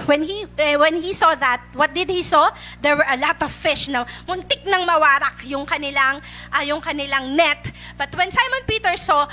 when 0.06 0.22
he 0.22 0.46
eh, 0.56 0.76
when 0.76 1.00
he 1.00 1.12
saw 1.12 1.34
that, 1.34 1.60
what 1.74 1.92
did 1.92 2.08
he 2.08 2.22
saw? 2.22 2.50
There 2.80 2.96
were 2.96 3.08
a 3.08 3.16
lot 3.16 3.40
of 3.42 3.52
fish 3.52 3.88
na 3.88 4.04
muntik 4.28 4.64
nang 4.64 4.88
mawarak 4.88 5.44
yung 5.44 5.66
kanilang 5.66 6.24
ah, 6.52 6.64
yung 6.64 6.80
kanilang 6.80 7.36
net. 7.36 7.72
But 7.98 8.14
when 8.16 8.32
Simon 8.32 8.64
Peter 8.66 8.96
saw, 8.96 9.28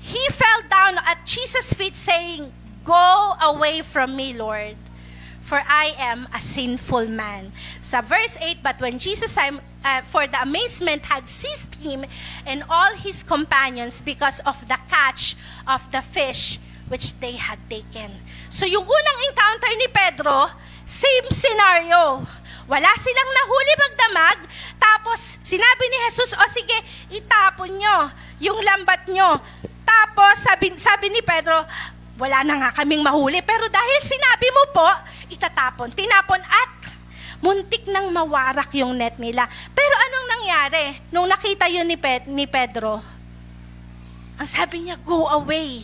he 0.00 0.20
fell 0.32 0.60
down 0.68 0.98
at 1.04 1.24
Jesus' 1.28 1.72
feet 1.76 1.94
saying, 1.94 2.48
"Go 2.84 3.36
away 3.40 3.84
from 3.84 4.16
me, 4.16 4.32
Lord, 4.32 4.76
for 5.40 5.62
I 5.64 5.96
am 5.98 6.28
a 6.32 6.40
sinful 6.40 7.08
man." 7.08 7.52
Sa 7.80 8.00
verse 8.00 8.36
8, 8.40 8.62
but 8.62 8.80
when 8.80 9.00
Jesus 9.00 9.36
uh, 9.36 10.02
for 10.08 10.26
the 10.26 10.40
amazement 10.42 11.06
had 11.06 11.26
seized 11.26 11.80
him 11.80 12.04
and 12.46 12.64
all 12.68 12.94
his 12.94 13.22
companions 13.22 14.00
because 14.00 14.40
of 14.44 14.56
the 14.68 14.78
catch 14.88 15.36
of 15.66 15.84
the 15.92 16.02
fish 16.02 16.60
which 16.90 17.16
they 17.22 17.38
had 17.38 17.58
taken. 17.70 18.10
So 18.50 18.66
yung 18.66 18.82
unang 18.82 19.18
encounter 19.30 19.72
ni 19.78 19.88
Pedro, 19.88 20.50
same 20.82 21.30
scenario. 21.30 22.26
Wala 22.66 22.90
silang 22.98 23.30
nahuli 23.34 23.74
magdamag, 23.78 24.38
tapos 24.78 25.38
sinabi 25.42 25.84
ni 25.90 25.96
Jesus, 26.06 26.34
o 26.38 26.42
sige, 26.50 26.78
itapon 27.10 27.78
nyo 27.78 28.10
yung 28.38 28.58
lambat 28.62 29.10
nyo. 29.10 29.38
Tapos 29.82 30.34
sabi, 30.38 30.70
sabi 30.78 31.10
ni 31.10 31.18
Pedro, 31.18 31.66
wala 32.20 32.44
na 32.44 32.54
nga 32.60 32.70
kaming 32.84 33.00
mahuli, 33.00 33.40
pero 33.40 33.64
dahil 33.72 34.00
sinabi 34.04 34.48
mo 34.52 34.62
po, 34.76 34.88
itatapon. 35.32 35.88
Tinapon 35.96 36.44
at 36.44 36.72
muntik 37.40 37.88
nang 37.88 38.12
mawarak 38.12 38.68
yung 38.76 38.92
net 38.92 39.16
nila. 39.16 39.48
Pero 39.72 39.94
anong 39.96 40.26
nangyari 40.28 40.84
nung 41.08 41.24
nakita 41.24 41.64
yun 41.72 41.88
ni, 41.88 41.96
Pet, 41.96 42.28
ni 42.28 42.44
Pedro? 42.44 43.00
Ang 44.36 44.48
sabi 44.48 44.84
niya, 44.84 45.00
go 45.00 45.32
away. 45.32 45.80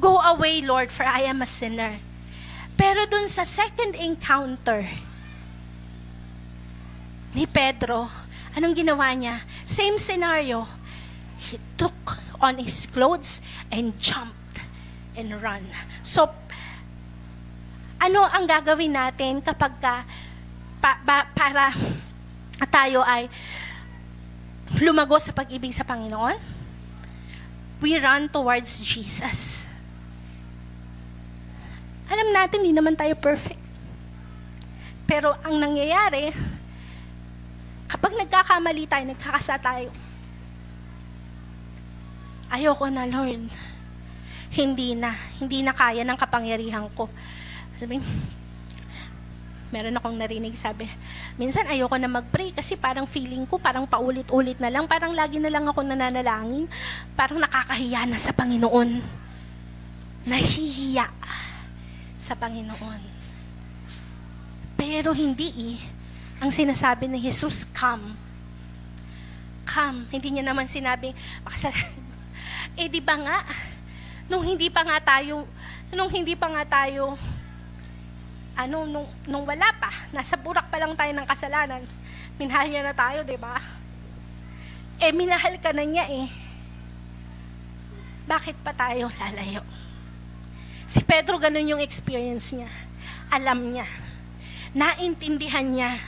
Go 0.00 0.16
away, 0.16 0.64
Lord, 0.64 0.88
for 0.88 1.04
I 1.04 1.28
am 1.28 1.44
a 1.44 1.48
sinner. 1.48 2.00
Pero 2.80 3.04
dun 3.04 3.28
sa 3.28 3.44
second 3.44 3.92
encounter 4.00 4.88
ni 7.36 7.44
Pedro, 7.44 8.08
anong 8.56 8.72
ginawa 8.72 9.12
niya? 9.12 9.44
Same 9.68 10.00
scenario. 10.00 10.64
He 11.36 11.60
took 11.76 12.16
on 12.40 12.56
his 12.56 12.88
clothes 12.88 13.44
and 13.68 13.92
jumped 14.00 14.39
and 15.20 15.36
run. 15.38 15.60
So, 16.00 16.24
ano 18.00 18.24
ang 18.32 18.48
gagawin 18.48 18.96
natin 18.96 19.44
kapag 19.44 19.76
ka, 19.76 20.08
pa, 20.80 20.96
ba, 21.04 21.28
para 21.36 21.68
tayo 22.72 23.04
ay 23.04 23.28
lumago 24.80 25.20
sa 25.20 25.36
pag-ibig 25.36 25.76
sa 25.76 25.84
Panginoon? 25.84 26.40
We 27.84 28.00
run 28.00 28.32
towards 28.32 28.80
Jesus. 28.80 29.68
Alam 32.10 32.34
natin, 32.34 32.64
hindi 32.64 32.74
naman 32.74 32.96
tayo 32.96 33.14
perfect. 33.16 33.60
Pero 35.06 35.36
ang 35.46 35.56
nangyayari, 35.60 36.34
kapag 37.86 38.16
nagkakamali 38.18 38.84
tayo, 38.90 39.04
nagkakasa 39.08 39.56
tayo, 39.62 39.88
ayoko 42.50 42.90
na, 42.90 43.06
Lord. 43.06 43.69
Hindi 44.50 44.98
na. 44.98 45.14
Hindi 45.38 45.62
na 45.62 45.70
kaya 45.70 46.02
ng 46.02 46.18
kapangyarihan 46.18 46.90
ko. 46.94 47.06
Sabi, 47.78 48.02
meron 49.70 49.94
akong 49.94 50.18
narinig, 50.18 50.58
sabi, 50.58 50.90
minsan 51.38 51.62
ayoko 51.70 51.94
na 51.94 52.10
mag-pray 52.10 52.50
kasi 52.50 52.74
parang 52.74 53.06
feeling 53.06 53.46
ko, 53.46 53.56
parang 53.62 53.86
paulit-ulit 53.86 54.58
na 54.58 54.66
lang, 54.66 54.90
parang 54.90 55.14
lagi 55.14 55.38
na 55.38 55.48
lang 55.48 55.62
ako 55.70 55.86
nananalangin, 55.86 56.66
parang 57.14 57.38
nakakahiya 57.38 58.04
na 58.10 58.18
sa 58.18 58.34
Panginoon. 58.34 58.98
Nahihiya 60.26 61.06
sa 62.18 62.34
Panginoon. 62.34 63.00
Pero 64.74 65.14
hindi 65.14 65.78
eh. 65.78 65.78
Ang 66.42 66.50
sinasabi 66.50 67.06
ni 67.06 67.22
Jesus, 67.22 67.64
come. 67.70 68.18
Come. 69.64 70.10
Hindi 70.10 70.34
niya 70.34 70.44
naman 70.50 70.66
sinabing, 70.66 71.14
eh 72.80 72.88
di 72.90 73.00
ba 73.00 73.14
nga, 73.16 73.38
nung 74.30 74.46
hindi 74.46 74.70
pa 74.70 74.86
nga 74.86 75.02
tayo, 75.02 75.42
nung 75.90 76.06
hindi 76.06 76.38
pa 76.38 76.46
nga 76.54 76.62
tayo, 76.62 77.18
ano, 78.54 78.86
nung, 78.86 79.08
nung 79.26 79.42
wala 79.42 79.66
pa, 79.82 79.90
nasa 80.14 80.38
burak 80.38 80.70
pa 80.70 80.78
lang 80.78 80.94
tayo 80.94 81.10
ng 81.10 81.26
kasalanan, 81.26 81.82
minahal 82.38 82.70
niya 82.70 82.86
na 82.86 82.94
tayo, 82.94 83.26
di 83.26 83.34
ba? 83.34 83.58
Eh, 85.02 85.10
minahal 85.10 85.58
ka 85.58 85.74
na 85.74 85.82
niya 85.82 86.06
eh. 86.06 86.30
Bakit 88.30 88.62
pa 88.62 88.70
tayo 88.70 89.10
lalayo? 89.18 89.66
Si 90.86 91.02
Pedro, 91.02 91.42
ganun 91.42 91.74
yung 91.74 91.82
experience 91.82 92.54
niya. 92.54 92.70
Alam 93.34 93.74
niya. 93.74 93.86
Naintindihan 94.70 95.66
niya 95.66 95.98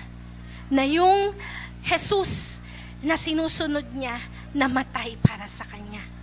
na 0.70 0.86
yung 0.86 1.34
Jesus 1.82 2.62
na 3.02 3.18
sinusunod 3.18 3.86
niya, 3.90 4.22
namatay 4.54 5.18
para 5.18 5.50
sa 5.50 5.66
kanya. 5.66 6.21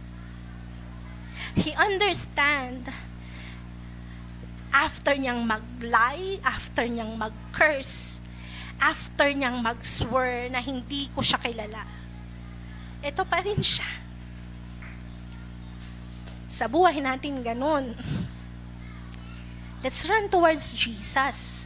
He 1.59 1.75
understand 1.75 2.87
after 4.71 5.11
niyang 5.11 5.43
mag-lie, 5.43 6.39
after 6.39 6.87
niyang 6.87 7.19
mag-curse, 7.19 8.23
after 8.79 9.27
niyang 9.35 9.59
mag-swear 9.59 10.47
na 10.47 10.63
hindi 10.63 11.11
ko 11.11 11.19
siya 11.19 11.35
kilala, 11.43 11.83
ito 13.03 13.23
pa 13.27 13.43
rin 13.43 13.59
siya. 13.59 13.87
Sa 16.47 16.71
buhay 16.71 17.03
natin 17.03 17.43
ganun. 17.43 17.91
Let's 19.83 20.07
run 20.07 20.31
towards 20.31 20.71
Jesus. 20.75 21.58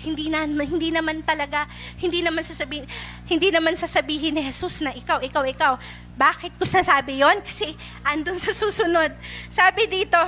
Hindi 0.00 0.32
na 0.32 0.48
hindi 0.48 0.88
naman 0.88 1.20
talaga 1.20 1.68
hindi 2.00 2.24
naman 2.24 2.40
sasabihin 2.40 2.88
hindi 3.28 3.48
naman 3.52 3.76
sasabihin 3.76 4.32
ni 4.32 4.42
Jesus 4.48 4.80
na 4.80 4.96
ikaw 4.96 5.20
ikaw 5.20 5.44
ikaw. 5.44 5.72
Bakit 6.16 6.56
ko 6.56 6.64
sasabi 6.64 7.20
'yon? 7.20 7.44
Kasi 7.44 7.76
andun 8.04 8.40
sa 8.40 8.52
susunod. 8.52 9.12
Sabi 9.52 9.84
dito 9.86 10.18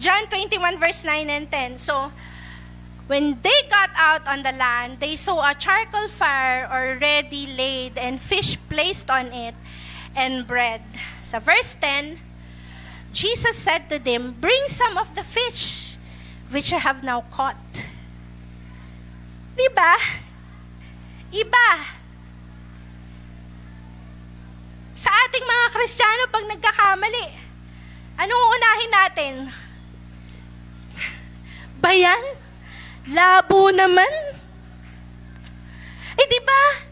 John 0.00 0.26
21 0.26 0.80
verse 0.80 1.06
9 1.06 1.28
and 1.28 1.46
10. 1.48 1.78
So 1.78 2.10
When 3.06 3.36
they 3.42 3.68
got 3.68 3.90
out 3.96 4.26
on 4.26 4.42
the 4.42 4.52
land, 4.52 4.96
they 5.00 5.16
saw 5.16 5.44
a 5.44 5.52
charcoal 5.52 6.08
fire 6.08 6.64
already 6.64 7.46
laid 7.52 7.98
and 7.98 8.16
fish 8.16 8.56
placed 8.56 9.10
on 9.10 9.28
it 9.28 9.54
and 10.16 10.48
bread. 10.48 10.80
Sa 11.20 11.38
verse 11.38 11.76
10, 11.76 12.16
Jesus 13.12 13.60
said 13.60 13.92
to 13.92 14.00
them, 14.00 14.32
Bring 14.40 14.64
some 14.72 14.96
of 14.96 15.12
the 15.14 15.22
fish 15.22 15.83
which 16.54 16.70
you 16.70 16.78
have 16.78 17.02
now 17.02 17.26
caught. 17.34 17.58
Diba? 19.58 19.94
Iba. 21.34 21.70
Sa 24.94 25.10
ating 25.10 25.42
mga 25.42 25.66
Kristiyano, 25.74 26.30
pag 26.30 26.46
nagkakamali, 26.46 27.26
anong 28.22 28.44
unahin 28.54 28.92
natin? 28.94 29.34
Bayan? 31.82 32.22
Labo 33.10 33.74
naman. 33.74 34.12
Eh, 36.14 36.26
di 36.30 36.40
ba? 36.46 36.83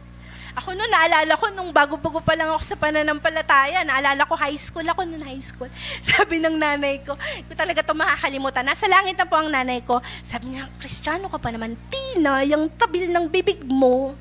Ako 0.53 0.77
noon, 0.77 0.93
naalala 0.93 1.33
ko, 1.41 1.49
nung 1.49 1.73
bago-bago 1.73 2.21
pa 2.21 2.37
lang 2.37 2.53
ako 2.53 2.61
sa 2.61 2.77
pananampalataya, 2.77 3.89
naalala 3.89 4.29
ko, 4.29 4.37
high 4.37 4.57
school 4.61 4.85
ako 4.85 5.09
noon, 5.09 5.25
high 5.25 5.41
school. 5.41 5.71
Sabi 6.05 6.45
ng 6.45 6.61
nanay 6.61 7.01
ko, 7.01 7.17
ko 7.49 7.53
talaga 7.57 7.81
ito 7.81 7.97
makakalimutan. 7.97 8.61
Nasa 8.61 8.85
langit 8.85 9.17
na 9.17 9.25
po 9.25 9.41
ang 9.41 9.49
nanay 9.49 9.81
ko. 9.81 10.05
Sabi 10.21 10.53
niya, 10.53 10.69
Kristiyano 10.77 11.33
ka 11.33 11.41
pa 11.41 11.49
naman, 11.49 11.73
Tina, 11.89 12.45
yung 12.45 12.69
tabil 12.77 13.09
ng 13.09 13.33
bibig 13.33 13.65
mo. 13.65 14.13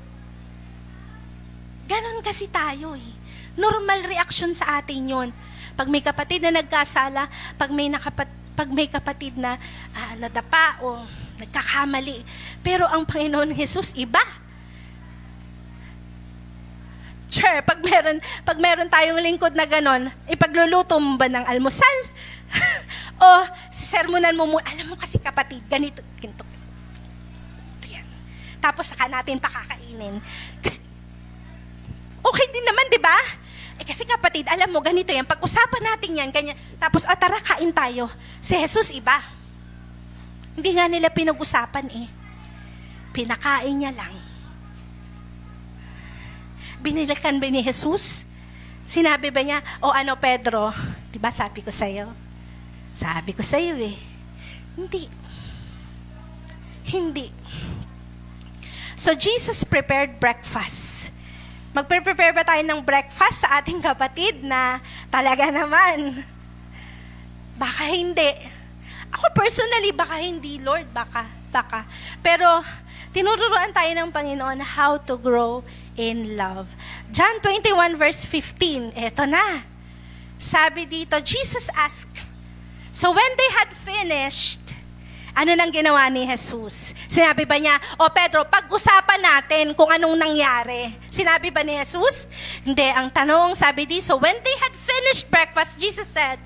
Ganon 1.84 2.24
kasi 2.24 2.48
tayo 2.48 2.96
eh. 2.96 3.12
Normal 3.52 4.08
reaction 4.08 4.56
sa 4.56 4.80
atin 4.80 5.04
yon. 5.04 5.28
Pag 5.76 5.92
may 5.92 6.00
kapatid 6.00 6.40
na 6.40 6.64
nagkasala, 6.64 7.28
pag 7.60 7.68
may, 7.68 7.92
nakapat, 7.92 8.28
pag 8.56 8.72
may 8.72 8.88
kapatid 8.88 9.36
na 9.36 9.60
ah, 9.92 10.16
nadapa 10.16 10.80
o 10.80 11.04
nagkakamali. 11.36 12.24
Pero 12.64 12.88
ang 12.88 13.04
Panginoon 13.04 13.52
Jesus, 13.52 13.92
iba. 14.00 14.41
Sure, 17.32 17.64
pag 17.64 17.80
meron, 17.80 18.20
pag 18.44 18.60
meron 18.60 18.92
tayong 18.92 19.16
lingkod 19.16 19.56
na 19.56 19.64
ganon, 19.64 20.12
ipagluluto 20.28 21.00
mo 21.00 21.16
ba 21.16 21.32
ng 21.32 21.48
almusal? 21.48 21.98
o 23.24 23.26
sermonan 23.72 24.36
mo 24.36 24.44
mo, 24.44 24.60
alam 24.60 24.92
mo 24.92 25.00
kasi 25.00 25.16
kapatid, 25.16 25.64
ganito, 25.64 26.04
ganito. 26.20 26.44
Ito 27.80 27.86
yan. 27.88 28.04
Tapos 28.60 28.92
saka 28.92 29.08
natin 29.08 29.40
pakakainin. 29.40 30.20
Kasi, 30.60 30.84
okay 32.20 32.46
din 32.52 32.68
naman, 32.68 32.92
di 32.92 33.00
ba? 33.00 33.16
Eh 33.80 33.84
kasi 33.88 34.04
kapatid, 34.04 34.44
alam 34.52 34.68
mo, 34.68 34.84
ganito 34.84 35.08
yan. 35.08 35.24
Pag-usapan 35.24 35.82
natin 35.88 36.20
yan, 36.20 36.28
ganyan. 36.28 36.56
Tapos, 36.76 37.08
ah, 37.08 37.16
tara, 37.16 37.40
kain 37.40 37.72
tayo. 37.72 38.12
Si 38.44 38.60
Jesus, 38.60 38.92
iba. 38.92 39.16
Hindi 40.52 40.76
nga 40.76 40.84
nila 40.84 41.08
pinag-usapan 41.08 41.88
eh. 41.96 42.06
Pinakain 43.16 43.72
niya 43.72 43.96
lang. 43.96 44.12
Binilikan 46.82 47.38
ba 47.38 47.46
ni 47.46 47.62
Jesus? 47.62 48.26
Sinabi 48.82 49.30
ba 49.30 49.40
niya, 49.40 49.62
o 49.78 49.94
ano 49.94 50.18
Pedro, 50.18 50.74
di 51.14 51.18
ba 51.22 51.30
sabi 51.30 51.62
ko 51.62 51.70
sa'yo? 51.70 52.10
Sabi 52.90 53.30
ko 53.32 53.40
sa'yo 53.40 53.78
eh. 53.78 53.94
Hindi. 54.74 55.06
Hindi. 56.90 57.26
So 58.98 59.14
Jesus 59.14 59.62
prepared 59.62 60.18
breakfast. 60.18 61.14
Magpre-prepare 61.72 62.36
ba 62.36 62.44
tayo 62.44 62.60
ng 62.68 62.84
breakfast 62.84 63.48
sa 63.48 63.62
ating 63.62 63.80
kapatid 63.80 64.44
na 64.44 64.76
talaga 65.08 65.48
naman? 65.48 66.20
Baka 67.56 67.88
hindi. 67.88 68.28
Ako 69.08 69.32
personally, 69.32 69.88
baka 69.96 70.20
hindi, 70.20 70.60
Lord, 70.60 70.84
baka, 70.92 71.24
baka. 71.48 71.88
Pero, 72.20 72.44
tinururoan 73.16 73.72
tayo 73.72 73.88
ng 73.88 74.12
Panginoon 74.12 74.60
how 74.60 75.00
to 75.00 75.16
grow 75.16 75.64
in 75.96 76.36
love. 76.36 76.72
John 77.12 77.40
21 77.40 77.96
verse 77.96 78.24
15, 78.24 78.96
eto 78.96 79.28
na. 79.28 79.62
Sabi 80.38 80.88
dito, 80.88 81.18
Jesus 81.22 81.70
asked, 81.76 82.26
So 82.92 83.14
when 83.14 83.32
they 83.38 83.50
had 83.56 83.70
finished, 83.72 84.60
ano 85.32 85.56
nang 85.56 85.72
ginawa 85.72 86.12
ni 86.12 86.28
Jesus? 86.28 86.92
Sinabi 87.08 87.48
ba 87.48 87.56
niya, 87.56 87.80
O 87.96 88.12
Pedro, 88.12 88.44
pag-usapan 88.44 89.20
natin 89.22 89.72
kung 89.72 89.88
anong 89.88 90.12
nangyari. 90.18 90.92
Sinabi 91.08 91.48
ba 91.48 91.64
ni 91.64 91.72
Jesus? 91.80 92.28
Hindi, 92.60 92.84
ang 92.92 93.08
tanong, 93.08 93.56
sabi 93.56 93.88
dito, 93.88 94.12
so 94.12 94.20
when 94.20 94.36
they 94.44 94.56
had 94.60 94.74
finished 94.76 95.32
breakfast, 95.32 95.80
Jesus 95.80 96.10
said, 96.10 96.36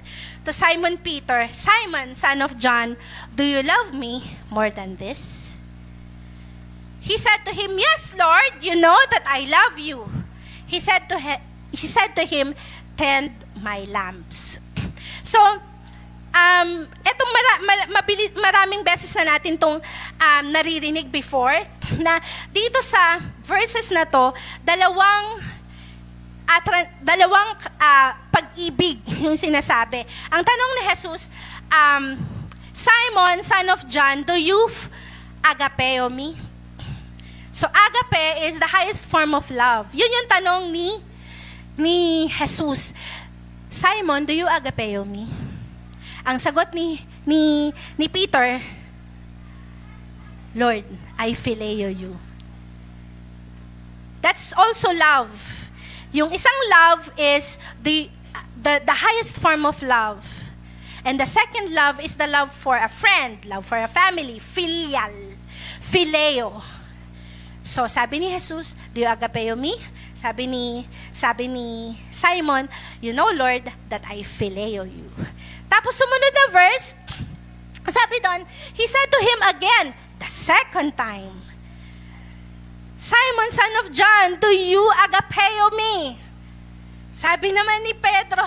to 0.47 0.55
Simon 0.55 0.94
Peter, 1.03 1.51
Simon, 1.51 2.14
son 2.14 2.38
of 2.38 2.55
John, 2.55 2.94
do 3.34 3.42
you 3.42 3.66
love 3.66 3.90
me 3.90 4.38
more 4.47 4.70
than 4.70 4.94
this? 4.94 5.55
He 7.07 7.14
said 7.14 7.46
to 7.46 7.54
him, 7.54 7.78
Yes, 7.78 8.18
Lord, 8.18 8.59
you 8.66 8.74
know 8.74 8.98
that 9.14 9.22
I 9.30 9.46
love 9.46 9.78
you. 9.78 10.11
He 10.66 10.82
said 10.82 11.07
to, 11.07 11.14
he, 11.14 11.38
he 11.70 11.86
said 11.86 12.18
to 12.18 12.26
him, 12.26 12.50
Tend 12.98 13.30
my 13.62 13.86
lamps. 13.86 14.59
So, 15.22 15.38
um, 16.34 16.68
etong 17.07 17.30
mara, 17.30 17.52
mar, 17.62 17.78
mabilis, 18.02 18.34
maraming 18.34 18.82
beses 18.82 19.14
na 19.14 19.38
natin 19.38 19.54
itong 19.54 19.78
um, 20.18 20.44
naririnig 20.50 21.07
before, 21.14 21.54
na 22.02 22.18
dito 22.50 22.82
sa 22.82 23.22
verses 23.46 23.86
na 23.94 24.02
to, 24.02 24.34
dalawang 24.66 25.46
tra- 26.66 26.90
dalawang 27.07 27.54
uh, 27.78 28.11
pag-ibig 28.34 28.98
yung 29.22 29.38
sinasabi. 29.38 30.02
Ang 30.34 30.42
tanong 30.42 30.70
ni 30.74 30.82
Jesus, 30.90 31.30
um, 31.70 32.18
Simon, 32.74 33.46
son 33.46 33.66
of 33.70 33.86
John, 33.86 34.26
do 34.26 34.34
you 34.34 34.59
agapeo 35.46 36.11
me? 36.11 36.45
So 37.57 37.64
agape 37.72 38.44
is 38.44 38.61
the 38.61 38.68
highest 38.68 39.09
form 39.09 39.32
of 39.32 39.48
love. 39.48 39.88
Yun 39.96 40.12
yung 40.12 40.28
tanong 40.28 40.68
ni 40.68 41.00
ni 41.80 42.28
Jesus. 42.28 42.92
Simon, 43.72 44.28
do 44.28 44.36
you 44.36 44.44
agapeo 44.44 45.09
me? 45.09 45.24
Ang 46.28 46.36
sagot 46.36 46.76
ni 46.76 47.00
ni 47.24 47.72
ni 47.96 48.12
Peter, 48.12 48.61
Lord, 50.52 50.84
I 51.16 51.32
phileo 51.32 51.88
you. 51.88 52.20
That's 54.20 54.52
also 54.52 54.92
love. 54.92 55.32
Yung 56.12 56.36
isang 56.36 56.61
love 56.68 57.09
is 57.16 57.57
the, 57.80 58.12
the, 58.61 58.84
the 58.84 58.96
highest 59.00 59.40
form 59.40 59.64
of 59.64 59.80
love. 59.80 60.28
And 61.09 61.16
the 61.16 61.28
second 61.28 61.72
love 61.72 62.04
is 62.04 62.20
the 62.20 62.26
love 62.26 62.52
for 62.52 62.76
a 62.76 62.88
friend, 62.88 63.40
love 63.48 63.64
for 63.64 63.80
a 63.80 63.88
family, 63.88 64.40
filial, 64.40 65.40
phileo. 65.80 66.76
So 67.66 67.90
sabi 67.90 68.22
ni 68.22 68.30
Jesus, 68.30 68.78
do 68.94 69.02
you 69.02 69.10
agapeo 69.10 69.58
me? 69.58 69.74
Sabi 70.14 70.46
ni, 70.46 70.86
sabi 71.10 71.50
ni 71.50 71.98
Simon, 72.14 72.70
you 73.02 73.10
know 73.10 73.26
Lord 73.34 73.66
that 73.90 74.06
I 74.06 74.22
phileo 74.22 74.86
you. 74.86 75.10
Tapos 75.66 75.98
sumunod 75.98 76.30
na 76.30 76.46
verse, 76.54 76.94
sabi 77.90 78.22
doon, 78.22 78.46
he 78.70 78.86
said 78.86 79.10
to 79.10 79.18
him 79.18 79.40
again, 79.50 79.86
the 80.22 80.30
second 80.30 80.94
time, 80.94 81.42
Simon, 82.94 83.50
son 83.50 83.72
of 83.82 83.90
John, 83.90 84.38
do 84.38 84.46
you 84.54 84.86
agapeo 85.02 85.66
me? 85.74 86.22
Sabi 87.10 87.50
naman 87.50 87.82
ni 87.82 87.98
Pedro, 87.98 88.46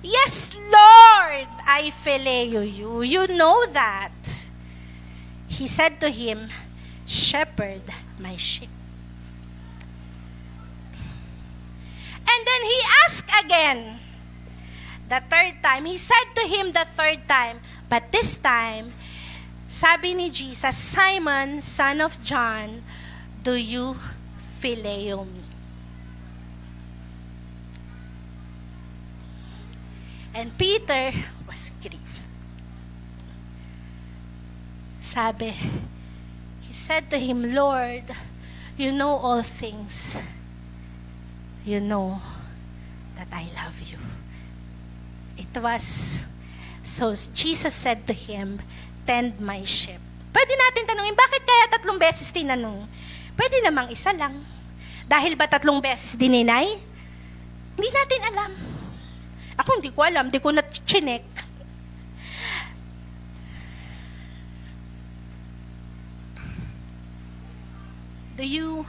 Yes, 0.00 0.56
Lord, 0.56 1.50
I 1.68 1.92
phileo 1.92 2.64
you. 2.64 3.04
You 3.04 3.28
know 3.36 3.68
that. 3.76 4.16
He 5.44 5.68
said 5.68 6.00
to 6.00 6.08
him, 6.08 6.48
Shepherd 7.06 7.82
my 8.18 8.36
sheep. 8.36 8.68
And 12.26 12.40
then 12.42 12.62
he 12.66 12.78
asked 13.06 13.30
again, 13.44 13.98
The 15.08 15.22
third 15.30 15.62
time, 15.62 15.86
he 15.86 15.96
said 15.96 16.34
to 16.34 16.42
him 16.50 16.74
the 16.74 16.84
third 16.98 17.28
time, 17.30 17.62
but 17.88 18.10
this 18.10 18.36
time, 18.42 18.92
sabi 19.70 20.14
ni 20.14 20.30
Jesus, 20.30 20.74
Simon, 20.74 21.62
son 21.62 22.02
of 22.02 22.18
John, 22.22 22.82
do 23.42 23.54
you 23.54 23.94
phileo 24.58 25.22
me? 25.22 25.46
And 30.34 30.50
Peter 30.58 31.14
was 31.46 31.70
grieved. 31.80 32.26
Sabi, 34.98 35.54
said 36.86 37.10
to 37.10 37.18
him, 37.18 37.50
Lord, 37.50 38.06
you 38.78 38.94
know 38.94 39.18
all 39.18 39.42
things. 39.42 40.22
You 41.66 41.82
know 41.82 42.22
that 43.18 43.26
I 43.34 43.50
love 43.58 43.74
you. 43.82 43.98
It 45.34 45.50
was, 45.58 46.22
so 46.86 47.10
Jesus 47.34 47.74
said 47.74 48.06
to 48.06 48.14
him, 48.14 48.62
tend 49.02 49.42
my 49.42 49.66
sheep. 49.66 49.98
Pwede 50.30 50.54
natin 50.54 50.86
tanungin, 50.86 51.18
bakit 51.18 51.42
kaya 51.42 51.74
tatlong 51.74 51.98
beses 51.98 52.30
tinanong? 52.30 52.86
Pwede 53.34 53.66
namang 53.66 53.90
isa 53.90 54.14
lang. 54.14 54.46
Dahil 55.10 55.34
ba 55.34 55.50
tatlong 55.50 55.82
beses 55.82 56.14
dininay? 56.14 56.70
Hindi 57.74 57.88
natin 57.90 58.20
alam. 58.30 58.52
Ako 59.58 59.82
hindi 59.82 59.90
ko 59.90 60.06
alam, 60.06 60.30
hindi 60.30 60.38
ko 60.38 60.54
na-chinek. 60.54 61.24
Do 68.36 68.44
you 68.44 68.84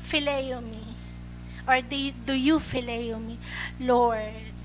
phileo 0.00 0.64
me? 0.64 0.96
Or 1.68 1.84
do 1.84 1.96
you, 1.96 2.12
do 2.24 2.32
you 2.32 2.56
phileo 2.56 3.20
me? 3.20 3.36
Lord, 3.76 4.56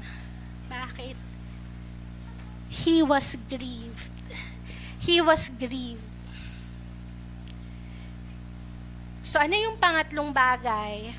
bakit? 0.72 1.20
He 2.72 3.04
was 3.04 3.36
grieved. 3.52 4.16
He 5.04 5.20
was 5.20 5.52
grieved. 5.52 6.08
So 9.22 9.38
ano 9.38 9.54
yung 9.54 9.76
pangatlong 9.78 10.32
bagay 10.32 11.12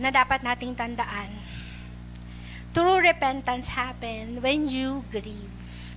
na 0.00 0.08
dapat 0.08 0.40
nating 0.40 0.72
tandaan? 0.76 1.32
True 2.72 3.02
repentance 3.02 3.72
happen 3.72 4.40
when 4.40 4.68
you 4.68 5.02
grieve. 5.10 5.96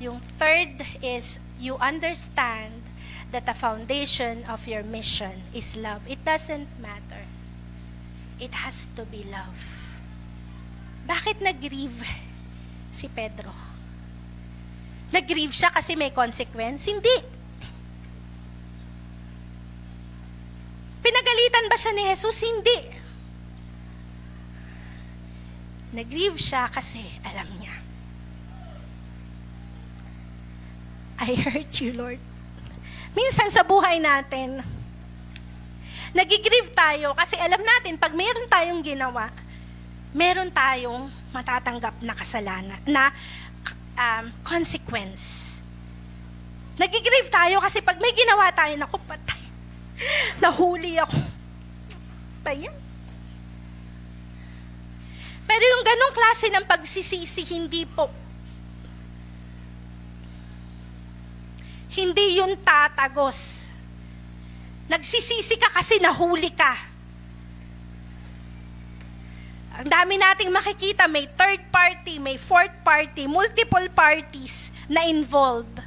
Yung 0.00 0.18
third 0.20 0.80
is 1.02 1.38
you 1.58 1.74
understand 1.82 2.85
that 3.32 3.46
the 3.46 3.54
foundation 3.54 4.44
of 4.46 4.66
your 4.66 4.82
mission 4.82 5.42
is 5.52 5.76
love. 5.76 6.02
It 6.06 6.24
doesn't 6.24 6.68
matter. 6.78 7.26
It 8.38 8.54
has 8.54 8.86
to 8.96 9.04
be 9.04 9.24
love. 9.26 9.76
Bakit 11.06 11.42
nag-grieve 11.42 12.02
si 12.90 13.08
Pedro? 13.08 13.50
Nag-grieve 15.10 15.54
siya 15.54 15.70
kasi 15.70 15.94
may 15.94 16.10
consequence? 16.10 16.86
Hindi. 16.90 17.16
Pinagalitan 21.02 21.70
ba 21.70 21.76
siya 21.78 21.92
ni 21.94 22.02
Jesus? 22.10 22.42
Hindi. 22.42 22.78
Nag-grieve 25.94 26.38
siya 26.38 26.66
kasi 26.66 27.00
alam 27.22 27.46
niya. 27.62 27.74
I 31.22 31.32
hurt 31.46 31.72
you, 31.80 31.94
Lord. 31.94 32.20
Minsan 33.16 33.48
sa 33.48 33.64
buhay 33.64 33.96
natin, 33.96 34.60
nagigrieve 36.12 36.68
tayo 36.76 37.16
kasi 37.16 37.32
alam 37.40 37.64
natin, 37.64 37.96
pag 37.96 38.12
meron 38.12 38.44
tayong 38.44 38.84
ginawa, 38.84 39.32
meron 40.12 40.52
tayong 40.52 41.08
matatanggap 41.32 41.96
na 42.04 42.12
kasalanan, 42.12 42.80
na 42.84 43.08
um, 43.96 44.24
consequence. 44.44 45.56
Nagigrieve 46.76 47.32
tayo 47.32 47.56
kasi 47.64 47.80
pag 47.80 47.96
may 47.96 48.12
ginawa 48.12 48.52
tayo, 48.52 48.76
naku, 48.76 49.00
patay. 49.08 49.40
Nahuli 50.44 51.00
ako. 51.00 51.16
Ba 52.44 52.52
yan? 52.52 52.76
Pero 55.46 55.64
yung 55.64 55.84
ganong 55.88 56.12
klase 56.12 56.46
ng 56.52 56.64
pagsisisi, 56.68 57.48
hindi 57.48 57.88
po. 57.88 58.12
Hindi 61.96 62.36
yun 62.36 62.52
tatagos. 62.60 63.72
Nagsisisi 64.86 65.56
ka 65.56 65.72
kasi 65.72 65.96
nahuli 65.96 66.52
ka. 66.52 66.76
Ang 69.76 69.88
dami 69.88 70.20
nating 70.20 70.52
makikita, 70.52 71.08
may 71.08 71.24
third 71.36 71.60
party, 71.72 72.20
may 72.20 72.36
fourth 72.36 72.72
party, 72.84 73.28
multiple 73.28 73.88
parties 73.92 74.72
na 74.88 75.04
involved. 75.08 75.80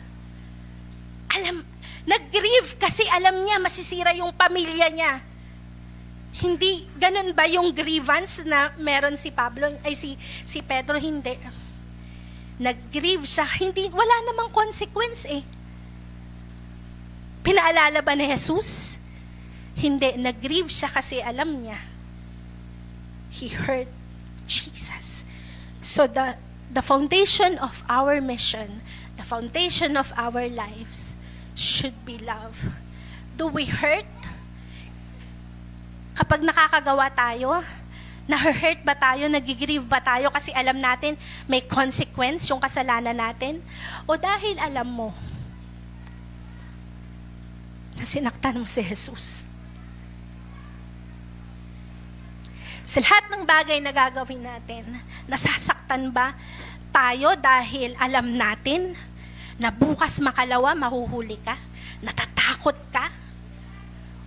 Alam, 1.29 1.65
nag-grieve 2.05 2.77
kasi 2.77 3.05
alam 3.09 3.33
niya 3.45 3.57
masisira 3.61 4.13
yung 4.17 4.33
pamilya 4.33 4.89
niya. 4.89 5.13
Hindi, 6.41 6.85
ganun 6.97 7.33
ba 7.33 7.49
yung 7.49 7.73
grievance 7.73 8.45
na 8.45 8.73
meron 8.77 9.17
si 9.17 9.33
Pablo, 9.33 9.65
ay 9.81 9.93
si, 9.97 10.13
si 10.45 10.61
Pedro, 10.61 10.97
hindi. 11.01 11.33
Nag-grieve 12.61 13.25
siya, 13.25 13.45
hindi, 13.57 13.89
wala 13.89 14.15
namang 14.29 14.53
consequence 14.53 15.25
eh. 15.29 15.41
Pinaalala 17.39 18.03
ba 18.03 18.13
ni 18.15 18.27
Jesus? 18.27 18.99
Hindi, 19.79 20.19
nag-grieve 20.19 20.67
siya 20.67 20.91
kasi 20.91 21.23
alam 21.23 21.63
niya. 21.63 21.79
He 23.31 23.47
hurt 23.47 23.87
Jesus. 24.43 25.23
So 25.79 26.03
the, 26.03 26.35
the 26.67 26.83
foundation 26.83 27.55
of 27.63 27.79
our 27.87 28.19
mission, 28.19 28.83
the 29.15 29.23
foundation 29.23 29.95
of 29.95 30.11
our 30.19 30.51
lives 30.51 31.15
should 31.55 31.95
be 32.03 32.19
love. 32.19 32.59
Do 33.39 33.47
we 33.47 33.71
hurt? 33.71 34.07
Kapag 36.11 36.43
nakakagawa 36.43 37.07
tayo, 37.15 37.63
na-hurt 38.27 38.83
ba 38.83 38.91
tayo, 38.91 39.31
nagigrieve 39.31 39.87
ba 39.87 40.03
tayo 40.03 40.27
kasi 40.27 40.51
alam 40.51 40.75
natin 40.75 41.15
may 41.47 41.63
consequence 41.63 42.51
yung 42.51 42.59
kasalanan 42.59 43.15
natin? 43.15 43.63
O 44.03 44.19
dahil 44.19 44.59
alam 44.59 44.85
mo 44.85 45.15
na 47.99 48.07
sinaktan 48.07 48.55
mo 48.55 48.65
si 48.65 48.79
Jesus? 48.79 49.43
Sa 52.87 53.03
lahat 53.03 53.29
ng 53.29 53.43
bagay 53.45 53.77
na 53.83 53.91
gagawin 53.91 54.41
natin, 54.41 54.81
nasasaktan 55.29 56.09
ba 56.09 56.33
tayo 56.89 57.37
dahil 57.37 57.93
alam 58.01 58.33
natin 58.33 58.97
na 59.59 59.69
bukas 59.69 60.17
makalawa 60.23 60.73
mahuhuli 60.73 61.37
ka? 61.43 61.53
Natatakot 61.99 62.79
ka? 62.89 63.11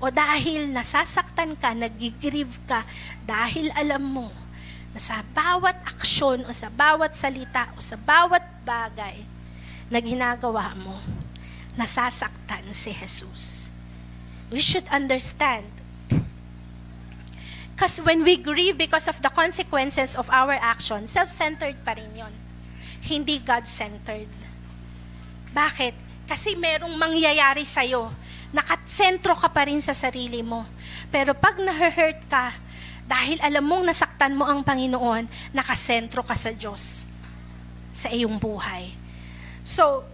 O 0.02 0.10
dahil 0.10 0.70
nasasaktan 0.70 1.54
ka, 1.58 1.74
nagigrieve 1.74 2.58
ka, 2.68 2.86
dahil 3.26 3.72
alam 3.74 4.02
mo 4.02 4.28
na 4.92 5.00
sa 5.00 5.24
bawat 5.32 5.78
aksyon 5.88 6.44
o 6.44 6.50
sa 6.52 6.68
bawat 6.68 7.14
salita 7.14 7.70
o 7.74 7.80
sa 7.80 7.96
bawat 7.96 8.42
bagay 8.66 9.24
na 9.88 10.02
ginagawa 10.02 10.74
mo, 10.76 10.98
nasasaktan 11.78 12.66
si 12.74 12.92
Jesus. 12.92 13.61
We 14.53 14.61
should 14.61 14.84
understand 14.92 15.82
Because 17.82 17.98
when 18.07 18.22
we 18.22 18.38
grieve 18.38 18.78
because 18.78 19.11
of 19.11 19.18
the 19.18 19.32
consequences 19.32 20.14
of 20.14 20.30
our 20.30 20.55
action, 20.55 21.11
self-centered 21.11 21.82
pa 21.82 21.98
rin 21.98 22.14
yun. 22.14 22.30
Hindi 23.03 23.42
God-centered. 23.42 24.30
Bakit? 25.50 25.90
Kasi 26.30 26.55
merong 26.55 26.94
mangyayari 26.94 27.66
sa'yo. 27.66 28.07
Nakasentro 28.55 29.34
ka 29.34 29.50
pa 29.50 29.66
rin 29.66 29.82
sa 29.82 29.90
sarili 29.98 30.46
mo. 30.46 30.62
Pero 31.11 31.34
pag 31.34 31.59
na-hurt 31.59 32.22
ka, 32.30 32.55
dahil 33.03 33.42
alam 33.42 33.66
mong 33.66 33.90
nasaktan 33.90 34.38
mo 34.38 34.46
ang 34.46 34.62
Panginoon, 34.62 35.26
nakasentro 35.50 36.22
ka 36.22 36.38
sa 36.38 36.55
Diyos 36.55 37.11
sa 37.90 38.14
iyong 38.14 38.38
buhay. 38.38 38.94
So, 39.66 40.07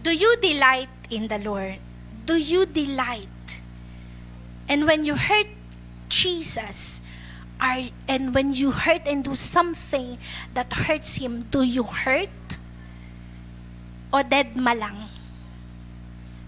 do 0.00 0.08
you 0.08 0.40
delight 0.40 0.88
in 1.12 1.28
the 1.28 1.36
Lord? 1.36 1.87
Do 2.28 2.36
you 2.36 2.68
delight? 2.68 3.64
And 4.68 4.84
when 4.84 5.08
you 5.08 5.16
hurt 5.16 5.48
Jesus, 6.12 7.00
are, 7.56 7.88
and 8.04 8.36
when 8.36 8.52
you 8.52 8.68
hurt 8.68 9.08
and 9.08 9.24
do 9.24 9.32
something 9.32 10.20
that 10.52 10.68
hurts 10.84 11.16
Him, 11.16 11.48
do 11.48 11.64
you 11.64 11.88
hurt? 11.88 12.60
O 14.12 14.20
dead 14.20 14.52
ma 14.60 14.76
lang? 14.76 15.08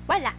Wala. 0.04 0.36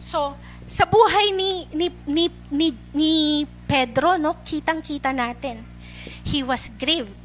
So, 0.00 0.40
sa 0.64 0.88
buhay 0.88 1.36
ni, 1.36 1.68
ni, 1.76 1.92
ni, 2.08 2.32
ni, 2.48 2.72
ni 2.96 3.44
Pedro, 3.68 4.16
no, 4.16 4.40
kitang-kita 4.40 5.12
natin, 5.12 5.68
he 6.24 6.40
was 6.40 6.72
grieved. 6.80 7.19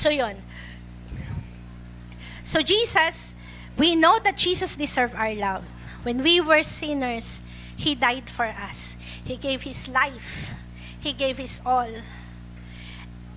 So 0.00 0.08
yun. 0.08 0.40
So 2.40 2.64
Jesus, 2.64 3.36
we 3.76 3.92
know 3.92 4.16
that 4.24 4.40
Jesus 4.40 4.72
deserved 4.72 5.12
our 5.12 5.36
love. 5.36 5.68
When 6.08 6.24
we 6.24 6.40
were 6.40 6.64
sinners, 6.64 7.44
He 7.76 7.92
died 7.92 8.32
for 8.32 8.48
us. 8.48 8.96
He 9.20 9.36
gave 9.36 9.68
His 9.68 9.92
life. 9.92 10.56
He 11.04 11.12
gave 11.12 11.36
His 11.36 11.60
all. 11.68 11.92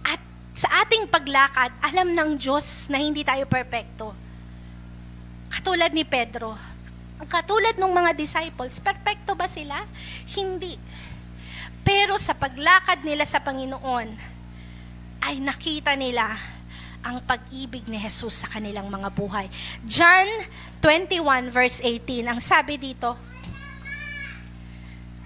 At 0.07 0.23
sa 0.55 0.87
ating 0.87 1.11
paglakad, 1.11 1.75
alam 1.83 2.15
ng 2.15 2.39
Diyos 2.39 2.87
na 2.87 3.03
hindi 3.03 3.27
tayo 3.27 3.43
perpekto. 3.43 4.15
Katulad 5.51 5.91
ni 5.91 6.07
Pedro. 6.07 6.55
Ang 7.19 7.27
katulad 7.27 7.75
ng 7.75 7.91
mga 7.91 8.15
disciples, 8.15 8.79
perpekto 8.79 9.35
ba 9.35 9.51
sila? 9.51 9.83
Hindi. 10.31 10.79
Pero 11.83 12.15
sa 12.15 12.31
paglakad 12.31 13.03
nila 13.03 13.27
sa 13.27 13.43
Panginoon, 13.43 14.32
ay 15.23 15.39
nakita 15.39 15.95
nila 15.95 16.35
ang 17.03 17.19
pag-ibig 17.23 17.87
ni 17.87 17.99
Jesus 17.99 18.43
sa 18.43 18.47
kanilang 18.51 18.87
mga 18.87 19.11
buhay. 19.11 19.47
John 19.83 20.27
21 20.79 21.51
verse 21.51 21.79
18, 21.83 22.27
ang 22.27 22.39
sabi 22.39 22.75
dito, 22.79 23.15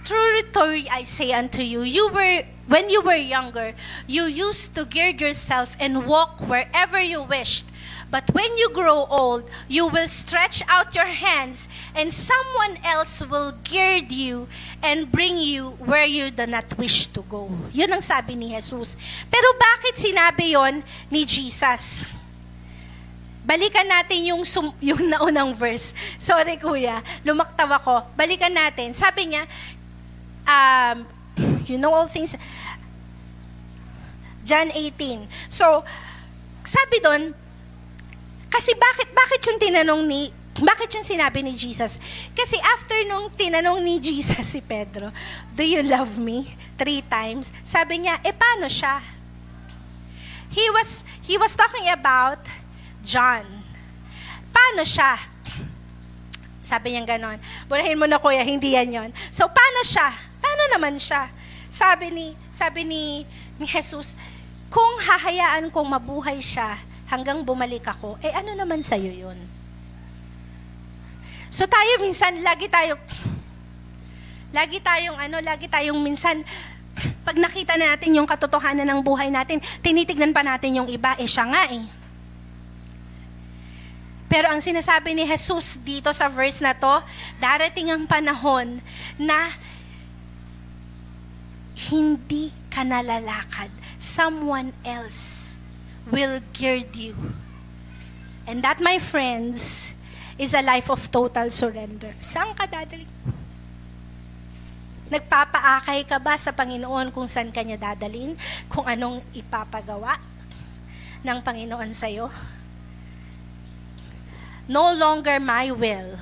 Truly, 0.07 0.43
truly, 0.55 0.83
I 0.87 1.03
say 1.03 1.35
unto 1.35 1.59
you, 1.59 1.83
you 1.83 2.07
were, 2.07 2.47
when 2.71 2.87
you 2.87 3.03
were 3.03 3.19
younger, 3.19 3.75
you 4.07 4.23
used 4.23 4.71
to 4.79 4.87
gird 4.87 5.19
yourself 5.19 5.75
and 5.83 6.07
walk 6.07 6.39
wherever 6.47 6.95
you 6.95 7.27
wished. 7.27 7.67
But 8.07 8.31
when 8.31 8.55
you 8.55 8.71
grow 8.71 9.03
old, 9.11 9.51
you 9.67 9.87
will 9.87 10.07
stretch 10.07 10.63
out 10.71 10.95
your 10.95 11.11
hands, 11.11 11.67
and 11.91 12.07
someone 12.07 12.79
else 12.79 13.19
will 13.19 13.51
gird 13.67 14.11
you 14.11 14.47
and 14.79 15.11
bring 15.11 15.35
you 15.35 15.75
where 15.83 16.07
you 16.07 16.31
do 16.31 16.47
not 16.47 16.71
wish 16.79 17.11
to 17.11 17.21
go. 17.27 17.51
Yun 17.75 17.91
ang 17.91 18.03
sabi 18.03 18.39
ni 18.39 18.55
Jesus. 18.55 18.95
Pero 19.27 19.51
bakit 19.59 19.99
sinabi 19.99 20.55
yon 20.55 20.87
ni 21.11 21.27
Jesus? 21.27 22.07
Balikan 23.43 23.87
natin 23.87 24.23
yung, 24.23 24.43
sum, 24.47 24.71
yung 24.91 25.03
naunang 25.07 25.51
verse. 25.51 25.91
Sorry 26.15 26.55
kuya, 26.55 27.03
lumaktaw 27.27 27.67
ako. 27.75 28.07
Balikan 28.15 28.55
natin. 28.55 28.95
Sabi 28.95 29.35
niya, 29.35 29.43
um, 30.47 31.03
you 31.67 31.75
know 31.75 31.91
all 31.91 32.07
things. 32.07 32.39
John 34.47 34.71
18. 34.71 35.27
So, 35.51 35.83
sabi 36.63 37.03
doon, 37.03 37.35
kasi 38.47 38.71
bakit, 38.75 39.11
bakit 39.11 39.41
yung 39.43 39.59
tinanong 39.59 40.01
ni, 40.07 40.31
bakit 40.57 40.89
yung 40.95 41.05
sinabi 41.05 41.43
ni 41.43 41.53
Jesus? 41.53 41.99
Kasi 42.33 42.57
after 42.63 42.97
nung 43.05 43.29
tinanong 43.35 43.83
ni 43.83 43.99
Jesus 44.01 44.41
si 44.47 44.59
Pedro, 44.63 45.11
do 45.53 45.61
you 45.61 45.83
love 45.85 46.15
me? 46.17 46.49
Three 46.79 47.03
times. 47.05 47.53
Sabi 47.61 48.05
niya, 48.05 48.17
eh 48.23 48.33
paano 48.33 48.65
siya? 48.65 49.03
He 50.49 50.65
was, 50.73 51.05
he 51.21 51.35
was 51.37 51.53
talking 51.53 51.85
about 51.91 52.41
John. 53.03 53.45
Paano 54.49 54.81
siya? 54.81 55.19
Sabi 56.65 56.95
niya 56.95 57.05
ganon. 57.05 57.37
Burahin 57.69 57.99
mo 57.99 58.09
na 58.09 58.17
kuya, 58.17 58.41
hindi 58.41 58.73
yan 58.73 58.89
yon. 58.89 59.09
So, 59.29 59.47
paano 59.47 59.85
siya? 59.85 60.09
Paano 60.41 60.63
naman 60.73 60.97
siya? 60.97 61.29
Sabi 61.67 62.09
ni, 62.09 62.27
sabi 62.49 62.83
ni, 62.87 63.23
ni 63.59 63.65
Jesus, 63.67 64.17
kung 64.67 64.99
hahayaan 64.99 65.71
kong 65.71 65.87
mabuhay 65.87 66.41
siya 66.41 66.75
hanggang 67.07 67.41
bumalik 67.41 67.87
ako, 67.87 68.19
eh 68.19 68.31
ano 68.35 68.53
naman 68.53 68.83
sa'yo 68.83 69.11
yun? 69.11 69.39
So 71.47 71.63
tayo 71.63 72.03
minsan, 72.03 72.43
lagi 72.43 72.67
tayo, 72.67 72.99
lagi 74.51 74.83
tayong 74.83 75.15
ano, 75.15 75.39
lagi 75.39 75.71
tayong 75.71 75.99
minsan, 76.03 76.43
pag 77.23 77.39
nakita 77.39 77.79
natin 77.79 78.19
yung 78.19 78.27
katotohanan 78.27 78.83
ng 78.83 78.99
buhay 78.99 79.31
natin, 79.31 79.63
tinitignan 79.79 80.35
pa 80.35 80.43
natin 80.43 80.83
yung 80.83 80.89
iba, 80.91 81.15
eh 81.15 81.29
siya 81.29 81.47
nga 81.47 81.63
eh. 81.71 81.87
Pero 84.27 84.51
ang 84.51 84.59
sinasabi 84.59 85.15
ni 85.15 85.23
Jesus 85.23 85.79
dito 85.79 86.11
sa 86.11 86.27
verse 86.27 86.59
na 86.59 86.75
to, 86.75 86.99
darating 87.39 87.87
ang 87.87 88.03
panahon 88.03 88.83
na 89.15 89.55
hindi 91.87 92.51
ka 92.67 92.83
nalalakad. 92.83 93.71
Someone 93.95 94.75
else 94.83 95.46
will 96.11 96.39
gird 96.55 96.91
you. 96.95 97.15
And 98.47 98.63
that, 98.63 98.79
my 98.79 98.99
friends, 98.99 99.91
is 100.37 100.53
a 100.53 100.61
life 100.61 100.87
of 100.93 101.03
total 101.11 101.49
surrender. 101.51 102.13
Saan 102.21 102.53
ka 102.53 102.69
dadalhin? 102.69 103.09
Nagpapaakay 105.07 106.03
ka 106.03 106.19
ba 106.19 106.35
sa 106.35 106.51
Panginoon 106.51 107.15
kung 107.15 107.25
saan 107.25 107.49
ka 107.51 107.63
niya 107.63 107.79
dadalhin? 107.79 108.35
Kung 108.67 108.83
anong 108.83 109.23
ipapagawa 109.33 110.19
ng 111.23 111.39
Panginoon 111.41 111.91
sa'yo? 111.95 112.27
No 114.67 114.91
longer 114.91 115.39
my 115.39 115.71
will, 115.71 116.19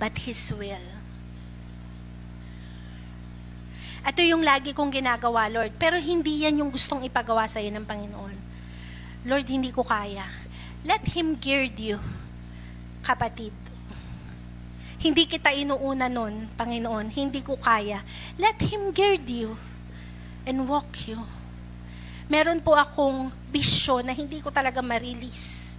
but 0.00 0.16
His 0.16 0.40
will. 0.56 0.92
Ito 4.02 4.18
yung 4.26 4.42
lagi 4.42 4.74
kong 4.74 4.90
ginagawa, 4.90 5.46
Lord. 5.46 5.78
Pero 5.78 5.94
hindi 5.94 6.42
yan 6.42 6.58
yung 6.58 6.74
gustong 6.74 7.06
ipagawa 7.06 7.46
sa'yo 7.46 7.70
ng 7.70 7.86
Panginoon. 7.86 8.36
Lord, 9.22 9.46
hindi 9.46 9.70
ko 9.70 9.86
kaya. 9.86 10.26
Let 10.82 11.06
Him 11.14 11.38
gird 11.38 11.78
you, 11.78 11.98
kapatid. 13.06 13.54
Hindi 14.98 15.26
kita 15.30 15.54
inuuna 15.54 16.10
nun, 16.10 16.50
Panginoon. 16.58 17.10
Hindi 17.10 17.42
ko 17.42 17.54
kaya. 17.54 18.02
Let 18.38 18.58
Him 18.62 18.90
gird 18.90 19.26
you 19.26 19.54
and 20.42 20.66
walk 20.66 20.90
you. 21.06 21.22
Meron 22.26 22.58
po 22.62 22.74
akong 22.74 23.30
bisyo 23.50 24.02
na 24.02 24.10
hindi 24.10 24.42
ko 24.42 24.50
talaga 24.50 24.82
ma-release. 24.82 25.78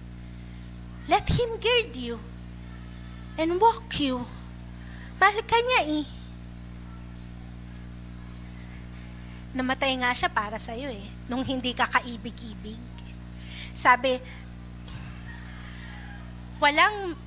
Let 1.04 1.28
Him 1.28 1.60
gird 1.60 1.92
you 1.96 2.16
and 3.36 3.60
walk 3.60 3.92
you. 4.00 4.24
Mahal 5.20 5.40
ka 5.44 5.56
niya 5.56 6.00
eh. 6.00 6.06
Namatay 9.52 10.00
nga 10.00 10.10
siya 10.16 10.32
para 10.32 10.56
sa 10.58 10.72
iyo 10.72 10.90
eh, 10.90 11.06
nung 11.28 11.44
hindi 11.44 11.76
ka 11.76 11.86
kaibig-ibig. 11.86 12.93
Sabi, 13.74 14.22
walang, 16.62 17.18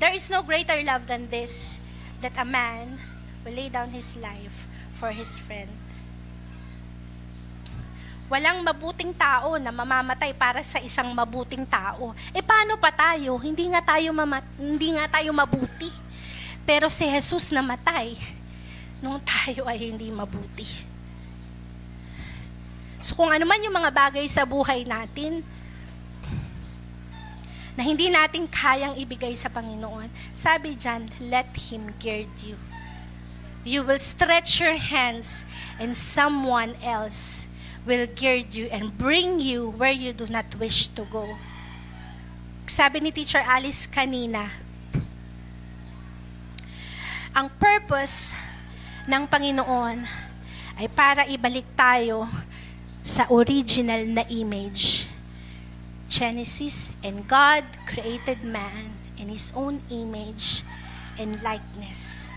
there 0.00 0.16
is 0.16 0.32
no 0.32 0.40
greater 0.40 0.80
love 0.80 1.04
than 1.04 1.28
this, 1.28 1.78
that 2.24 2.32
a 2.40 2.44
man 2.44 2.96
will 3.44 3.52
lay 3.52 3.68
down 3.68 3.92
his 3.92 4.16
life 4.16 4.64
for 4.96 5.12
his 5.12 5.36
friend. 5.38 5.70
Walang 8.30 8.62
mabuting 8.62 9.10
tao 9.12 9.58
na 9.58 9.74
mamamatay 9.74 10.30
para 10.32 10.62
sa 10.62 10.78
isang 10.78 11.10
mabuting 11.10 11.66
tao. 11.66 12.14
E 12.30 12.38
paano 12.38 12.78
pa 12.78 12.94
tayo? 12.94 13.34
Hindi 13.36 13.66
nga 13.74 13.82
tayo, 13.82 14.14
mamat- 14.14 14.54
hindi 14.54 14.94
nga 14.94 15.10
tayo 15.10 15.34
mabuti. 15.34 15.90
Pero 16.62 16.86
si 16.86 17.10
Jesus 17.10 17.50
namatay 17.50 18.14
nung 19.02 19.18
tayo 19.18 19.66
ay 19.66 19.90
hindi 19.90 20.14
mabuti. 20.14 20.86
So 23.02 23.18
kung 23.18 23.32
ano 23.32 23.42
man 23.48 23.58
yung 23.64 23.74
mga 23.74 23.90
bagay 23.90 24.22
sa 24.30 24.46
buhay 24.46 24.86
natin 24.86 25.42
na 27.74 27.82
hindi 27.82 28.10
natin 28.10 28.46
kayang 28.50 28.98
ibigay 28.98 29.34
sa 29.34 29.50
Panginoon, 29.50 30.10
sabi 30.34 30.74
dyan, 30.74 31.06
let 31.22 31.50
Him 31.70 31.90
gird 31.98 32.30
you. 32.42 32.56
You 33.60 33.84
will 33.84 34.00
stretch 34.00 34.62
your 34.62 34.80
hands 34.80 35.44
and 35.76 35.92
someone 35.92 36.74
else 36.80 37.50
will 37.84 38.08
gird 38.08 38.56
you 38.56 38.72
and 38.72 38.96
bring 38.96 39.40
you 39.40 39.68
where 39.76 39.92
you 39.92 40.16
do 40.16 40.24
not 40.32 40.48
wish 40.56 40.88
to 40.96 41.04
go. 41.08 41.26
Sabi 42.64 43.04
ni 43.04 43.10
Teacher 43.12 43.42
Alice 43.44 43.84
kanina, 43.84 44.48
ang 47.36 47.52
purpose 47.60 48.32
ng 49.04 49.26
Panginoon 49.26 50.06
ay 50.80 50.86
para 50.88 51.26
ibalik 51.28 51.66
tayo 51.76 52.24
sa 53.04 53.26
original 53.28 54.06
na 54.06 54.24
image. 54.30 55.09
Genesis, 56.10 56.92
and 57.02 57.24
God 57.24 57.64
created 57.86 58.42
man 58.42 58.98
in 59.16 59.30
His 59.30 59.54
own 59.54 59.80
image 59.88 60.66
and 61.16 61.40
likeness. 61.42 62.28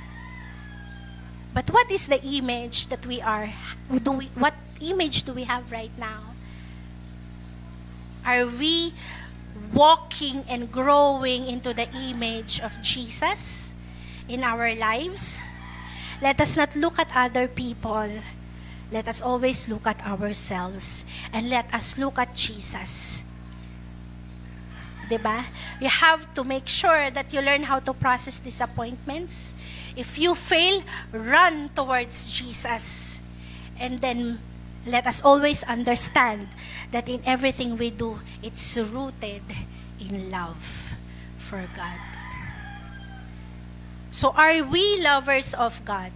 But 1.53 1.69
what 1.69 1.89
is 1.91 2.07
the 2.07 2.21
image 2.21 2.87
that 2.87 3.05
we 3.05 3.19
are? 3.21 3.51
Do 3.89 4.11
we, 4.13 4.29
what 4.37 4.53
image 4.79 5.23
do 5.23 5.33
we 5.33 5.43
have 5.43 5.71
right 5.71 5.91
now? 5.97 6.37
Are 8.25 8.45
we 8.45 8.93
walking 9.73 10.45
and 10.47 10.71
growing 10.71 11.49
into 11.49 11.73
the 11.73 11.89
image 11.91 12.61
of 12.61 12.71
Jesus 12.81 13.73
in 14.29 14.43
our 14.45 14.73
lives? 14.73 15.41
Let 16.21 16.39
us 16.39 16.55
not 16.55 16.75
look 16.75 16.97
at 16.97 17.09
other 17.13 17.49
people 17.49 18.07
let 18.93 19.09
us 19.09 19.25
always 19.25 19.65
look 19.67 19.89
at 19.89 20.05
ourselves 20.05 21.03
and 21.33 21.49
let 21.49 21.65
us 21.73 21.97
look 21.97 22.21
at 22.21 22.37
Jesus. 22.37 23.25
Diba? 25.13 25.45
You 25.79 25.89
have 25.89 26.33
to 26.33 26.43
make 26.43 26.67
sure 26.67 27.11
that 27.11 27.29
you 27.33 27.41
learn 27.41 27.63
how 27.63 27.77
to 27.79 27.93
process 27.93 28.39
disappointments. 28.39 29.53
If 29.95 30.17
you 30.17 30.33
fail, 30.33 30.81
run 31.11 31.69
towards 31.69 32.33
Jesus. 32.33 33.21
And 33.77 34.01
then 34.01 34.39
let 34.85 35.05
us 35.05 35.21
always 35.21 35.63
understand 35.63 36.49
that 36.91 37.07
in 37.07 37.21
everything 37.25 37.77
we 37.77 37.91
do, 37.91 38.19
it's 38.41 38.77
rooted 38.77 39.43
in 40.01 40.31
love 40.31 40.95
for 41.37 41.61
God. 41.75 42.01
So 44.09 44.33
are 44.33 44.63
we 44.63 44.97
lovers 44.97 45.53
of 45.53 45.83
God? 45.85 46.11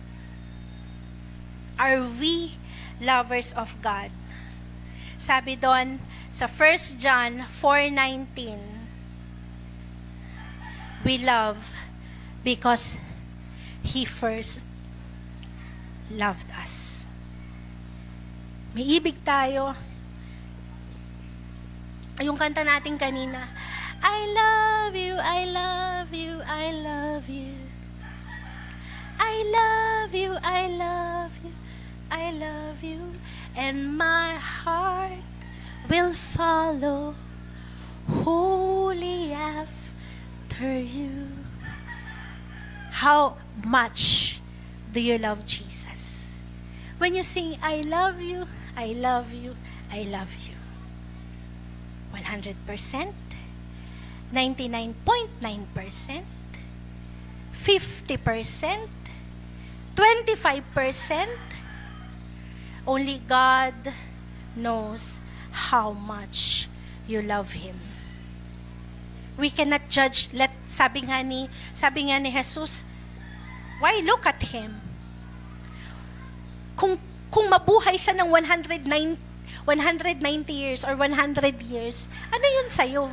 Are 1.77 2.01
we 2.01 2.57
lovers 3.01 3.53
of 3.53 3.77
God? 3.81 4.09
Sabi 5.17 5.57
doon 5.57 5.97
sa 6.29 6.45
1 6.45 7.01
John 7.01 7.45
4:19, 7.49 8.76
we 11.07 11.17
love 11.23 11.71
because 12.43 12.99
he 13.79 14.03
first 14.03 14.67
loved 16.11 16.51
us. 16.51 17.07
May 18.75 18.83
ibig 18.99 19.23
tayo. 19.23 19.71
Yung 22.19 22.35
kanta 22.35 22.67
natin 22.67 22.99
kanina, 22.99 23.39
I 24.03 24.19
love 24.35 24.99
you, 24.99 25.15
I 25.15 25.47
love 25.47 26.11
you, 26.11 26.43
I 26.43 26.75
love 26.75 27.23
you. 27.31 27.55
I 29.15 29.35
love 29.47 30.11
you, 30.11 30.35
I 30.43 30.67
love 30.67 31.31
you, 31.39 31.55
I 32.11 32.25
love 32.35 32.83
you. 32.83 33.15
And 33.55 33.95
my 33.95 34.35
heart 34.35 35.23
will 35.87 36.11
follow 36.11 37.15
wholly 38.11 39.31
after 39.31 39.86
you. 40.65 41.27
How 42.91 43.37
much 43.63 44.39
do 44.91 44.99
you 44.99 45.17
love 45.17 45.45
Jesus? 45.45 46.33
When 46.97 47.13
you 47.13 47.23
sing, 47.23 47.57
I 47.61 47.81
love 47.81 48.21
you, 48.21 48.47
I 48.75 48.87
love 48.87 49.31
you, 49.33 49.55
I 49.91 50.03
love 50.03 50.33
you. 50.47 50.55
100%, 52.13 53.13
99.9%, 54.33 56.23
50%, 57.53 58.87
25%, 59.95 61.27
only 62.87 63.21
God 63.27 63.73
knows 64.55 65.19
how 65.51 65.91
much 65.91 66.67
you 67.07 67.21
love 67.21 67.53
Him. 67.53 67.75
We 69.37 69.53
cannot 69.53 69.85
judge. 69.87 70.33
Let, 70.33 70.51
sabi 70.67 71.05
nga 71.05 71.21
ni, 71.21 71.47
sabi 71.71 72.09
nga 72.09 72.17
ni 72.17 72.33
Jesus, 72.33 72.83
why 73.79 74.01
look 74.01 74.25
at 74.25 74.41
Him? 74.49 74.81
Kung, 76.73 76.97
kung 77.29 77.49
mabuhay 77.49 77.97
siya 77.97 78.17
ng 78.17 78.29
109, 78.33 78.85
190 79.65 80.53
years 80.53 80.81
or 80.83 80.97
100 80.97 81.61
years, 81.69 82.09
ano 82.33 82.45
yun 82.45 82.67
sa'yo? 82.69 83.05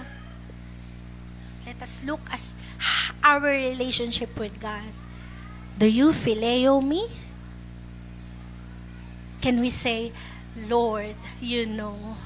Let 1.64 1.80
us 1.80 2.04
look 2.04 2.20
as 2.32 2.52
our 3.24 3.40
relationship 3.40 4.36
with 4.40 4.60
God. 4.60 4.92
Do 5.76 5.86
you 5.86 6.12
phileo 6.12 6.80
me? 6.84 7.08
Can 9.40 9.60
we 9.60 9.68
say, 9.68 10.12
Lord, 10.56 11.16
you 11.40 11.66
know, 11.66 12.16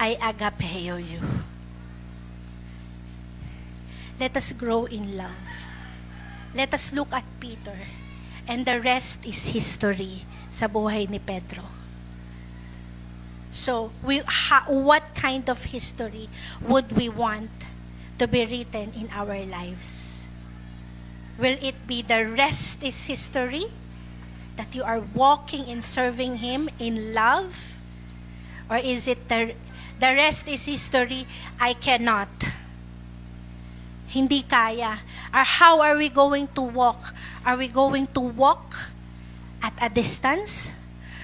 I 0.00 0.16
agapeo 0.20 0.98
you. 0.98 1.20
Let 4.22 4.36
us 4.38 4.54
grow 4.54 4.86
in 4.86 5.18
love. 5.18 5.50
Let 6.54 6.70
us 6.70 6.94
look 6.94 7.10
at 7.10 7.26
Peter. 7.42 7.74
And 8.46 8.62
the 8.62 8.78
rest 8.78 9.26
is 9.26 9.50
history 9.50 10.22
sa 10.46 10.70
buhay 10.70 11.10
ni 11.10 11.18
Pedro. 11.18 11.66
So, 13.50 13.90
we, 13.98 14.22
ha, 14.22 14.62
what 14.70 15.18
kind 15.18 15.50
of 15.50 15.58
history 15.74 16.30
would 16.62 16.94
we 16.94 17.10
want 17.10 17.50
to 18.22 18.30
be 18.30 18.46
written 18.46 18.94
in 18.94 19.10
our 19.10 19.42
lives? 19.42 20.30
Will 21.34 21.58
it 21.58 21.74
be 21.90 22.06
the 22.06 22.22
rest 22.22 22.86
is 22.86 23.10
history? 23.10 23.74
That 24.54 24.70
you 24.70 24.86
are 24.86 25.02
walking 25.02 25.66
and 25.66 25.82
serving 25.82 26.38
Him 26.38 26.70
in 26.78 27.10
love? 27.10 27.74
Or 28.70 28.78
is 28.78 29.10
it 29.10 29.26
the, 29.26 29.58
the 29.98 30.14
rest 30.14 30.46
is 30.46 30.62
history, 30.70 31.26
I 31.58 31.74
cannot? 31.74 32.30
Hindi 34.12 34.44
kaya. 34.44 35.00
Or 35.32 35.40
how 35.40 35.80
are 35.80 35.96
we 35.96 36.12
going 36.12 36.44
to 36.52 36.60
walk? 36.60 37.16
Are 37.48 37.56
we 37.56 37.72
going 37.72 38.04
to 38.12 38.20
walk 38.20 38.76
at 39.64 39.72
a 39.80 39.88
distance? 39.88 40.68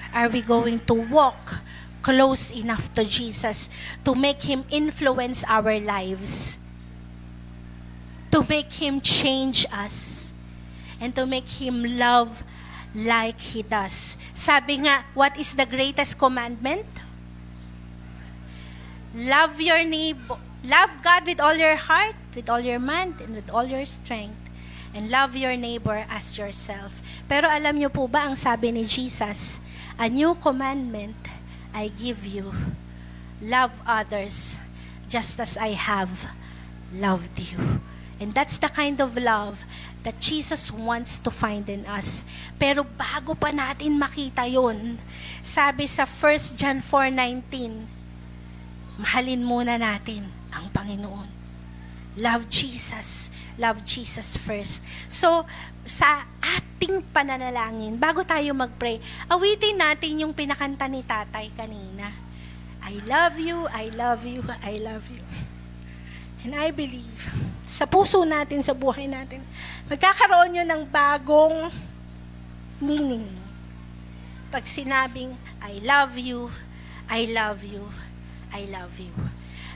Are 0.09 0.25
we 0.25 0.41
going 0.41 0.81
to 0.89 0.97
walk 0.97 1.61
close 2.01 2.49
enough 2.49 2.89
to 2.97 3.05
Jesus 3.05 3.69
to 4.01 4.17
make 4.17 4.41
Him 4.41 4.65
influence 4.73 5.45
our 5.45 5.77
lives? 5.77 6.57
To 8.33 8.41
make 8.49 8.73
Him 8.73 9.05
change 9.05 9.69
us? 9.69 10.33
And 10.97 11.13
to 11.13 11.29
make 11.29 11.47
Him 11.61 11.85
love 11.93 12.41
like 12.97 13.37
He 13.37 13.61
does. 13.61 14.17
Sabi 14.33 14.81
nga, 14.81 15.05
what 15.13 15.37
is 15.37 15.53
the 15.53 15.69
greatest 15.69 16.17
commandment? 16.17 16.89
Love 19.13 19.61
your 19.61 19.85
neighbor. 19.85 20.48
Love 20.59 20.99
God 20.99 21.23
with 21.23 21.39
all 21.39 21.55
your 21.55 21.79
heart, 21.79 22.19
with 22.35 22.51
all 22.51 22.59
your 22.59 22.83
mind, 22.83 23.23
and 23.23 23.31
with 23.31 23.47
all 23.47 23.63
your 23.63 23.87
strength. 23.87 24.35
And 24.91 25.07
love 25.07 25.37
your 25.37 25.55
neighbor 25.55 26.03
as 26.09 26.35
yourself. 26.35 26.99
Pero 27.29 27.47
alam 27.47 27.79
niyo 27.79 27.93
po 27.93 28.09
ba 28.09 28.27
ang 28.27 28.35
sabi 28.35 28.73
ni 28.73 28.83
Jesus? 28.83 29.63
A 29.95 30.11
new 30.11 30.35
commandment 30.35 31.15
I 31.71 31.93
give 31.95 32.25
you. 32.25 32.51
Love 33.39 33.71
others 33.87 34.59
just 35.07 35.39
as 35.39 35.55
I 35.55 35.77
have 35.77 36.27
loved 36.91 37.39
you. 37.39 37.79
And 38.19 38.35
that's 38.35 38.59
the 38.59 38.67
kind 38.67 38.99
of 38.99 39.15
love 39.15 39.63
that 40.03 40.19
Jesus 40.19 40.73
wants 40.73 41.21
to 41.23 41.31
find 41.31 41.69
in 41.71 41.87
us. 41.87 42.27
Pero 42.59 42.83
bago 42.83 43.31
pa 43.37 43.55
natin 43.55 43.95
makita 43.95 44.43
yon, 44.43 44.99
sabi 45.39 45.87
sa 45.87 46.03
1 46.03 46.59
John 46.59 46.83
4.19, 46.83 48.99
mahalin 48.99 49.45
muna 49.45 49.79
natin 49.79 50.38
ang 50.53 50.69
Panginoon. 50.73 51.29
Love 52.19 52.49
Jesus. 52.49 53.29
Love 53.59 53.83
Jesus 53.83 54.39
first. 54.39 54.83
So, 55.11 55.43
sa 55.83 56.23
ating 56.39 57.03
pananalangin, 57.11 57.99
bago 57.99 58.23
tayo 58.23 58.55
mag-pray, 58.55 59.03
awitin 59.27 59.75
natin 59.75 60.23
yung 60.23 60.33
pinakanta 60.33 60.87
ni 60.87 61.03
tatay 61.03 61.51
kanina. 61.53 62.11
I 62.79 63.03
love 63.03 63.35
you, 63.35 63.67
I 63.67 63.91
love 63.91 64.23
you, 64.23 64.41
I 64.63 64.79
love 64.79 65.05
you. 65.11 65.23
And 66.47 66.55
I 66.55 66.71
believe, 66.71 67.27
sa 67.67 67.83
puso 67.83 68.23
natin, 68.23 68.63
sa 68.63 68.71
buhay 68.71 69.11
natin, 69.11 69.43
magkakaroon 69.91 70.63
yun 70.63 70.67
ng 70.67 70.87
bagong 70.87 71.67
meaning. 72.79 73.27
Pag 74.47 74.63
sinabing, 74.63 75.35
I 75.59 75.83
love 75.83 76.15
you, 76.15 76.47
I 77.11 77.27
love 77.27 77.61
you, 77.67 77.83
I 78.55 78.65
love 78.71 78.95
you. 78.97 79.11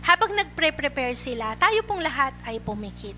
Habang 0.04 0.36
nagpre-prepare 0.36 1.16
sila, 1.16 1.56
tayo 1.56 1.80
pong 1.88 2.04
lahat 2.04 2.36
ay 2.44 2.60
pumikit. 2.60 3.16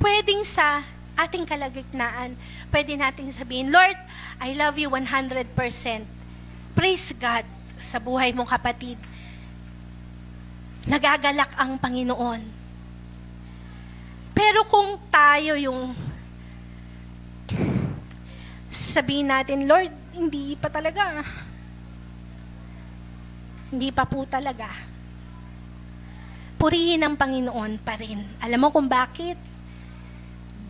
Pwedeng 0.00 0.40
sa 0.40 0.80
ating 1.16 1.44
kalagitnaan, 1.44 2.36
pwede 2.72 2.96
nating 2.96 3.28
sabihin, 3.32 3.68
Lord, 3.68 3.96
I 4.40 4.56
love 4.56 4.80
you 4.80 4.88
100%. 4.88 5.52
Praise 6.76 7.12
God 7.16 7.44
sa 7.76 8.00
buhay 8.00 8.32
mong 8.32 8.48
kapatid. 8.48 8.96
Nagagalak 10.88 11.56
ang 11.60 11.76
Panginoon. 11.76 12.40
Pero 14.36 14.60
kung 14.68 15.00
tayo 15.08 15.56
yung 15.56 15.96
sabihin 18.68 19.32
natin, 19.32 19.64
Lord, 19.64 19.92
hindi 20.12 20.56
pa 20.60 20.68
talaga. 20.68 21.24
Hindi 23.70 23.90
pa 23.90 24.06
po 24.06 24.22
talaga. 24.28 24.70
Purihin 26.56 27.04
ang 27.04 27.14
Panginoon 27.18 27.82
pa 27.82 27.98
rin. 28.00 28.22
Alam 28.40 28.66
mo 28.66 28.68
kung 28.72 28.88
bakit? 28.88 29.36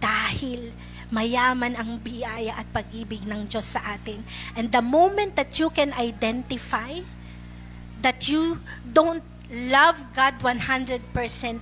Dahil 0.00 0.74
mayaman 1.10 1.78
ang 1.78 2.02
biyaya 2.02 2.58
at 2.58 2.66
pag-ibig 2.74 3.22
ng 3.30 3.46
Diyos 3.46 3.78
sa 3.78 3.94
atin. 3.94 4.24
And 4.58 4.72
the 4.72 4.82
moment 4.82 5.38
that 5.38 5.54
you 5.62 5.70
can 5.70 5.94
identify 5.94 6.98
that 8.02 8.26
you 8.26 8.58
don't 8.82 9.22
love 9.50 10.02
God 10.14 10.42
100% 10.42 11.06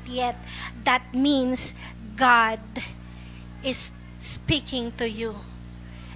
yet, 0.08 0.36
that 0.84 1.04
means 1.12 1.76
God 2.16 2.60
is 3.60 3.92
speaking 4.16 4.92
to 4.96 5.08
you. 5.08 5.36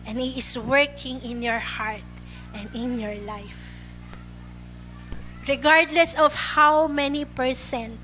And 0.09 0.17
He 0.17 0.41
is 0.41 0.57
working 0.57 1.21
in 1.21 1.45
your 1.45 1.61
heart 1.61 2.07
and 2.57 2.73
in 2.73 2.97
your 2.97 3.17
life. 3.29 3.58
Regardless 5.49 6.13
of 6.13 6.37
how 6.61 6.85
many 6.85 7.25
percent 7.25 7.97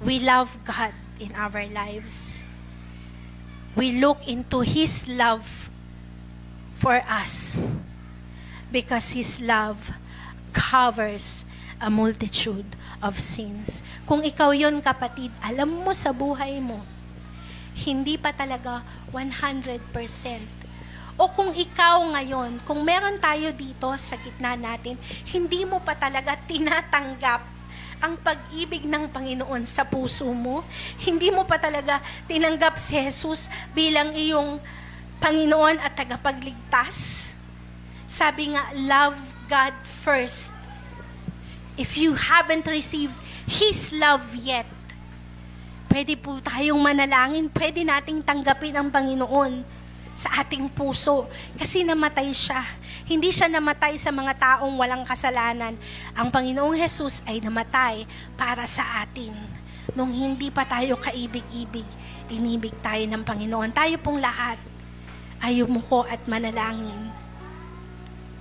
we 0.00 0.16
love 0.16 0.56
God 0.64 0.96
in 1.20 1.36
our 1.36 1.68
lives, 1.68 2.40
we 3.76 4.00
look 4.00 4.24
into 4.24 4.64
His 4.64 5.04
love 5.04 5.68
for 6.80 7.04
us 7.04 7.60
because 8.72 9.12
His 9.12 9.36
love 9.44 9.92
covers 10.56 11.44
a 11.76 11.92
multitude 11.92 12.72
of 13.04 13.20
sins. 13.20 13.84
Kung 14.08 14.24
ikaw 14.24 14.56
yon 14.56 14.80
kapatid, 14.80 15.28
alam 15.44 15.68
mo 15.84 15.92
sa 15.92 16.16
buhay 16.16 16.56
mo, 16.56 16.80
hindi 17.84 18.16
pa 18.16 18.32
talaga 18.32 18.80
100%. 19.12 20.63
O 21.14 21.30
kung 21.30 21.54
ikaw 21.54 22.02
ngayon, 22.10 22.58
kung 22.66 22.82
meron 22.82 23.14
tayo 23.22 23.54
dito 23.54 23.86
sa 23.94 24.18
gitna 24.18 24.58
natin, 24.58 24.98
hindi 25.30 25.62
mo 25.62 25.78
pa 25.78 25.94
talaga 25.94 26.34
tinatanggap 26.34 27.54
ang 28.02 28.18
pag-ibig 28.18 28.84
ng 28.84 29.06
Panginoon 29.08 29.62
sa 29.64 29.86
puso 29.86 30.26
mo, 30.34 30.66
hindi 31.00 31.30
mo 31.30 31.46
pa 31.46 31.56
talaga 31.56 32.02
tinanggap 32.26 32.76
si 32.76 32.98
Jesus 32.98 33.48
bilang 33.72 34.12
iyong 34.12 34.58
Panginoon 35.22 35.80
at 35.80 35.94
tagapagligtas. 35.96 37.32
Sabi 38.04 38.52
nga, 38.52 38.68
love 38.76 39.16
God 39.48 39.72
first. 40.02 40.52
If 41.80 41.96
you 41.96 42.12
haven't 42.18 42.66
received 42.68 43.16
His 43.46 43.94
love 43.94 44.34
yet, 44.36 44.68
pwede 45.88 46.18
po 46.18 46.42
tayong 46.42 46.82
manalangin, 46.82 47.46
pwede 47.54 47.86
nating 47.86 48.20
tanggapin 48.20 48.74
ang 48.74 48.90
Panginoon 48.90 49.73
sa 50.14 50.40
ating 50.40 50.70
puso 50.70 51.26
kasi 51.58 51.82
namatay 51.82 52.30
siya. 52.30 52.62
Hindi 53.04 53.28
siya 53.34 53.50
namatay 53.50 53.98
sa 54.00 54.08
mga 54.14 54.32
taong 54.38 54.78
walang 54.80 55.04
kasalanan. 55.04 55.76
Ang 56.16 56.28
Panginoong 56.32 56.78
Jesus 56.78 57.20
ay 57.28 57.42
namatay 57.42 58.08
para 58.38 58.64
sa 58.64 59.04
atin. 59.04 59.34
Nung 59.92 60.08
hindi 60.08 60.48
pa 60.48 60.64
tayo 60.64 60.96
kaibig-ibig, 60.96 61.84
inibig 62.32 62.72
tayo 62.80 63.04
ng 63.04 63.20
Panginoon. 63.20 63.70
Tayo 63.76 64.00
pong 64.00 64.22
lahat 64.24 64.56
ay 65.44 65.60
umuko 65.60 66.08
at 66.08 66.24
manalangin. 66.24 67.12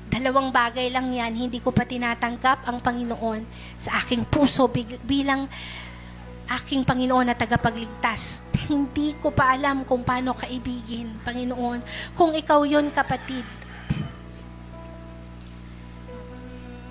Dalawang 0.07 0.53
bagay 0.53 0.93
lang 0.93 1.09
yan, 1.11 1.33
hindi 1.35 1.57
ko 1.59 1.73
pa 1.73 1.83
tinatanggap 1.83 2.69
ang 2.69 2.79
Panginoon 2.79 3.43
sa 3.75 3.99
aking 3.99 4.23
puso 4.29 4.69
bilang 5.03 5.49
aking 6.47 6.85
Panginoon 6.85 7.33
na 7.33 7.35
tagapagligtas. 7.35 8.52
Hindi 8.63 9.11
ko 9.19 9.27
pa 9.33 9.55
alam 9.55 9.83
kung 9.83 10.07
paano 10.07 10.31
kaibigin, 10.31 11.19
Panginoon. 11.27 11.83
Kung 12.15 12.31
ikaw 12.31 12.63
yon 12.63 12.87
kapatid, 12.95 13.43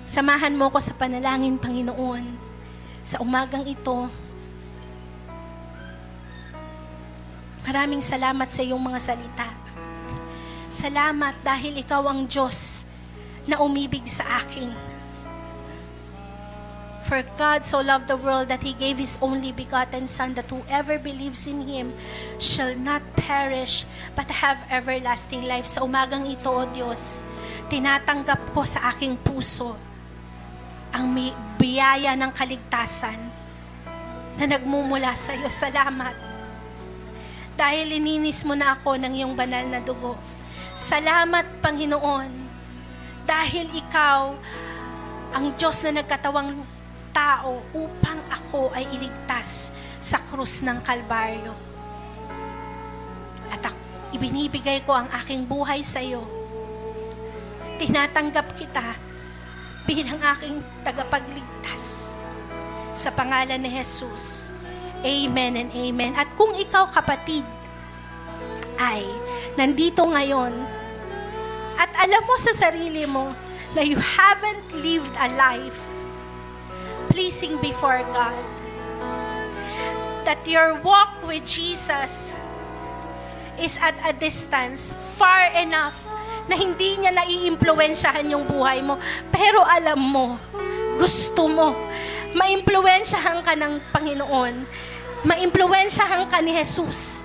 samahan 0.05 0.53
mo 0.53 0.69
ko 0.69 0.77
sa 0.77 0.93
panalangin, 0.93 1.57
Panginoon, 1.57 2.23
sa 3.01 3.17
umagang 3.25 3.65
ito. 3.65 4.05
Maraming 7.65 8.05
salamat 8.05 8.53
sa 8.53 8.61
iyong 8.61 8.81
mga 8.81 8.99
salita. 9.01 9.49
Salamat 10.69 11.33
dahil 11.41 11.81
ikaw 11.81 12.05
ang 12.05 12.29
Diyos 12.29 12.85
na 13.49 13.57
umibig 13.61 14.05
sa 14.05 14.41
akin 14.45 14.92
For 17.13 17.21
God 17.37 17.61
so 17.61 17.77
loved 17.77 18.09
the 18.09 18.17
world 18.17 18.49
that 18.49 18.65
He 18.65 18.73
gave 18.73 18.97
His 18.97 19.21
only 19.21 19.53
begotten 19.53 20.09
Son, 20.09 20.33
that 20.33 20.49
whoever 20.49 20.97
believes 20.97 21.45
in 21.45 21.69
Him 21.69 21.93
shall 22.41 22.73
not 22.73 23.05
perish, 23.13 23.85
but 24.17 24.25
have 24.33 24.57
everlasting 24.73 25.45
life. 25.45 25.69
Sa 25.69 25.85
umagang 25.85 26.25
ito, 26.25 26.49
O 26.49 26.65
Diyos, 26.73 27.21
tinatanggap 27.69 28.41
ko 28.57 28.65
sa 28.65 28.89
aking 28.89 29.21
puso 29.21 29.77
ang 30.89 31.13
biyaya 31.61 32.17
ng 32.17 32.33
kaligtasan 32.33 33.21
na 34.41 34.49
nagmumula 34.49 35.13
sa 35.13 35.37
iyo. 35.37 35.53
Salamat. 35.53 36.17
Dahil 37.53 37.93
lininis 37.93 38.41
mo 38.41 38.57
na 38.57 38.73
ako 38.73 38.97
ng 38.97 39.21
iyong 39.21 39.37
banal 39.37 39.69
na 39.69 39.85
dugo. 39.85 40.17
Salamat, 40.73 41.45
Panginoon. 41.61 42.33
Dahil 43.29 43.69
ikaw 43.69 44.33
ang 45.37 45.53
Diyos 45.61 45.77
na 45.85 46.01
nagkatawang 46.01 46.72
tao 47.13 47.61
upang 47.71 48.19
ako 48.27 48.73
ay 48.73 48.89
iligtas 48.91 49.71
sa 50.01 50.19
krus 50.27 50.65
ng 50.65 50.81
Kalbaryo. 50.81 51.53
At 53.53 53.61
ako, 53.69 53.79
ibinibigay 54.17 54.81
ko 54.83 54.97
ang 54.97 55.07
aking 55.21 55.45
buhay 55.45 55.79
sa 55.85 56.01
iyo. 56.01 56.25
Tinatanggap 57.77 58.57
kita 58.57 58.97
bilang 59.85 60.19
aking 60.35 60.59
tagapagligtas 60.81 62.17
sa 62.91 63.09
pangalan 63.13 63.61
ni 63.61 63.69
Jesus. 63.77 64.51
Amen 65.03 65.59
and 65.59 65.69
amen. 65.71 66.17
At 66.17 66.31
kung 66.33 66.55
ikaw 66.55 66.89
kapatid 66.89 67.43
ay 68.79 69.05
nandito 69.53 70.01
ngayon 70.01 70.53
at 71.77 71.91
alam 71.99 72.23
mo 72.25 72.35
sa 72.39 72.53
sarili 72.55 73.03
mo 73.05 73.35
na 73.75 73.81
you 73.83 73.99
haven't 73.99 74.65
lived 74.81 75.13
a 75.19 75.29
life 75.35 75.92
pleasing 77.13 77.61
before 77.61 78.01
God. 78.09 78.41
That 80.25 80.41
your 80.49 80.81
walk 80.81 81.21
with 81.21 81.45
Jesus 81.45 82.41
is 83.61 83.77
at 83.77 83.93
a 84.01 84.17
distance 84.17 84.89
far 85.13 85.53
enough 85.53 85.93
na 86.49 86.57
hindi 86.57 86.97
niya 86.97 87.13
naiimpluwensyahan 87.13 88.33
yung 88.33 88.49
buhay 88.49 88.81
mo. 88.81 88.97
Pero 89.29 89.61
alam 89.61 90.01
mo, 90.01 90.41
gusto 90.97 91.45
mo, 91.45 91.77
maimpluwensyahan 92.33 93.45
ka 93.45 93.53
ng 93.53 93.93
Panginoon. 93.93 94.65
Maimpluwensyahan 95.21 96.25
ka 96.33 96.41
ni 96.41 96.57
Jesus. 96.57 97.21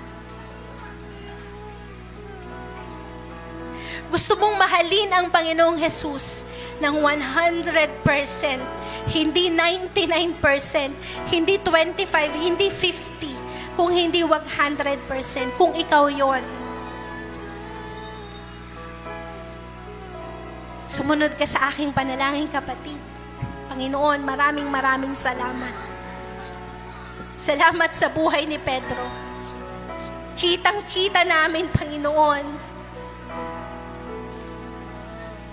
Gusto 4.13 4.37
mong 4.37 4.57
mahalin 4.57 5.11
ang 5.17 5.27
Panginoong 5.33 5.81
Jesus 5.81 6.45
ng 6.79 6.95
100% 7.01 8.78
hindi 9.09 9.49
99%, 9.53 11.33
hindi 11.33 11.55
25, 11.65 12.05
hindi 12.37 12.69
50, 12.69 13.77
kung 13.77 13.89
hindi 13.89 14.21
100%, 14.21 15.57
kung 15.57 15.73
ikaw 15.73 16.13
yon. 16.13 16.45
Sumunod 20.89 21.37
ka 21.37 21.45
sa 21.45 21.73
aking 21.73 21.93
panalangin, 21.93 22.49
kapatid. 22.49 23.01
Panginoon, 23.69 24.25
maraming 24.25 24.69
maraming 24.69 25.13
salamat. 25.13 25.73
Salamat 27.39 27.93
sa 27.93 28.09
buhay 28.09 28.49
ni 28.49 28.57
Pedro. 28.57 29.05
Kitang-kita 30.35 31.23
namin, 31.29 31.69
Panginoon, 31.71 32.45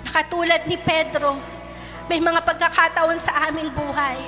nakatulad 0.07 0.63
ni 0.71 0.79
Pedro, 0.79 1.54
may 2.05 2.21
mga 2.21 2.41
pagkakataon 2.45 3.17
sa 3.17 3.49
aming 3.49 3.73
buhay 3.73 4.19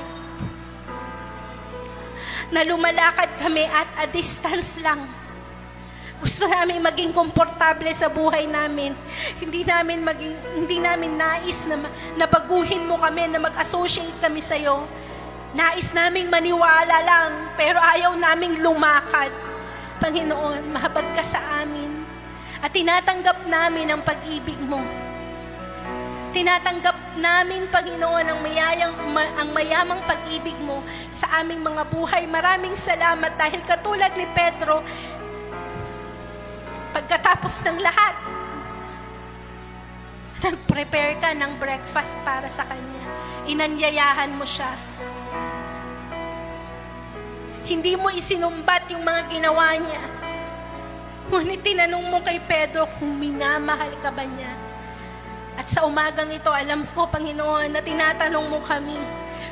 na 2.49 2.63
lumalakad 2.63 3.27
kami 3.37 3.67
at 3.67 3.87
a 4.01 4.05
distance 4.07 4.79
lang. 4.79 5.03
Gusto 6.17 6.49
namin 6.49 6.81
maging 6.81 7.13
komportable 7.13 7.93
sa 7.93 8.09
buhay 8.09 8.49
namin. 8.49 8.97
Hindi 9.37 9.61
namin 9.61 10.01
maging 10.01 10.35
hindi 10.57 10.77
namin 10.81 11.13
nais 11.13 11.69
na 11.69 11.77
nabaguhin 12.17 12.89
mo 12.89 12.97
kami 12.97 13.29
na 13.29 13.37
mag-associate 13.37 14.17
kami 14.17 14.41
sa 14.41 14.57
iyo. 14.57 14.81
Nais 15.53 15.93
naming 15.93 16.27
maniwala 16.27 16.97
lang, 17.05 17.53
pero 17.53 17.77
ayaw 17.77 18.17
naming 18.17 18.57
lumakad. 18.65 19.29
Panginoon, 20.01 20.73
mahabag 20.73 21.05
ka 21.13 21.21
sa 21.21 21.61
amin. 21.61 22.05
At 22.65 22.73
tinatanggap 22.73 23.45
namin 23.45 23.93
ang 23.93 24.01
pag-ibig 24.01 24.57
mo. 24.65 25.06
Tinatanggap 26.37 27.17
namin, 27.17 27.65
Panginoon, 27.65 28.29
ang, 28.29 28.39
mayayang, 28.45 28.93
ma, 29.09 29.25
ang 29.41 29.49
mayamang 29.57 30.05
pag-ibig 30.05 30.53
mo 30.61 30.85
sa 31.09 31.41
aming 31.41 31.65
mga 31.65 31.89
buhay. 31.89 32.29
Maraming 32.29 32.77
salamat 32.77 33.33
dahil 33.41 33.57
katulad 33.65 34.13
ni 34.13 34.29
Pedro, 34.37 34.85
pagkatapos 36.93 37.65
ng 37.65 37.81
lahat, 37.81 38.15
nag-prepare 40.45 41.17
ka 41.17 41.33
ng 41.33 41.57
breakfast 41.57 42.13
para 42.21 42.45
sa 42.53 42.69
kanya. 42.69 43.01
Inanyayahan 43.49 44.37
mo 44.37 44.45
siya. 44.45 44.77
Hindi 47.65 47.97
mo 47.97 48.13
isinumbat 48.13 48.93
yung 48.93 49.01
mga 49.01 49.25
ginawa 49.33 49.73
niya. 49.73 50.05
Ngunit 51.33 51.65
tinanong 51.65 52.05
mo 52.13 52.21
kay 52.21 52.37
Pedro 52.45 52.85
kung 53.01 53.17
minamahal 53.17 53.89
ka 54.05 54.13
ba 54.13 54.21
niya. 54.21 54.66
At 55.57 55.65
sa 55.65 55.89
umagang 55.89 56.29
ito, 56.29 56.53
alam 56.53 56.85
ko, 56.93 57.09
Panginoon, 57.09 57.73
na 57.73 57.81
tinatanong 57.81 58.47
mo 58.47 58.61
kami 58.61 58.97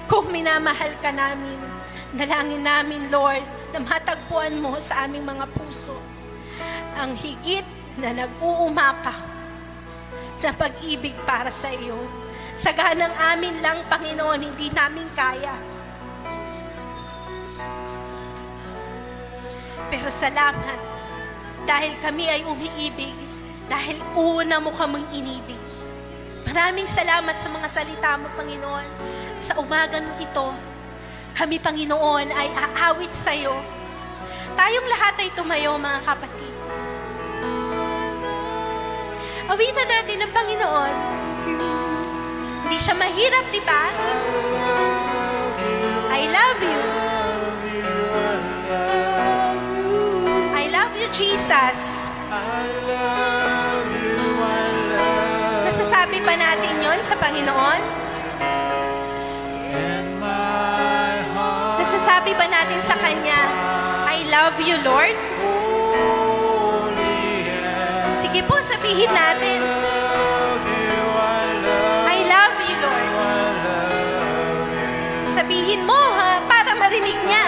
kung 0.06 0.30
minamahal 0.30 0.94
ka 1.02 1.10
namin. 1.10 1.58
Dalangin 2.14 2.62
namin, 2.62 3.10
Lord, 3.10 3.44
na 3.74 3.82
matagpuan 3.82 4.62
mo 4.62 4.78
sa 4.78 5.10
aming 5.10 5.26
mga 5.26 5.46
puso 5.52 5.98
ang 6.96 7.12
higit 7.20 7.66
na 8.00 8.16
nag-uumapaw 8.16 9.34
na 10.46 10.52
pag-ibig 10.54 11.18
para 11.26 11.50
sa 11.50 11.74
iyo. 11.74 11.98
Sa 12.54 12.70
ganang 12.72 13.12
amin 13.18 13.60
lang, 13.66 13.82
Panginoon, 13.90 14.46
hindi 14.46 14.70
namin 14.70 15.10
kaya. 15.18 15.58
Pero 19.90 20.08
salamat 20.14 20.80
dahil 21.66 21.98
kami 22.00 22.30
ay 22.30 22.46
umiibig 22.46 23.26
Dahil 23.66 23.98
una 24.14 24.62
mo 24.62 24.70
kamang 24.78 25.06
inibig. 25.10 25.65
Maraming 26.46 26.86
salamat 26.86 27.36
sa 27.42 27.50
mga 27.50 27.68
salita 27.68 28.16
mo, 28.22 28.30
Panginoon. 28.38 28.88
Sa 29.42 29.58
umagang 29.58 30.06
ito, 30.22 30.48
kami, 31.36 31.58
Panginoon, 31.58 32.30
ay 32.32 32.48
aawit 32.54 33.12
sa 33.12 33.34
iyo. 33.34 33.54
Tayong 34.56 34.88
lahat 34.88 35.16
ay 35.20 35.30
tumayo, 35.36 35.76
mga 35.76 36.00
kapatid. 36.06 36.54
Awitan 39.46 39.90
natin 39.90 40.22
ang 40.22 40.32
Panginoon. 40.34 40.96
Hindi 42.66 42.78
siya 42.82 42.96
mahirap, 42.98 43.46
di 43.54 43.62
ba? 43.62 43.84
I 46.10 46.22
love 46.30 46.60
you. 46.62 46.82
I 50.56 50.64
love 50.74 50.94
you, 50.98 51.10
Jesus. 51.14 52.10
Nasasabi 52.26 53.45
ba 56.26 56.34
natin 56.34 56.74
yon 56.82 57.00
sa 57.06 57.14
Panginoon? 57.22 57.82
Nasasabi 61.78 62.34
ba 62.34 62.50
natin 62.50 62.82
sa 62.82 62.98
Kanya, 62.98 63.40
I 64.10 64.26
love 64.34 64.58
you, 64.58 64.82
Lord? 64.82 65.14
Sige 68.18 68.42
po, 68.50 68.58
sabihin 68.58 69.14
natin. 69.14 69.62
I 72.10 72.18
love 72.26 72.58
you, 72.66 72.76
Lord. 72.82 73.10
Sabihin 75.30 75.86
mo, 75.86 75.94
ha, 75.94 76.42
para 76.50 76.74
marinig 76.74 77.22
niya. 77.22 77.46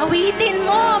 Awitin 0.00 0.64
mo 0.64 0.99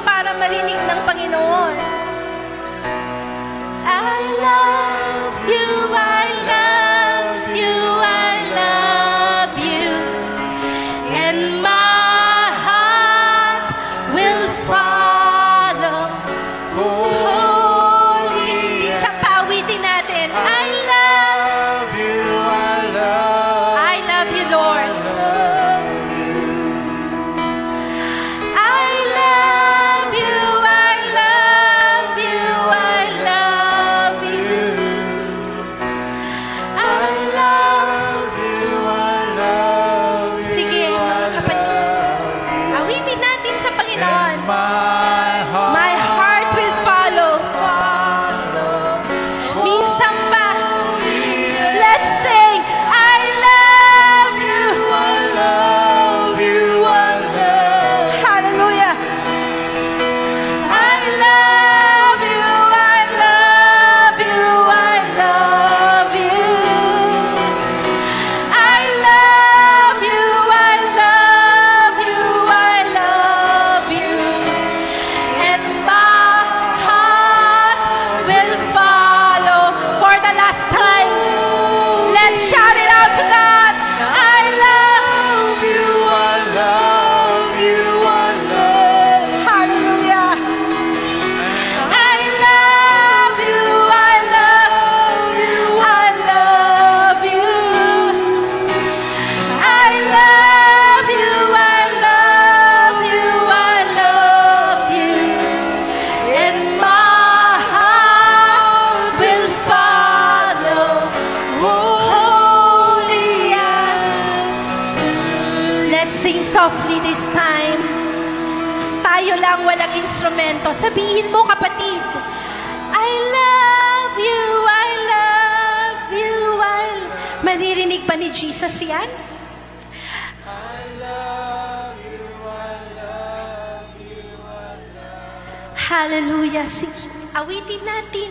Hallelujah. 135.90 136.70
Sige, 136.70 137.10
awitin 137.34 137.82
natin. 137.82 138.30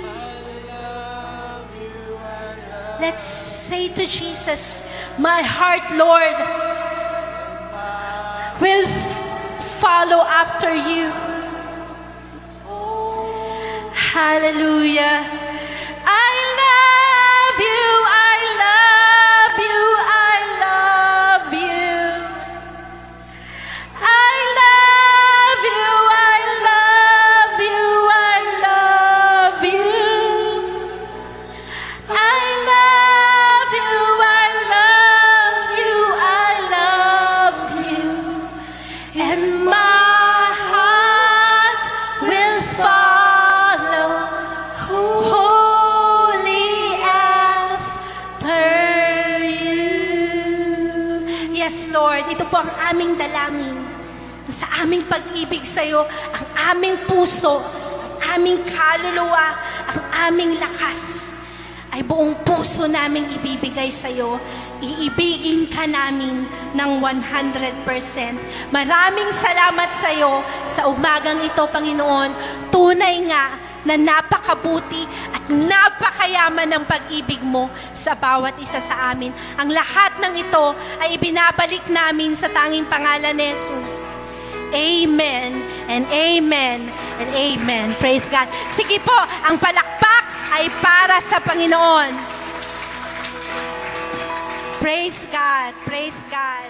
Let's 3.03 3.19
say 3.19 3.91
to 3.91 4.07
Jesus, 4.07 4.79
My 5.19 5.43
heart, 5.43 5.91
Lord, 5.91 6.39
will 8.63 8.87
follow 9.83 10.23
after 10.23 10.71
you. 10.71 11.11
Hallelujah. 13.91 15.38
Sa 55.79 55.87
iyo, 55.87 56.03
ang 56.35 56.75
aming 56.75 57.07
puso, 57.07 57.55
ang 58.19 58.35
aming 58.35 58.59
kaluluwa, 58.67 59.55
ang 59.87 60.01
aming 60.27 60.59
lakas 60.59 61.31
ay 61.95 62.03
buong 62.03 62.35
puso 62.43 62.83
naming 62.83 63.31
ibibigay 63.39 63.87
sa 63.87 64.11
iyo. 64.11 64.35
Iibigin 64.83 65.71
ka 65.71 65.87
namin 65.87 66.43
ng 66.75 66.91
100%. 66.99 68.75
Maraming 68.75 69.31
salamat 69.31 69.89
sa 69.95 70.11
iyo 70.11 70.43
sa 70.67 70.91
umagang 70.91 71.39
ito, 71.47 71.63
Panginoon. 71.71 72.35
Tunay 72.67 73.23
nga 73.31 73.55
na 73.87 73.95
napakabuti 73.95 75.07
at 75.31 75.47
napakayaman 75.47 76.67
ng 76.75 76.83
pag-ibig 76.83 77.39
mo 77.39 77.71
sa 77.95 78.19
bawat 78.19 78.59
isa 78.59 78.83
sa 78.83 79.15
amin. 79.15 79.31
Ang 79.55 79.71
lahat 79.71 80.19
ng 80.19 80.33
ito 80.43 80.75
ay 80.99 81.15
ibinabalik 81.15 81.87
namin 81.87 82.35
sa 82.35 82.51
tanging 82.51 82.83
pangalan 82.91 83.31
ni 83.31 83.55
Jesus. 83.55 84.18
Amen 84.73 85.61
and 85.89 86.05
amen 86.07 86.81
and 87.19 87.29
amen. 87.33 87.95
Praise 87.95 88.29
God. 88.29 88.47
Sige 88.69 89.01
po, 89.01 89.17
ang 89.43 89.57
palakpak 89.57 90.29
ay 90.53 90.69
para 90.83 91.17
sa 91.21 91.41
Panginoon. 91.41 92.13
Praise 94.79 95.27
God. 95.33 95.73
Praise 95.85 96.17
God. 96.31 96.69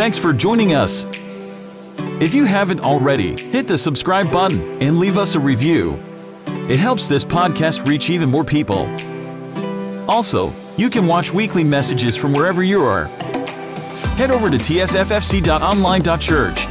Thanks 0.00 0.16
for 0.16 0.32
joining 0.32 0.72
us. 0.72 1.04
If 2.20 2.32
you 2.32 2.44
haven't 2.44 2.80
already, 2.80 3.36
hit 3.36 3.68
the 3.68 3.76
subscribe 3.76 4.32
button 4.32 4.60
and 4.80 4.98
leave 4.98 5.18
us 5.18 5.34
a 5.34 5.40
review. 5.40 6.00
It 6.70 6.78
helps 6.78 7.08
this 7.08 7.24
podcast 7.24 7.86
reach 7.86 8.08
even 8.08 8.30
more 8.30 8.44
people. 8.44 8.88
Also, 10.08 10.52
you 10.80 10.88
can 10.88 11.06
watch 11.06 11.30
weekly 11.30 11.62
messages 11.62 12.16
from 12.16 12.32
wherever 12.32 12.62
you 12.62 12.82
are. 12.82 13.04
Head 14.16 14.30
over 14.30 14.48
to 14.48 14.56
tsffc.online.church. 14.56 16.66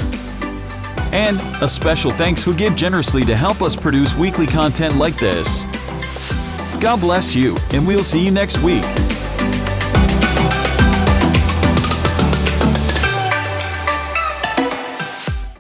And 1.14 1.64
a 1.64 1.70
special 1.70 2.10
thanks 2.10 2.42
who 2.42 2.56
give 2.56 2.76
generously 2.76 3.22
to 3.26 3.36
help 3.36 3.62
us 3.62 3.76
produce 3.76 4.16
weekly 4.16 4.48
content 4.48 4.96
like 4.96 5.20
this. 5.20 5.62
God 6.82 7.02
bless 7.02 7.36
you, 7.36 7.56
and 7.72 7.86
we'll 7.86 8.04
see 8.04 8.26
you 8.26 8.32
next 8.32 8.58
week. 8.64 8.84